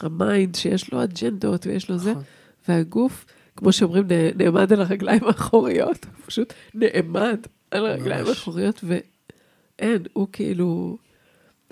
[0.00, 2.22] ה mind, שיש לו אג'נדות ויש לו זה, נכון.
[2.68, 3.26] והגוף,
[3.56, 4.04] כמו שאומרים,
[4.36, 7.38] נעמד על הרגליים האחוריות, פשוט נעמד
[7.70, 10.98] על הרגליים האחוריות, ואין, הוא כאילו,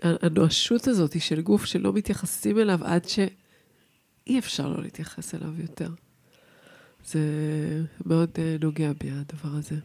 [0.02, 5.88] הנואשות הזאת היא של גוף שלא מתייחסים אליו עד שאי אפשר לא להתייחס אליו יותר.
[7.04, 7.20] זה
[8.06, 9.76] מאוד uh, נוגע בי, הדבר הזה.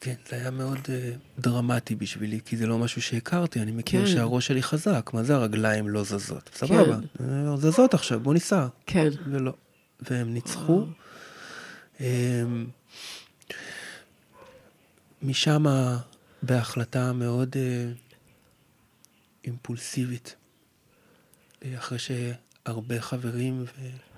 [0.00, 4.12] כן, זה היה מאוד uh, דרמטי בשבילי, כי זה לא משהו שהכרתי, אני מכיר כן.
[4.12, 6.50] שהראש שלי חזק, מה זה הרגליים לא זזות?
[6.54, 7.24] סבבה, כן.
[7.24, 8.66] אה, זזות עכשיו, בוא ניסע.
[8.86, 9.08] כן.
[9.30, 9.52] ולא.
[10.00, 10.86] והם ניצחו.
[11.98, 12.02] Um,
[15.22, 15.64] משם,
[16.42, 17.58] בהחלטה מאוד uh,
[19.44, 20.34] אימפולסיבית,
[21.78, 21.98] אחרי
[22.66, 23.64] שהרבה חברים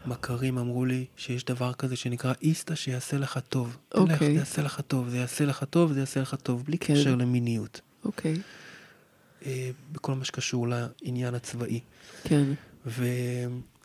[0.06, 3.76] מכרים אמרו לי שיש דבר כזה שנקרא איסטה שיעשה לך טוב.
[3.94, 4.16] אוקיי.
[4.16, 4.18] Okay.
[4.18, 6.94] זה יעשה לך טוב, זה יעשה לך טוב, זה יעשה לך טוב, בלי כן.
[6.94, 7.80] קשר למיניות.
[8.04, 8.34] אוקיי.
[8.34, 9.46] Okay.
[9.46, 11.80] אה, בכל מה שקשור לעניין הצבאי.
[12.24, 12.44] כן.
[12.86, 13.04] ו...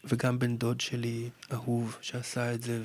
[0.06, 2.80] וגם בן דוד שלי, אהוב, שעשה את זה,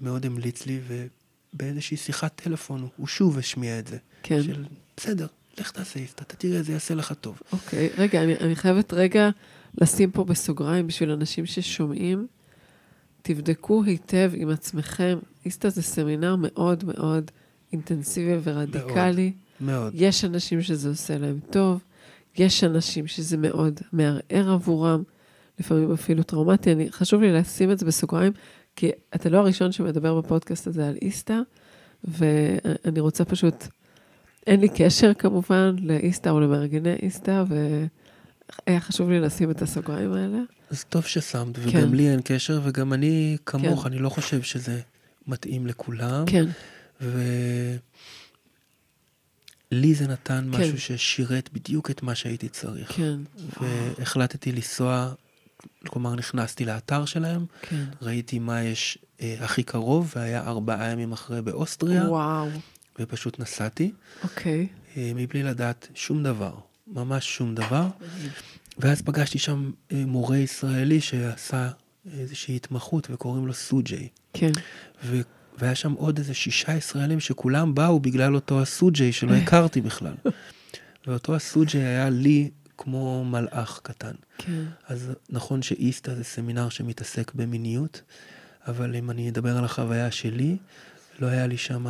[0.00, 3.96] ומאוד אה, המליץ לי, ובאיזושהי שיחת טלפון הוא שוב השמיע את זה.
[4.22, 4.42] כן.
[4.42, 4.64] של
[4.96, 5.26] בסדר,
[5.58, 7.40] לך תעשה איסטה, אתה תראה, זה יעשה לך טוב.
[7.52, 8.00] אוקיי, okay.
[8.00, 9.30] רגע, אני, אני חייבת רגע...
[9.80, 12.26] לשים פה בסוגריים בשביל אנשים ששומעים,
[13.22, 15.18] תבדקו היטב עם עצמכם.
[15.44, 17.30] איסטה זה סמינר מאוד מאוד
[17.72, 19.32] אינטנסיבי ורדיקלי.
[19.60, 19.80] מאוד.
[19.80, 19.92] מאוד.
[19.96, 21.80] יש אנשים שזה עושה להם טוב,
[22.38, 25.02] יש אנשים שזה מאוד מערער עבורם,
[25.60, 26.72] לפעמים אפילו טראומטי.
[26.72, 28.32] אני, חשוב לי לשים את זה בסוגריים,
[28.76, 31.40] כי אתה לא הראשון שמדבר בפודקאסט הזה על איסטה,
[32.04, 33.66] ואני רוצה פשוט,
[34.46, 37.84] אין לי קשר כמובן לאיסטה או למארגני איסטה, ו...
[38.66, 40.38] היה חשוב לי לשים את הסוגריים האלה.
[40.70, 41.88] אז טוב ששמת, וגם כן.
[41.94, 43.86] לי אין קשר, וגם אני כמוך, כן.
[43.86, 44.80] אני לא חושב שזה
[45.26, 46.24] מתאים לכולם.
[46.26, 46.44] כן.
[49.72, 50.60] ולי זה נתן כן.
[50.60, 52.92] משהו ששירת בדיוק את מה שהייתי צריך.
[52.92, 53.20] כן.
[53.60, 55.12] והחלטתי לנסוע,
[55.86, 57.84] כלומר נכנסתי לאתר שלהם, כן.
[58.02, 62.08] ראיתי מה יש אה, הכי קרוב, והיה ארבעה ימים אחרי באוסטריה.
[62.08, 62.48] וואו.
[62.98, 63.92] ופשוט נסעתי.
[64.24, 64.68] אוקיי.
[64.96, 66.52] אה, מבלי לדעת שום דבר.
[66.92, 67.86] ממש שום דבר.
[68.78, 71.70] ואז פגשתי שם אה, מורה ישראלי שעשה
[72.18, 74.08] איזושהי התמחות וקוראים לו סוג'יי.
[74.32, 74.50] כן.
[75.58, 80.14] והיה שם עוד איזה שישה ישראלים שכולם באו בגלל אותו הסוג'י שלא הכרתי בכלל.
[81.06, 84.14] ואותו הסוג'י היה לי כמו מלאך קטן.
[84.38, 84.64] כן.
[84.88, 88.02] אז נכון שאיסטה זה סמינר שמתעסק במיניות,
[88.66, 90.56] אבל אם אני אדבר על החוויה שלי,
[91.20, 91.86] לא היה לי שם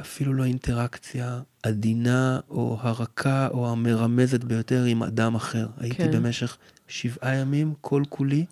[0.00, 5.66] אפילו לא אינטראקציה עדינה או הרכה או המרמזת ביותר עם אדם אחר.
[5.66, 5.84] כן.
[5.84, 6.56] הייתי במשך
[6.88, 8.44] שבעה ימים, כל כולי,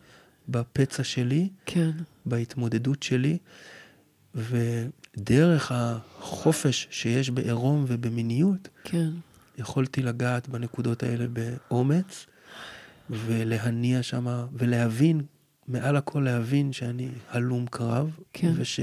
[0.48, 1.90] בפצע שלי, כן.
[2.26, 3.38] בהתמודדות שלי,
[4.34, 9.10] ודרך החופש שיש בעירום ובמיניות, כן.
[9.58, 12.26] יכולתי לגעת בנקודות האלה באומץ,
[13.10, 15.22] ולהניע שמה, ולהבין,
[15.68, 18.52] מעל הכל להבין שאני הלום קרב, כן.
[18.56, 18.80] וש...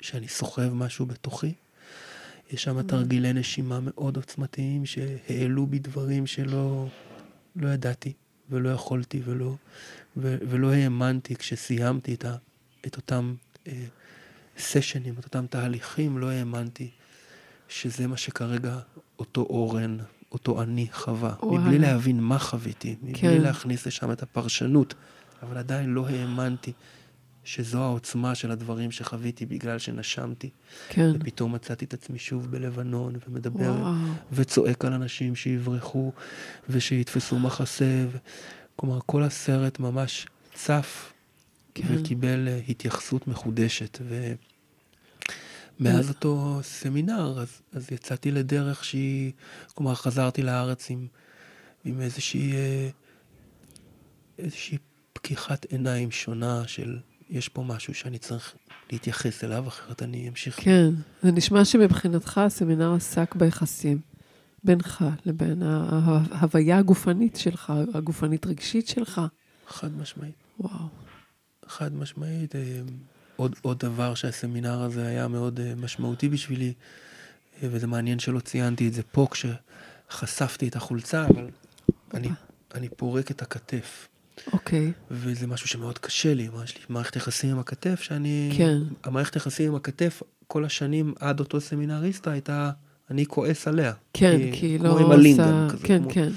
[0.00, 1.54] שאני סוחב משהו בתוכי.
[2.50, 6.88] יש שם תרגילי נשימה מאוד עוצמתיים שהעלו בי דברים שלא
[7.56, 8.12] לא ידעתי
[8.50, 9.54] ולא יכולתי ולא,
[10.16, 12.36] ו, ולא האמנתי כשסיימתי את, ה,
[12.86, 13.34] את אותם
[13.66, 13.84] אה,
[14.58, 16.90] סשנים, את אותם תהליכים, לא האמנתי
[17.68, 18.78] שזה מה שכרגע
[19.18, 19.96] אותו אורן,
[20.32, 21.34] אותו אני חווה.
[21.42, 21.58] וואי.
[21.58, 23.42] מבלי להבין מה חוויתי, מבלי כן.
[23.42, 24.94] להכניס לשם את הפרשנות,
[25.42, 26.72] אבל עדיין לא האמנתי
[27.48, 30.50] שזו העוצמה של הדברים שחוויתי בגלל שנשמתי.
[30.88, 31.10] כן.
[31.14, 33.94] ופתאום מצאתי את עצמי שוב בלבנון, ומדבר, וואו.
[34.32, 36.12] וצועק על אנשים שיברחו,
[36.68, 38.04] ושיתפסו מחסה.
[38.12, 38.18] ו...
[38.76, 41.12] כלומר, כל הסרט ממש צף,
[41.74, 41.84] כן.
[41.90, 43.98] וקיבל אה, התייחסות מחודשת.
[45.80, 46.12] ומאז כן.
[46.12, 49.32] אותו סמינר, אז, אז יצאתי לדרך שהיא,
[49.74, 51.06] כלומר, חזרתי לארץ עם,
[51.84, 52.88] עם איזושהי, אה,
[54.38, 54.78] איזושהי
[55.12, 56.98] פקיחת עיניים שונה של
[57.30, 58.54] יש פה משהו שאני צריך
[58.92, 60.60] להתייחס אליו, אחרת אני אמשיך.
[60.60, 60.90] כן,
[61.22, 64.00] זה נשמע שמבחינתך הסמינר עסק ביחסים
[64.64, 69.20] בינך לבין ההוויה הגופנית שלך, הגופנית רגשית שלך.
[69.68, 70.34] חד משמעית.
[70.60, 70.88] וואו.
[71.66, 72.56] חד משמעית.
[72.56, 72.80] אה,
[73.36, 76.72] עוד, עוד דבר שהסמינר הזה היה מאוד אה, משמעותי בשבילי,
[77.62, 81.50] אה, וזה מעניין שלא ציינתי את זה פה כשחשפתי את החולצה, אבל
[82.14, 82.28] אני,
[82.74, 84.08] אני פורק את הכתף.
[84.52, 84.86] אוקיי.
[84.86, 84.92] Okay.
[85.10, 88.54] וזה משהו שמאוד קשה לי, יש לי מערכת יחסים עם הכתף, שאני...
[88.56, 88.78] כן.
[89.04, 92.70] המערכת יחסים עם הכתף, כל השנים עד אותו סמינריסטה הייתה,
[93.10, 93.92] אני כועס עליה.
[94.12, 94.98] כן, כי, כי לא עושה...
[94.98, 95.86] כמו עם הלינגן כזה.
[95.86, 96.10] כן, כמו...
[96.10, 96.30] כן.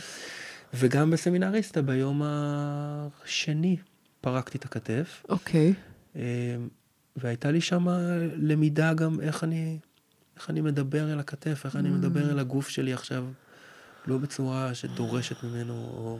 [0.74, 3.78] וגם בסמינריסטה, ביום השני
[4.22, 5.24] פרקתי את הכתף.
[5.30, 5.74] אוקיי.
[5.74, 6.18] Okay.
[6.18, 6.22] אמ,
[7.16, 7.88] והייתה לי שם
[8.36, 9.80] למידה גם איך אני,
[10.38, 11.80] איך אני מדבר אל הכתף, איך mm.
[11.80, 13.26] אני מדבר אל הגוף שלי עכשיו,
[14.08, 16.20] לא בצורה שדורשת ממנו, או...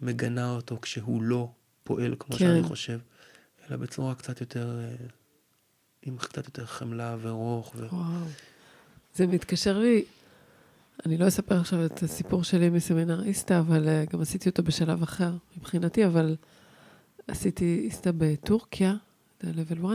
[0.00, 1.48] מגנה אותו כשהוא לא
[1.84, 2.38] פועל כמו כן.
[2.38, 2.98] שאני חושב,
[3.68, 5.06] אלא בצורה קצת יותר, אה,
[6.02, 7.72] עם קצת יותר חמלה ורוך.
[7.76, 7.86] ו...
[7.92, 8.24] וואו.
[9.14, 10.04] זה מתקשר לי,
[11.06, 15.32] אני לא אספר עכשיו את הסיפור שלי מסמינריסטה, אבל uh, גם עשיתי אותו בשלב אחר
[15.56, 16.36] מבחינתי, אבל
[17.28, 18.94] עשיתי איסטה בטורקיה,
[19.40, 19.86] זה level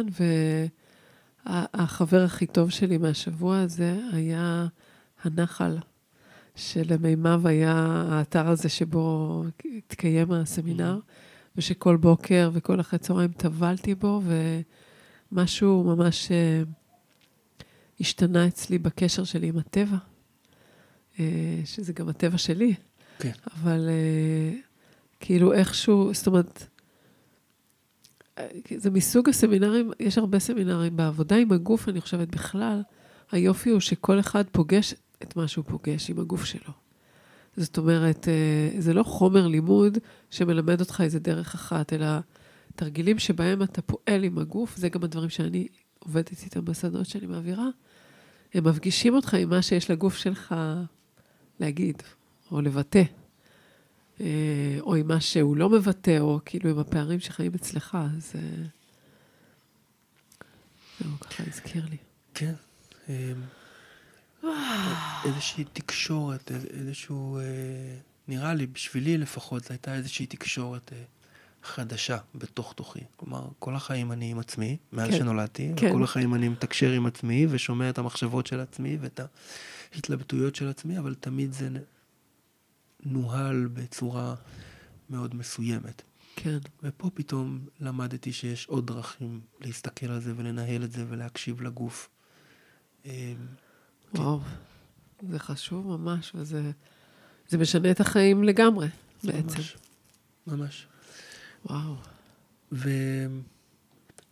[1.45, 4.67] 1, והחבר הכי טוב שלי מהשבוע הזה היה
[5.23, 5.77] הנחל.
[6.55, 9.43] שלמימיו היה האתר הזה שבו
[9.77, 11.53] התקיים הסמינר, mm-hmm.
[11.55, 14.21] ושכל בוקר וכל אחרי צהריים טבלתי בו,
[15.31, 16.67] ומשהו ממש uh,
[17.99, 19.97] השתנה אצלי בקשר שלי עם הטבע,
[21.13, 21.19] uh,
[21.65, 22.73] שזה גם הטבע שלי.
[23.19, 23.31] כן.
[23.53, 24.55] אבל uh,
[25.19, 26.67] כאילו איכשהו, זאת אומרת,
[28.77, 32.81] זה מסוג הסמינרים, יש הרבה סמינרים בעבודה עם הגוף, אני חושבת בכלל,
[33.31, 36.73] היופי הוא שכל אחד פוגש את מה שהוא פוגש עם הגוף שלו.
[37.57, 39.97] זאת אומרת, אה, זה לא חומר לימוד
[40.29, 42.07] שמלמד אותך איזה דרך אחת, אלא
[42.75, 45.67] תרגילים שבהם אתה פועל עם הגוף, זה גם הדברים שאני
[45.99, 47.67] עובדת איתם בסדנות שאני מעבירה,
[48.53, 50.55] הם מפגישים אותך עם מה שיש לגוף שלך
[51.59, 52.03] להגיד,
[52.51, 53.03] או לבטא,
[54.21, 58.33] אה, או עם מה שהוא לא מבטא, או כאילו עם הפערים שחיים אצלך, אז...
[58.35, 58.65] אה,
[60.99, 61.97] זהו, ככה הזכיר לי.
[62.33, 62.53] כן.
[65.25, 67.43] איזושהי תקשורת, איזשהו, אה,
[68.27, 71.03] נראה לי, בשבילי לפחות, זו הייתה איזושהי תקשורת אה,
[71.63, 72.99] חדשה בתוך תוכי.
[73.15, 75.89] כלומר, כל החיים אני עם עצמי, מאז כן, שנולדתי, כן.
[75.89, 79.19] וכל החיים אני מתקשר עם עצמי ושומע את המחשבות של עצמי ואת
[79.93, 81.69] ההתלבטויות של עצמי, אבל תמיד זה
[83.03, 84.35] נוהל בצורה
[85.09, 86.01] מאוד מסוימת.
[86.35, 86.57] כן.
[86.83, 92.09] ופה פתאום למדתי שיש עוד דרכים להסתכל על זה ולנהל את זה ולהקשיב לגוף.
[94.15, 94.39] אה, וואו,
[95.29, 96.71] זה חשוב ממש, וזה
[97.47, 98.87] זה משנה את החיים לגמרי,
[99.23, 99.57] בעצם.
[99.57, 99.77] ממש,
[100.47, 100.87] ממש.
[101.65, 101.95] וואו.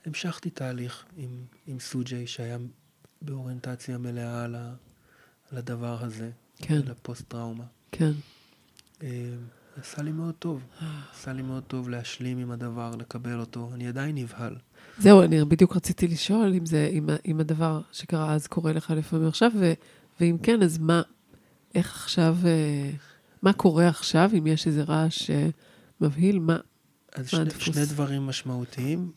[0.06, 2.58] והמשכתי תהליך עם, עם סוג'יי, שהיה
[3.22, 4.74] באוריינטציה מלאה על, ה,
[5.52, 6.76] על הדבר הזה, כן.
[6.76, 7.66] על הפוסט-טראומה.
[7.92, 8.12] כן.
[9.82, 10.64] עשה לי מאוד טוב.
[11.12, 13.70] עשה לי מאוד טוב להשלים עם הדבר, לקבל אותו.
[13.74, 14.56] אני עדיין נבהל.
[14.98, 19.28] זהו, אני בדיוק רציתי לשאול אם, זה, אם, אם הדבר שקרה אז קורה לך לפעמים
[19.28, 19.74] עכשיו, ו,
[20.20, 21.02] ואם כן, אז מה,
[21.76, 22.92] איך עכשיו, אה,
[23.42, 25.50] מה קורה עכשיו, אם יש איזה רעש אה,
[26.02, 26.58] מבהיל, מה,
[27.14, 27.76] אז מה שני, הדפוס?
[27.76, 29.12] שני דברים משמעותיים.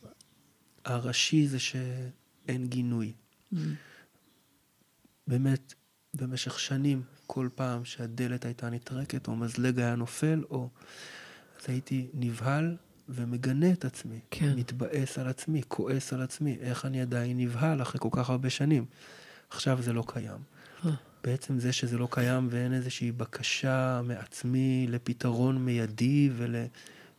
[0.85, 3.13] הראשי זה שאין גינוי.
[3.53, 3.57] Mm.
[5.27, 5.75] באמת,
[6.15, 10.69] במשך שנים, כל פעם שהדלת הייתה נטרקת, או מזלג היה נופל, או...
[11.61, 12.77] אז הייתי נבהל
[13.09, 14.21] ומגנה את עצמי.
[14.31, 14.53] כן.
[14.57, 16.57] מתבאס על עצמי, כועס על עצמי.
[16.61, 18.85] איך אני עדיין נבהל אחרי כל כך הרבה שנים?
[19.51, 20.39] עכשיו זה לא קיים.
[20.85, 20.91] אה.
[21.25, 26.31] בעצם זה שזה לא קיים ואין איזושהי בקשה מעצמי לפתרון מיידי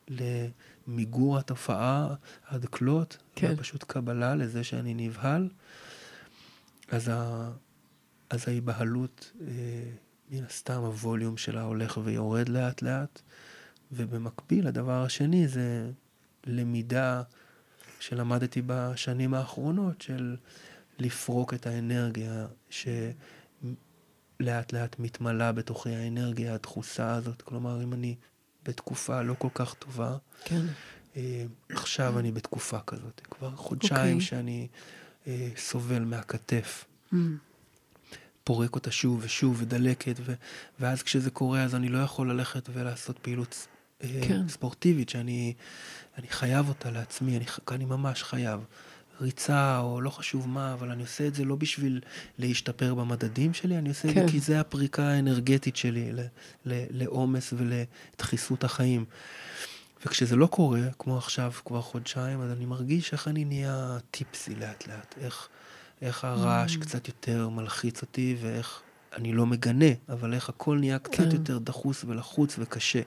[0.07, 2.15] ולמיגור התופעה
[2.48, 3.56] עד כלות, כן.
[3.56, 5.49] פשוט קבלה לזה שאני נבהל,
[6.91, 7.49] אז, ה,
[8.30, 9.48] אז ההיבהלות, אה,
[10.32, 13.22] מן הסתם הווליום שלה הולך ויורד לאט לאט,
[13.92, 15.92] ובמקביל הדבר השני זה
[16.46, 17.24] למידה
[18.00, 20.36] שלמדתי בשנים האחרונות של
[21.00, 22.88] לפרוק את האנרגיה ש...
[24.40, 27.42] לאט לאט מתמלאה בתוכי האנרגיה הדחוסה הזאת.
[27.42, 28.16] כלומר, אם אני
[28.66, 30.66] בתקופה לא כל כך טובה, כן.
[31.16, 33.22] אה, עכשיו אני בתקופה כזאת.
[33.24, 34.22] כבר חודשיים okay.
[34.22, 34.22] אוקיי.
[34.22, 34.68] שאני
[35.28, 36.86] אה, סובל מהכתף.
[37.14, 37.16] Mm.
[38.46, 40.34] פורק אותה שוב ושוב ודלקת, ו,
[40.80, 43.68] ואז כשזה קורה אז אני לא יכול ללכת ולעשות פעילות
[44.04, 44.48] אה, כן.
[44.48, 45.54] ספורטיבית שאני
[46.30, 48.60] חייב אותה לעצמי, אני, אני ממש חייב.
[49.22, 52.02] ריצה או לא חשוב מה, אבל אני עושה את זה לא בשביל
[52.40, 54.10] להשתפר במדדים שלי, אני עושה כן.
[54.10, 54.28] את זה כן.
[54.28, 56.12] כי זה הפריקה האנרגטית שלי
[56.66, 59.06] לעומס ולדחיסות החיים.
[60.06, 64.88] וכשזה לא קורה, כמו עכשיו כבר חודשיים, אז אני מרגיש איך אני נהיה טיפסי לאט
[64.88, 65.48] לאט, איך,
[66.02, 66.82] איך הרעש mm.
[66.82, 68.82] קצת יותר מלחיץ אותי ואיך
[69.14, 71.32] אני לא מגנה, אבל איך הכל נהיה קצת כן.
[71.32, 73.02] יותר דחוס ולחוץ וקשה.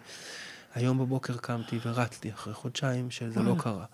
[0.74, 3.84] היום בבוקר קמתי ורצתי אחרי חודשיים שזה לא קרה.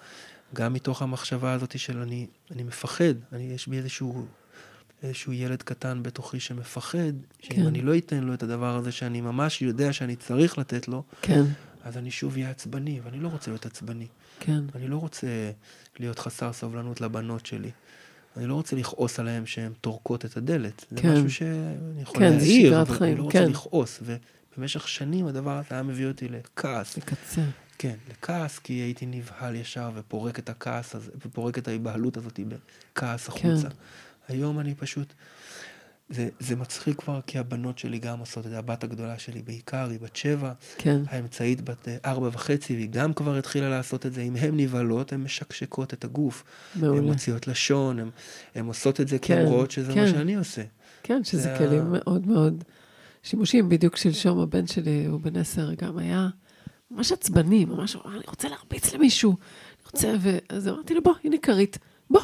[0.54, 4.26] גם מתוך המחשבה הזאת של אני, אני מפחד, אני, יש בי איזשהו,
[5.02, 7.66] איזשהו ילד קטן בתוכי שמפחד, שאם כן.
[7.66, 11.42] אני לא אתן לו את הדבר הזה שאני ממש יודע שאני צריך לתת לו, כן.
[11.84, 14.06] אז אני שוב אהיה עצבני, ואני לא רוצה להיות עצבני.
[14.40, 14.60] כן.
[14.74, 15.26] אני לא רוצה
[16.00, 17.70] להיות חסר סבלנות לבנות שלי.
[18.36, 20.84] אני לא רוצה לכעוס עליהן שהן טורקות את הדלת.
[20.90, 21.12] זה כן.
[21.12, 23.50] משהו שאני יכול כן, להעיר, אבל חיים, אני לא רוצה כן.
[23.50, 24.00] לכעוס.
[24.56, 26.96] ובמשך שנים הדבר הזה היה מביא אותי לכעס.
[26.96, 27.42] לקצר.
[27.78, 33.28] כן, לכעס, כי הייתי נבהל ישר ופורק את הכעס הזה, ופורק את ההיבהלות הזאת בכעס
[33.28, 33.68] החוצה.
[33.68, 33.76] כן.
[34.28, 35.14] היום אני פשוט...
[36.08, 38.58] זה, זה מצחיק כבר, כי הבנות שלי גם עושות את זה.
[38.58, 40.52] הבת הגדולה שלי בעיקר, היא בת שבע.
[40.78, 41.02] כן.
[41.06, 44.20] האמצעית בת אה, ארבע וחצי, והיא גם כבר התחילה לעשות את זה.
[44.20, 46.44] אם הן נבהלות, הן משקשקות את הגוף.
[46.76, 46.98] מעולה.
[46.98, 48.10] הן מוציאות לשון,
[48.54, 50.00] הן עושות את זה כן, כמרות שזה כן.
[50.00, 50.62] מה שאני עושה.
[51.02, 51.98] כן, שזה כלים ה...
[51.98, 52.64] מאוד מאוד
[53.22, 53.68] שימושיים.
[53.68, 56.28] בדיוק שלשום הבן שלי, הוא בן עשר, גם היה...
[56.90, 61.78] ממש עצבני, ממש, אני רוצה להרביץ למישהו, אני רוצה, ואז אמרתי לו, בוא, הנה כרית,
[62.10, 62.20] בוא.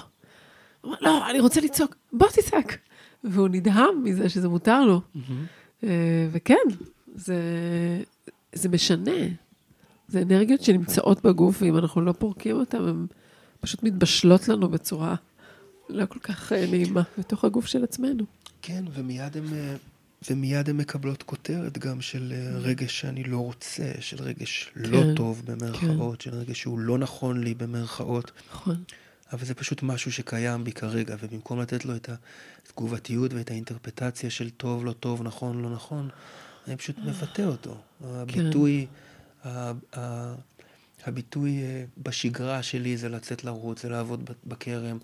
[0.86, 2.78] אמר, לא, אני רוצה לצעוק, בוא תצעק.
[3.25, 5.01] והוא נדהם מזה שזה מותר לו.
[5.01, 5.85] Mm-hmm.
[6.33, 6.55] וכן,
[7.15, 7.37] זה,
[8.53, 9.21] זה משנה.
[10.09, 13.07] זה אנרגיות שנמצאות בגוף, ואם אנחנו לא פורקים אותן, הן
[13.61, 15.15] פשוט מתבשלות לנו בצורה
[15.89, 18.25] לא כל כך אה, נעימה בתוך הגוף של עצמנו.
[18.63, 19.77] כן, ומיד הן אה,
[20.31, 25.09] ומיד הן מקבלות כותרת גם של אה, רגש שאני לא רוצה, של רגש לא כן,
[25.09, 26.31] לא טוב במרכאות, כן.
[26.31, 28.33] של רגש שהוא לא נכון לי במרכאות.
[28.51, 28.83] נכון.
[29.32, 32.11] אבל זה פשוט משהו שקיים בי כרגע, ובמקום לתת לו את
[32.66, 36.09] התגובתיות ואת האינטרפטציה של טוב, לא טוב, נכון, לא נכון,
[36.69, 37.77] אני פשוט מבטא אותו.
[38.05, 38.86] הביטוי,
[41.05, 44.98] הביטוי אה, בשגרה שלי זה לצאת לרוץ, זה לעבוד בכרם,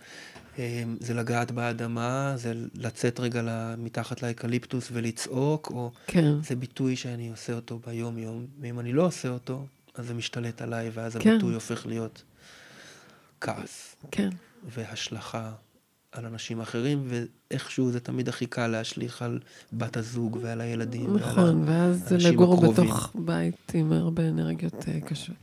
[0.59, 6.43] אה, זה לגעת באדמה, זה לצאת רגע מתחת לאקליפטוס ולצעוק, או כן.
[6.43, 10.91] זה ביטוי שאני עושה אותו ביום-יום, ואם אני לא עושה אותו, אז זה משתלט עליי,
[10.95, 11.31] ואז כן.
[11.31, 12.23] הביטוי הופך להיות
[13.41, 13.97] כעס.
[14.11, 14.31] כן.
[14.65, 15.53] והשלכה
[16.13, 19.41] על אנשים אחרים, ואיכשהו זה תמיד הכי קל להשליך על
[19.73, 21.17] בת הזוג ועל הילדים.
[21.17, 25.37] נכון, ואז זה לגור בתוך בית עם הרבה אנרגיות אה, קשות.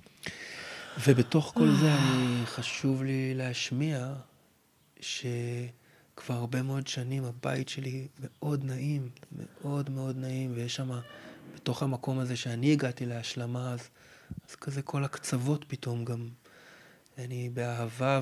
[1.07, 4.13] ובתוך כל זה אני, חשוב לי להשמיע
[4.99, 9.09] שכבר הרבה מאוד שנים הבית שלי מאוד נעים,
[9.61, 10.91] מאוד מאוד נעים, ויש שם,
[11.55, 13.89] בתוך המקום הזה שאני הגעתי להשלמה, אז,
[14.49, 16.27] אז כזה כל הקצוות פתאום גם,
[17.17, 18.21] אני באהבה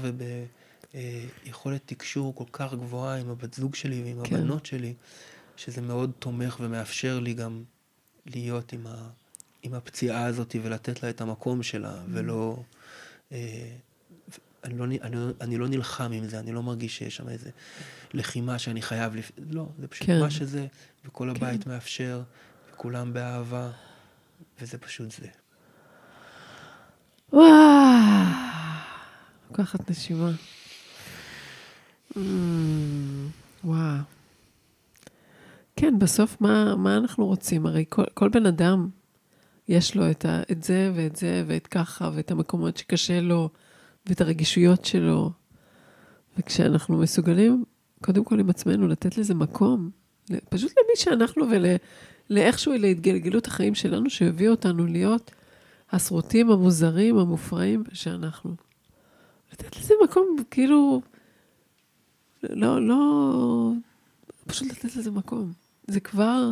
[0.94, 4.36] וביכולת תקשור כל כך גבוהה עם הבת זוג שלי ועם כן.
[4.36, 4.94] הבנות שלי,
[5.58, 7.64] שזה מאוד תומך ומאפשר לי גם
[8.26, 9.10] להיות עם ה...
[9.64, 12.10] עם הפציעה הזאת ולתת לה את המקום שלה, mm.
[12.10, 12.64] ולא...
[13.32, 13.76] אה,
[14.64, 17.50] אני לא, אני, אני לא נלחם עם זה, אני לא מרגיש שיש שם איזה
[18.14, 19.32] לחימה שאני חייב, לפ...
[19.38, 20.20] לא, זה פשוט כן.
[20.20, 20.68] מה שזה,
[21.06, 21.36] וכל כן.
[21.36, 21.70] הבית כן.
[21.70, 22.22] מאפשר,
[22.74, 23.72] וכולם באהבה,
[24.62, 25.28] וזה פשוט זה.
[27.34, 27.48] וואו,
[29.52, 30.32] לוקחת נשימה.
[32.14, 32.18] Mm,
[33.64, 33.98] וואו.
[35.76, 37.66] כן, בסוף מה, מה אנחנו רוצים?
[37.66, 38.90] הרי כל, כל בן אדם,
[39.68, 43.50] יש לו את, ה, את זה ואת זה ואת ככה, ואת המקומות שקשה לו,
[44.06, 45.32] ואת הרגישויות שלו.
[46.38, 47.64] וכשאנחנו מסוגלים,
[48.04, 49.90] קודם כל עם עצמנו, לתת לזה מקום,
[50.50, 51.46] פשוט למי שאנחנו
[52.30, 55.32] ולאיכשהו להתגלגלות החיים שלנו, שהביא אותנו להיות
[55.92, 58.71] הסרוטים המוזרים, המופרעים שאנחנו.
[59.52, 61.02] לתת לזה מקום, כאילו,
[62.44, 63.72] לא, לא,
[64.48, 65.54] פשוט לתת לזה מקום.
[65.88, 66.50] זה כבר,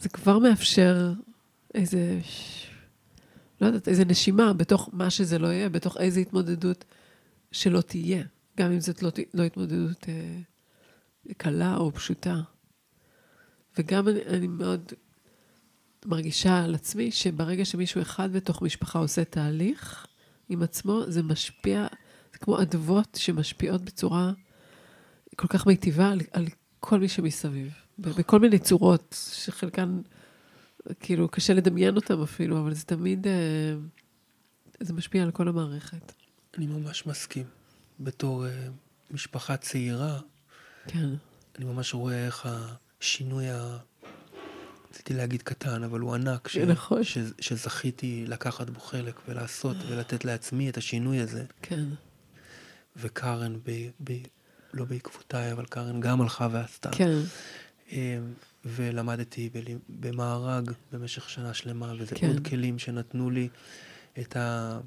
[0.00, 1.12] זה כבר מאפשר
[1.74, 2.18] איזה,
[3.60, 6.84] לא יודעת, איזה נשימה בתוך מה שזה לא יהיה, בתוך איזה התמודדות
[7.52, 8.24] שלא תהיה,
[8.58, 12.40] גם אם זאת לא, לא התמודדות אה, קלה או פשוטה.
[13.78, 14.92] וגם אני, אני מאוד
[16.06, 20.06] מרגישה על עצמי שברגע שמישהו אחד בתוך משפחה עושה תהליך
[20.48, 21.86] עם עצמו, זה משפיע,
[22.32, 24.32] זה כמו אדוות שמשפיעות בצורה
[25.36, 26.46] כל כך מיטיבה על, על
[26.80, 30.00] כל מי שמסביב, בכל מיני צורות, שחלקן,
[31.00, 33.74] כאילו, קשה לדמיין אותן אפילו, אבל זה תמיד, אה,
[34.80, 36.12] זה משפיע על כל המערכת.
[36.58, 37.44] אני ממש מסכים.
[38.00, 38.48] בתור uh,
[39.10, 40.20] משפחה צעירה,
[40.86, 41.08] כן.
[41.58, 42.48] אני ממש רואה איך
[43.00, 43.78] השינוי ה...
[44.94, 46.56] רציתי להגיד קטן, אבל הוא ענק, ש...
[46.56, 47.04] נכון.
[47.04, 47.18] ש...
[47.40, 51.44] שזכיתי לקחת בו חלק ולעשות ולתת לעצמי את השינוי הזה.
[51.62, 51.84] כן.
[52.96, 53.88] וקארן, ב...
[54.04, 54.12] ב...
[54.74, 56.90] לא בעקבותיי, אבל קארן גם הלכה ועשתה.
[56.92, 57.18] כן.
[57.92, 58.18] אה,
[58.64, 59.50] ולמדתי
[59.88, 62.26] במארג במשך שנה שלמה, וזה כן.
[62.26, 63.48] עוד כלים שנתנו לי
[64.20, 64.78] את, ה...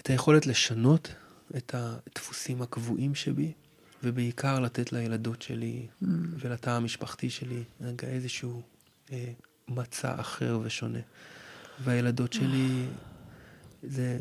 [0.00, 1.14] את היכולת לשנות
[1.56, 3.52] את הדפוסים הקבועים שבי,
[4.02, 6.06] ובעיקר לתת לילדות שלי mm.
[6.38, 8.62] ולתא המשפחתי שלי רגע איזשהו
[9.12, 9.32] אה,
[9.68, 10.98] מצע אחר ושונה.
[11.84, 12.86] והילדות שלי,
[13.82, 14.18] זה,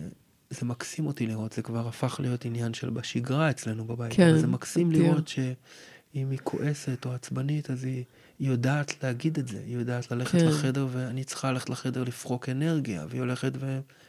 [0.49, 4.14] זה מקסים אותי לראות, זה כבר הפך להיות עניין של בשגרה אצלנו בבית.
[4.14, 4.38] כן.
[4.38, 8.03] זה מקסים לראות שאם היא כועסת או עצבנית, אז היא...
[8.40, 10.45] היא יודעת להגיד את זה, היא יודעת ללכת כן.
[10.45, 13.52] לחדר ואני צריכה ללכת לחדר לפרוק אנרגיה, והיא הולכת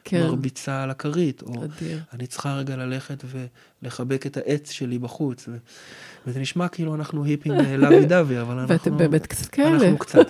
[0.04, 0.22] כן.
[0.22, 0.72] ומרביצה כן.
[0.72, 2.00] על הכרית, או אדיר.
[2.12, 3.24] אני צריכה רגע ללכת
[3.82, 5.48] ולחבק את העץ שלי בחוץ.
[5.48, 5.56] ו...
[6.26, 8.74] וזה נשמע כאילו אנחנו היפים לאבי דווי, אבל אנחנו...
[8.74, 9.76] ואתם באמת קצת כאלה.
[9.76, 10.26] אנחנו קצת,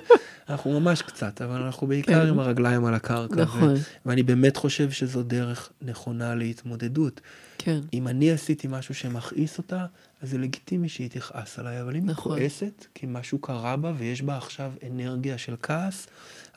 [0.48, 2.28] אנחנו ממש קצת, אבל אנחנו בעיקר כן.
[2.28, 3.42] עם הרגליים על הקרקע.
[3.42, 3.68] נכון.
[3.68, 3.76] ו...
[4.06, 7.20] ואני באמת חושב שזו דרך נכונה להתמודדות.
[7.58, 7.80] כן.
[7.92, 9.86] אם אני עשיתי משהו שמכעיס אותה,
[10.22, 12.32] אז זה לגיטימי שהיא תכעס עליי, אבל אם נכון.
[12.32, 16.06] היא כועסת, כי משהו קרה בה ויש בה עכשיו אנרגיה של כעס,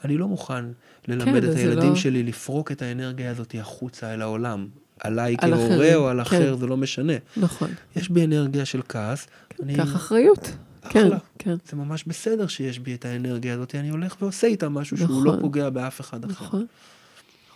[0.03, 0.65] אני לא מוכן
[1.07, 1.95] ללמד כן, את הילדים לא...
[1.95, 4.67] שלי לפרוק את האנרגיה הזאת החוצה אל העולם.
[4.99, 6.21] עליי על כהורה או על כן.
[6.21, 7.13] אחר, זה לא משנה.
[7.37, 7.69] נכון.
[7.95, 9.27] יש בי אנרגיה של כעס.
[9.49, 9.75] כן, אני...
[9.75, 10.51] קח אחריות.
[10.89, 11.09] כן,
[11.39, 11.55] כן.
[11.69, 15.25] זה ממש בסדר שיש בי את האנרגיה הזאת, אני הולך ועושה איתה משהו נכון, שהוא
[15.25, 15.41] לא נכון.
[15.41, 16.31] פוגע באף אחד אחר.
[16.31, 16.65] נכון.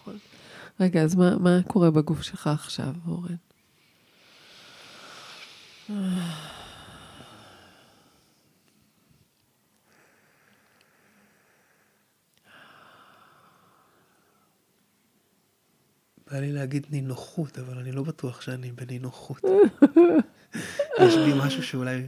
[0.02, 0.18] נכון.
[0.80, 3.36] רגע, אז מה, מה קורה בגוף שלך עכשיו, אורן?
[5.88, 5.94] בא
[16.32, 19.44] לי להגיד נינוחות, אבל אני לא בטוח שאני בנינוחות.
[21.04, 22.08] יש בי משהו שאולי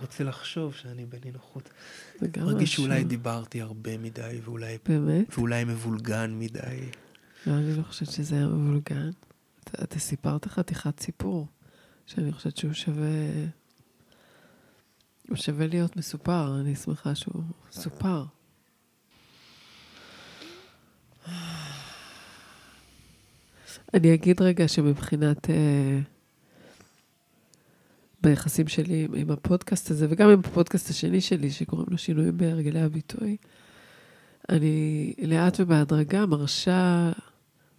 [0.00, 1.70] רוצה לחשוב שאני בנינוחות.
[2.36, 5.38] מרגיש שאולי דיברתי הרבה מדי, ואולי, באמת?
[5.38, 6.90] ואולי מבולגן מדי.
[7.46, 9.10] לא, אני לא חושבת שזה היה מבולגן.
[9.64, 11.46] אתה, אתה סיפרת חתיכת סיפור.
[12.14, 13.08] שאני חושבת שהוא שווה...
[15.28, 18.24] הוא שווה להיות מסופר, אני שמחה שהוא סופר.
[23.94, 25.46] אני אגיד רגע שמבחינת...
[25.46, 25.50] Uh,
[28.22, 32.80] ביחסים שלי עם, עם הפודקאסט הזה, וגם עם הפודקאסט השני שלי, שקוראים לו שינויים בהרגלי
[32.80, 33.36] הביטוי,
[34.48, 37.12] אני לאט ובהדרגה מרשה,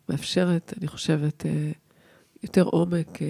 [0.10, 1.46] מאפשרת, אני חושבת, uh,
[2.44, 3.28] יותר עומק אה,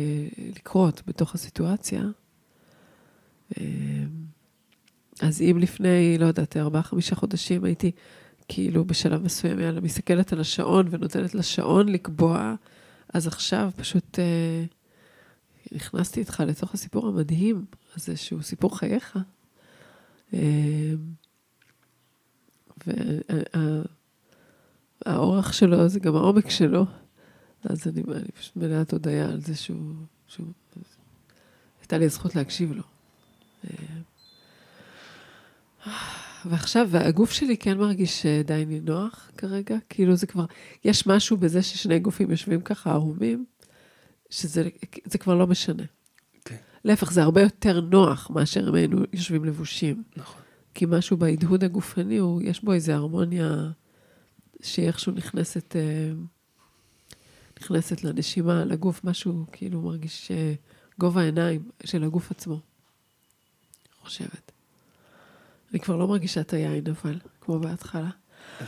[0.55, 2.03] לקרות בתוך הסיטואציה.
[3.57, 3.65] אה,
[5.21, 7.91] אז אם לפני, לא יודעת, ארבעה, חמישה חודשים הייתי
[8.47, 12.55] כאילו בשלב מסוים, יאללה, מסתכלת על השעון ונותנת לשעון לקבוע,
[13.13, 14.63] אז עכשיו פשוט אה,
[15.71, 17.65] נכנסתי איתך לתוך הסיפור המדהים
[17.95, 19.17] הזה, שהוא סיפור חייך.
[20.33, 20.93] אה,
[25.05, 26.85] והאורך שלו זה גם העומק שלו.
[27.63, 29.93] אז אני, אני פשוט מלאת הודיה על זה שהוא,
[30.27, 30.47] שהוא...
[31.81, 32.83] הייתה לי הזכות להקשיב לו.
[36.45, 40.45] ועכשיו, והגוף שלי כן מרגיש די נינוח כרגע, כאילו זה כבר,
[40.85, 43.45] יש משהו בזה ששני גופים יושבים ככה ערומים,
[44.29, 45.83] שזה כבר לא משנה.
[46.45, 46.55] כן.
[46.85, 50.03] להפך, זה הרבה יותר נוח מאשר אם היינו יושבים לבושים.
[50.17, 50.41] נכון.
[50.73, 53.71] כי משהו בהדהוד הגופני, הוא, יש בו איזו הרמוניה
[54.61, 55.75] שהיא איכשהו נכנסת...
[55.75, 56.11] אה,
[57.61, 60.53] נכנסת לנשימה, לגוף, משהו כאילו מרגיש אה,
[60.99, 62.59] גובה העיניים של הגוף עצמו.
[64.01, 64.51] חושבת.
[65.71, 68.09] אני כבר לא מרגישה את היין, אבל, כמו בהתחלה.
[68.59, 68.67] אז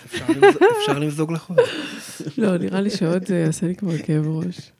[0.82, 1.58] אפשר למזוג עוד.
[2.38, 4.72] לא, נראה לי שעוד זה יעשה לי כבר כאב ראש.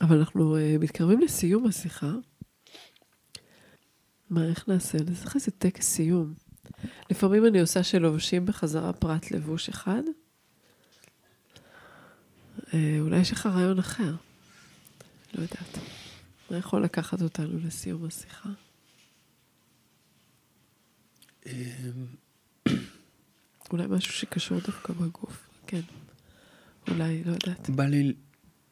[0.00, 2.12] אבל אנחנו uh, מתקרבים לסיום השיחה.
[4.30, 4.98] מה, איך נעשה?
[5.08, 6.34] נעשה איזה טקס סיום.
[7.10, 10.02] לפעמים אני עושה שלובשים בחזרה פרט לבוש אחד.
[12.74, 14.14] אה, אולי יש לך רעיון אחר.
[15.34, 15.78] לא יודעת.
[16.50, 18.48] מה יכול לקחת אותנו לסיום השיחה?
[21.46, 21.52] אמ,
[23.72, 25.80] אולי משהו שקשור דווקא בגוף, כן.
[26.88, 27.70] אולי, לא יודעת.
[27.70, 28.12] בא לי,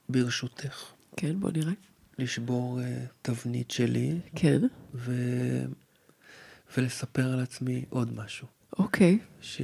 [0.08, 0.84] ברשותך.
[1.16, 1.72] כן, בוא נראה.
[2.18, 2.84] לשבור uh,
[3.22, 4.20] תבנית שלי.
[4.36, 4.60] כן.
[4.94, 5.12] ו...
[6.76, 8.46] ולספר על עצמי עוד משהו.
[8.78, 9.18] אוקיי.
[9.40, 9.60] ש...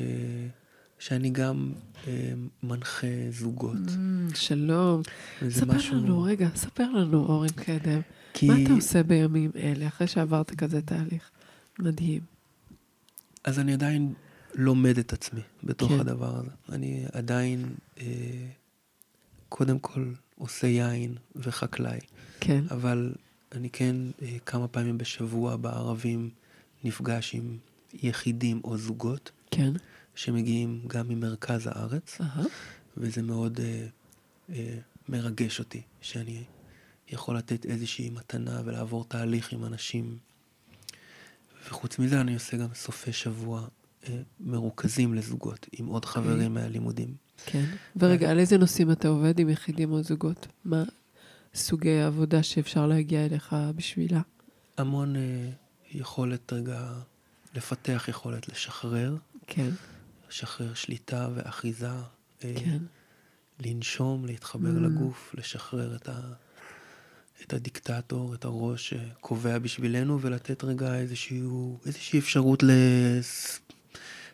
[0.98, 1.72] שאני גם
[2.04, 2.06] uh,
[2.62, 3.76] מנחה זוגות.
[3.86, 5.02] Mm, שלום.
[5.48, 5.94] ספר משהו...
[5.94, 8.00] לנו, רגע, ספר לנו, אורן קדם.
[8.32, 8.46] כי...
[8.46, 11.30] מה אתה עושה בימים אלה, אחרי שעברת כזה תהליך?
[11.78, 12.20] מדהים.
[13.44, 14.12] אז אני עדיין
[14.54, 16.00] לומד את עצמי בתוך כן.
[16.00, 16.50] הדבר הזה.
[16.72, 18.04] אני עדיין, אה,
[19.48, 21.98] קודם כל, עושה יין וחקלאי.
[22.40, 22.64] כן.
[22.70, 23.12] אבל
[23.52, 26.30] אני כן אה, כמה פעמים בשבוע בערבים
[26.84, 27.56] נפגש עם
[27.94, 29.30] יחידים או זוגות.
[29.50, 29.72] כן.
[30.16, 32.20] שמגיעים גם ממרכז הארץ.
[32.20, 32.48] Uh-huh.
[32.96, 33.86] וזה מאוד אה,
[34.50, 34.78] אה,
[35.08, 36.44] מרגש אותי, שאני
[37.08, 40.18] יכול לתת איזושהי מתנה ולעבור תהליך עם אנשים.
[41.68, 43.68] וחוץ מזה אני עושה גם סופי שבוע
[44.08, 46.22] אה, מרוכזים לזוגות, עם עוד אוקיי.
[46.22, 46.60] חברים okay.
[46.60, 47.14] מהלימודים.
[47.46, 47.64] כן.
[47.96, 50.46] ורגע, על איזה נושאים אתה עובד עם יחידים או זוגות?
[50.64, 50.82] מה
[51.54, 54.20] סוגי העבודה שאפשר להגיע אליך בשבילה?
[54.78, 55.50] המון אה,
[55.92, 56.92] יכולת רגע,
[57.54, 59.16] לפתח יכולת לשחרר.
[59.46, 59.70] כן.
[60.28, 61.88] לשחרר שליטה ואחיזה.
[62.44, 62.78] אה, כן.
[63.60, 64.80] לנשום, להתחבר mm.
[64.80, 66.20] לגוף, לשחרר את, ה,
[67.44, 72.64] את הדיקטטור, את הראש שקובע בשבילנו, ולתת רגע איזשהו, איזושהי אפשרות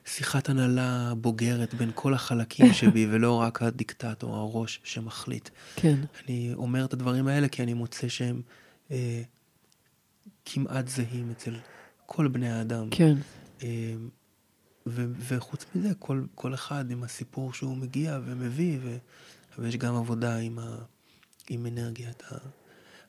[0.07, 5.49] לשיחת הנהלה בוגרת בין כל החלקים שבי, ולא רק הדיקטטור, הראש שמחליט.
[5.77, 5.97] כן.
[6.25, 8.43] אני אומר את הדברים האלה כי אני מוצא שהם
[8.91, 9.23] אה,
[10.45, 11.55] כמעט זהים אצל
[12.07, 12.89] כל בני האדם.
[12.91, 13.15] כן.
[13.63, 13.95] אה,
[14.87, 18.97] ו- וחוץ מזה, כל, כל אחד עם הסיפור שהוא מגיע ומביא, ו-
[19.59, 20.85] ויש גם עבודה עם, ה-
[21.49, 22.23] עם אנרגיית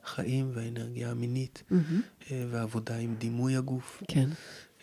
[0.03, 2.33] החיים והאנרגיה המינית, mm-hmm.
[2.51, 4.03] ועבודה עם דימוי הגוף.
[4.07, 4.29] כן.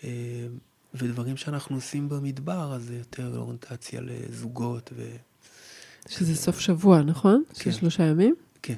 [0.04, 0.46] אה,
[0.94, 5.16] ודברים שאנחנו עושים במדבר, אז זה יותר אוריינטציה לזוגות ו...
[6.08, 7.42] שזה סוף שבוע, נכון?
[7.48, 7.60] כן.
[7.64, 8.34] של שלושה ימים?
[8.62, 8.76] כן.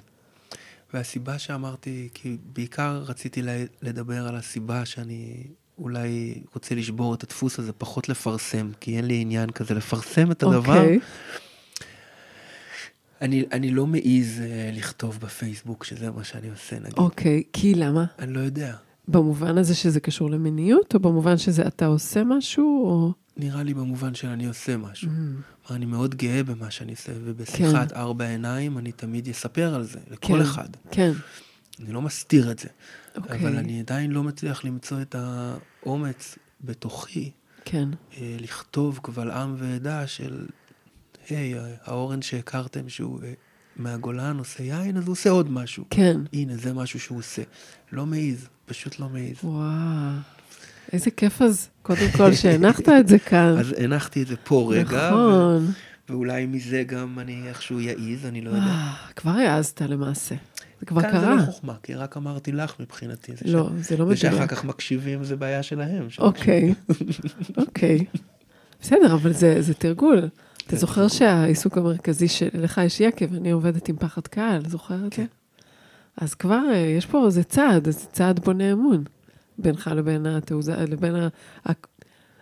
[0.95, 3.43] והסיבה שאמרתי, כי בעיקר רציתי
[3.83, 5.45] לדבר על הסיבה שאני
[5.79, 10.43] אולי רוצה לשבור את הדפוס הזה, פחות לפרסם, כי אין לי עניין כזה לפרסם את
[10.43, 10.81] הדבר.
[10.81, 10.99] אוקיי.
[13.21, 16.99] אני, אני לא מעז uh, לכתוב בפייסבוק שזה מה שאני עושה, נגיד.
[16.99, 18.05] אוקיי, כי למה?
[18.19, 18.75] אני לא יודע.
[19.09, 23.13] במובן הזה שזה קשור למיניות, או במובן שזה אתה עושה משהו, או...
[23.37, 25.09] נראה לי במובן שאני עושה משהו.
[25.09, 25.73] Mm.
[25.73, 27.97] אני מאוד גאה במה שאני עושה, ובשיחת כן.
[27.97, 30.69] ארבע עיניים אני תמיד אספר על זה, לכל כן, אחד.
[30.91, 31.13] כן.
[31.81, 32.69] אני לא מסתיר את זה.
[33.17, 33.37] אוקיי.
[33.37, 37.31] אבל אני עדיין לא מצליח למצוא את האומץ בתוכי.
[37.65, 37.89] כן.
[38.19, 40.47] אה, לכתוב קבל עם ועדה של,
[41.29, 43.33] היי, האורן שהכרתם שהוא אה,
[43.77, 45.85] מהגולן עושה יין, אז הוא עושה עוד משהו.
[45.91, 46.21] כן.
[46.33, 47.43] הנה, זה משהו שהוא עושה.
[47.93, 49.45] לא מעז, פשוט לא מעז.
[49.45, 49.63] וואו.
[50.93, 53.57] איזה כיף אז, קודם כל, שהנחת את זה כאן.
[53.59, 55.11] אז הנחתי את זה פה רגע.
[55.11, 55.73] נכון.
[56.09, 58.63] ואולי מזה גם אני איכשהו יעיז, אני לא יודע.
[58.63, 60.35] אה, כבר העזת למעשה.
[60.83, 61.13] זה כבר קרה.
[61.13, 63.33] כאן זה לא חוכמה, כי רק אמרתי לך מבחינתי.
[63.37, 63.89] זה לא, ש...
[63.89, 64.19] זה לא מדויק.
[64.19, 66.07] ושאחר כך מקשיבים זה בעיה שלהם.
[66.19, 66.75] אוקיי,
[67.57, 68.05] אוקיי.
[68.81, 70.29] בסדר, אבל זה, זה תרגול.
[70.67, 75.09] אתה זוכר שהעיסוק המרכזי שלך יש יקב, אני עובדת עם פחד קהל, זוכר את זה?
[75.11, 75.27] כן.
[76.17, 79.05] אז כבר אה, יש פה איזה צעד, איזה צעד בונה אמון
[79.59, 81.15] בינך לבין התעוזה, לבין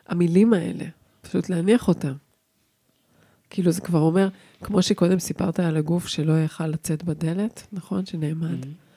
[0.08, 0.84] המילים האלה,
[1.20, 2.12] פשוט להניח אותם.
[3.50, 4.28] כאילו זה כבר אומר,
[4.62, 8.06] כמו שקודם סיפרת על הגוף שלא יכל לצאת בדלת, נכון?
[8.06, 8.64] שנעמד.
[8.64, 8.90] Mm-hmm.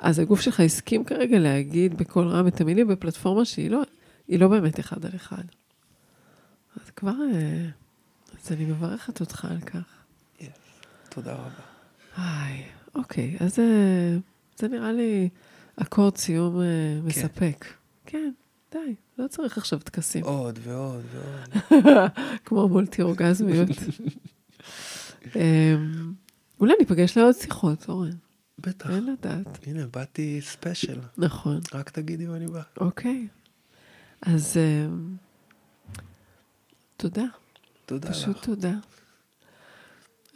[0.00, 3.82] אז הגוף שלך הסכים כרגע להגיד בקול רם את המילים בפלטפורמה שהיא לא,
[4.28, 5.42] לא באמת אחד על אחד.
[6.82, 7.66] אז כבר, אה,
[8.40, 9.84] אז אני מברכת אותך על כך.
[10.38, 10.42] Yes.
[11.08, 11.50] תודה רבה.
[12.16, 12.64] היי,
[12.94, 14.16] אוקיי, אז אה,
[14.56, 15.28] זה נראה לי
[15.76, 16.64] אקורד סיום אה,
[17.00, 17.06] כן.
[17.06, 17.64] מספק.
[18.06, 18.30] כן,
[18.72, 20.24] די, לא צריך עכשיו טקסים.
[20.24, 21.84] עוד ועוד ועוד.
[22.44, 23.68] כמו מולטי אורגזמיות.
[25.36, 26.12] אמ,
[26.60, 28.10] אולי ניפגש לעוד שיחות, אורן.
[28.58, 28.90] בטח.
[28.90, 29.58] אין לדעת.
[29.66, 31.00] הנה, באתי ספיישל.
[31.18, 31.60] נכון.
[31.74, 32.62] רק תגידי אם אני בא.
[32.80, 33.28] אוקיי.
[34.22, 35.16] אז אמ,
[36.96, 37.24] תודה.
[37.86, 38.44] תודה פשוט לך.
[38.44, 38.72] תודה.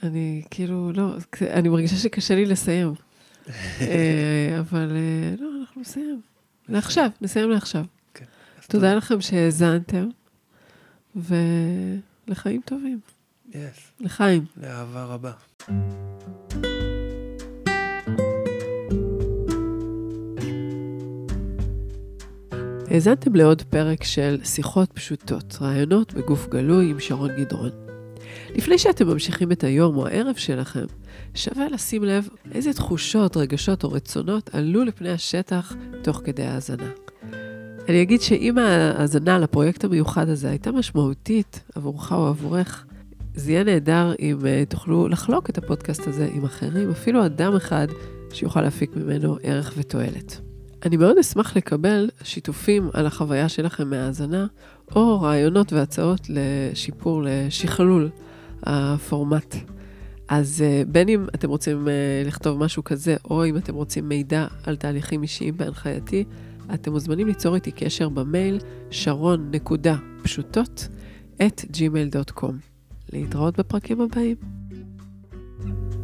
[0.03, 2.95] אני כאילו, לא, אני מרגישה שקשה לי לסיים.
[3.81, 6.21] אה, אבל אה, לא, אנחנו נסיים.
[6.69, 7.85] לעכשיו, נסיים לעכשיו.
[8.73, 10.09] תודה לכם שהאזנתם,
[11.17, 13.01] ולחיים טובים.
[13.51, 13.55] Yes.
[14.01, 14.45] לחיים.
[14.57, 15.33] לאהבה רבה.
[22.91, 27.71] האזנתם לעוד פרק של שיחות פשוטות, רעיונות בגוף גלוי עם שרון גדרון.
[28.55, 30.85] לפני שאתם ממשיכים את היום או הערב שלכם,
[31.35, 37.02] שווה לשים לב איזה תחושות, רגשות או רצונות עלו לפני השטח תוך כדי ההאזנה.
[37.89, 42.85] אני אגיד שאם ההאזנה לפרויקט המיוחד הזה הייתה משמעותית עבורך או עבורך,
[43.35, 47.87] זה יהיה נהדר אם uh, תוכלו לחלוק את הפודקאסט הזה עם אחרים, אפילו אדם אחד
[48.33, 50.41] שיוכל להפיק ממנו ערך ותועלת.
[50.85, 54.47] אני מאוד אשמח לקבל שיתופים על החוויה שלכם מהאזנה,
[54.97, 58.11] או רעיונות והצעות לשיפור, לשכלול
[58.63, 59.57] הפורמט.
[60.29, 64.47] אז uh, בין אם אתם רוצים uh, לכתוב משהו כזה, או אם אתם רוצים מידע
[64.65, 66.25] על תהליכים אישיים בהנחייתי,
[66.75, 68.59] אתם מוזמנים ליצור איתי קשר במייל
[68.91, 70.89] שרון.פשוטות
[71.47, 72.53] את gmail.com.
[73.13, 74.37] להתראות בפרקים הבאים.
[75.63, 76.02] thank you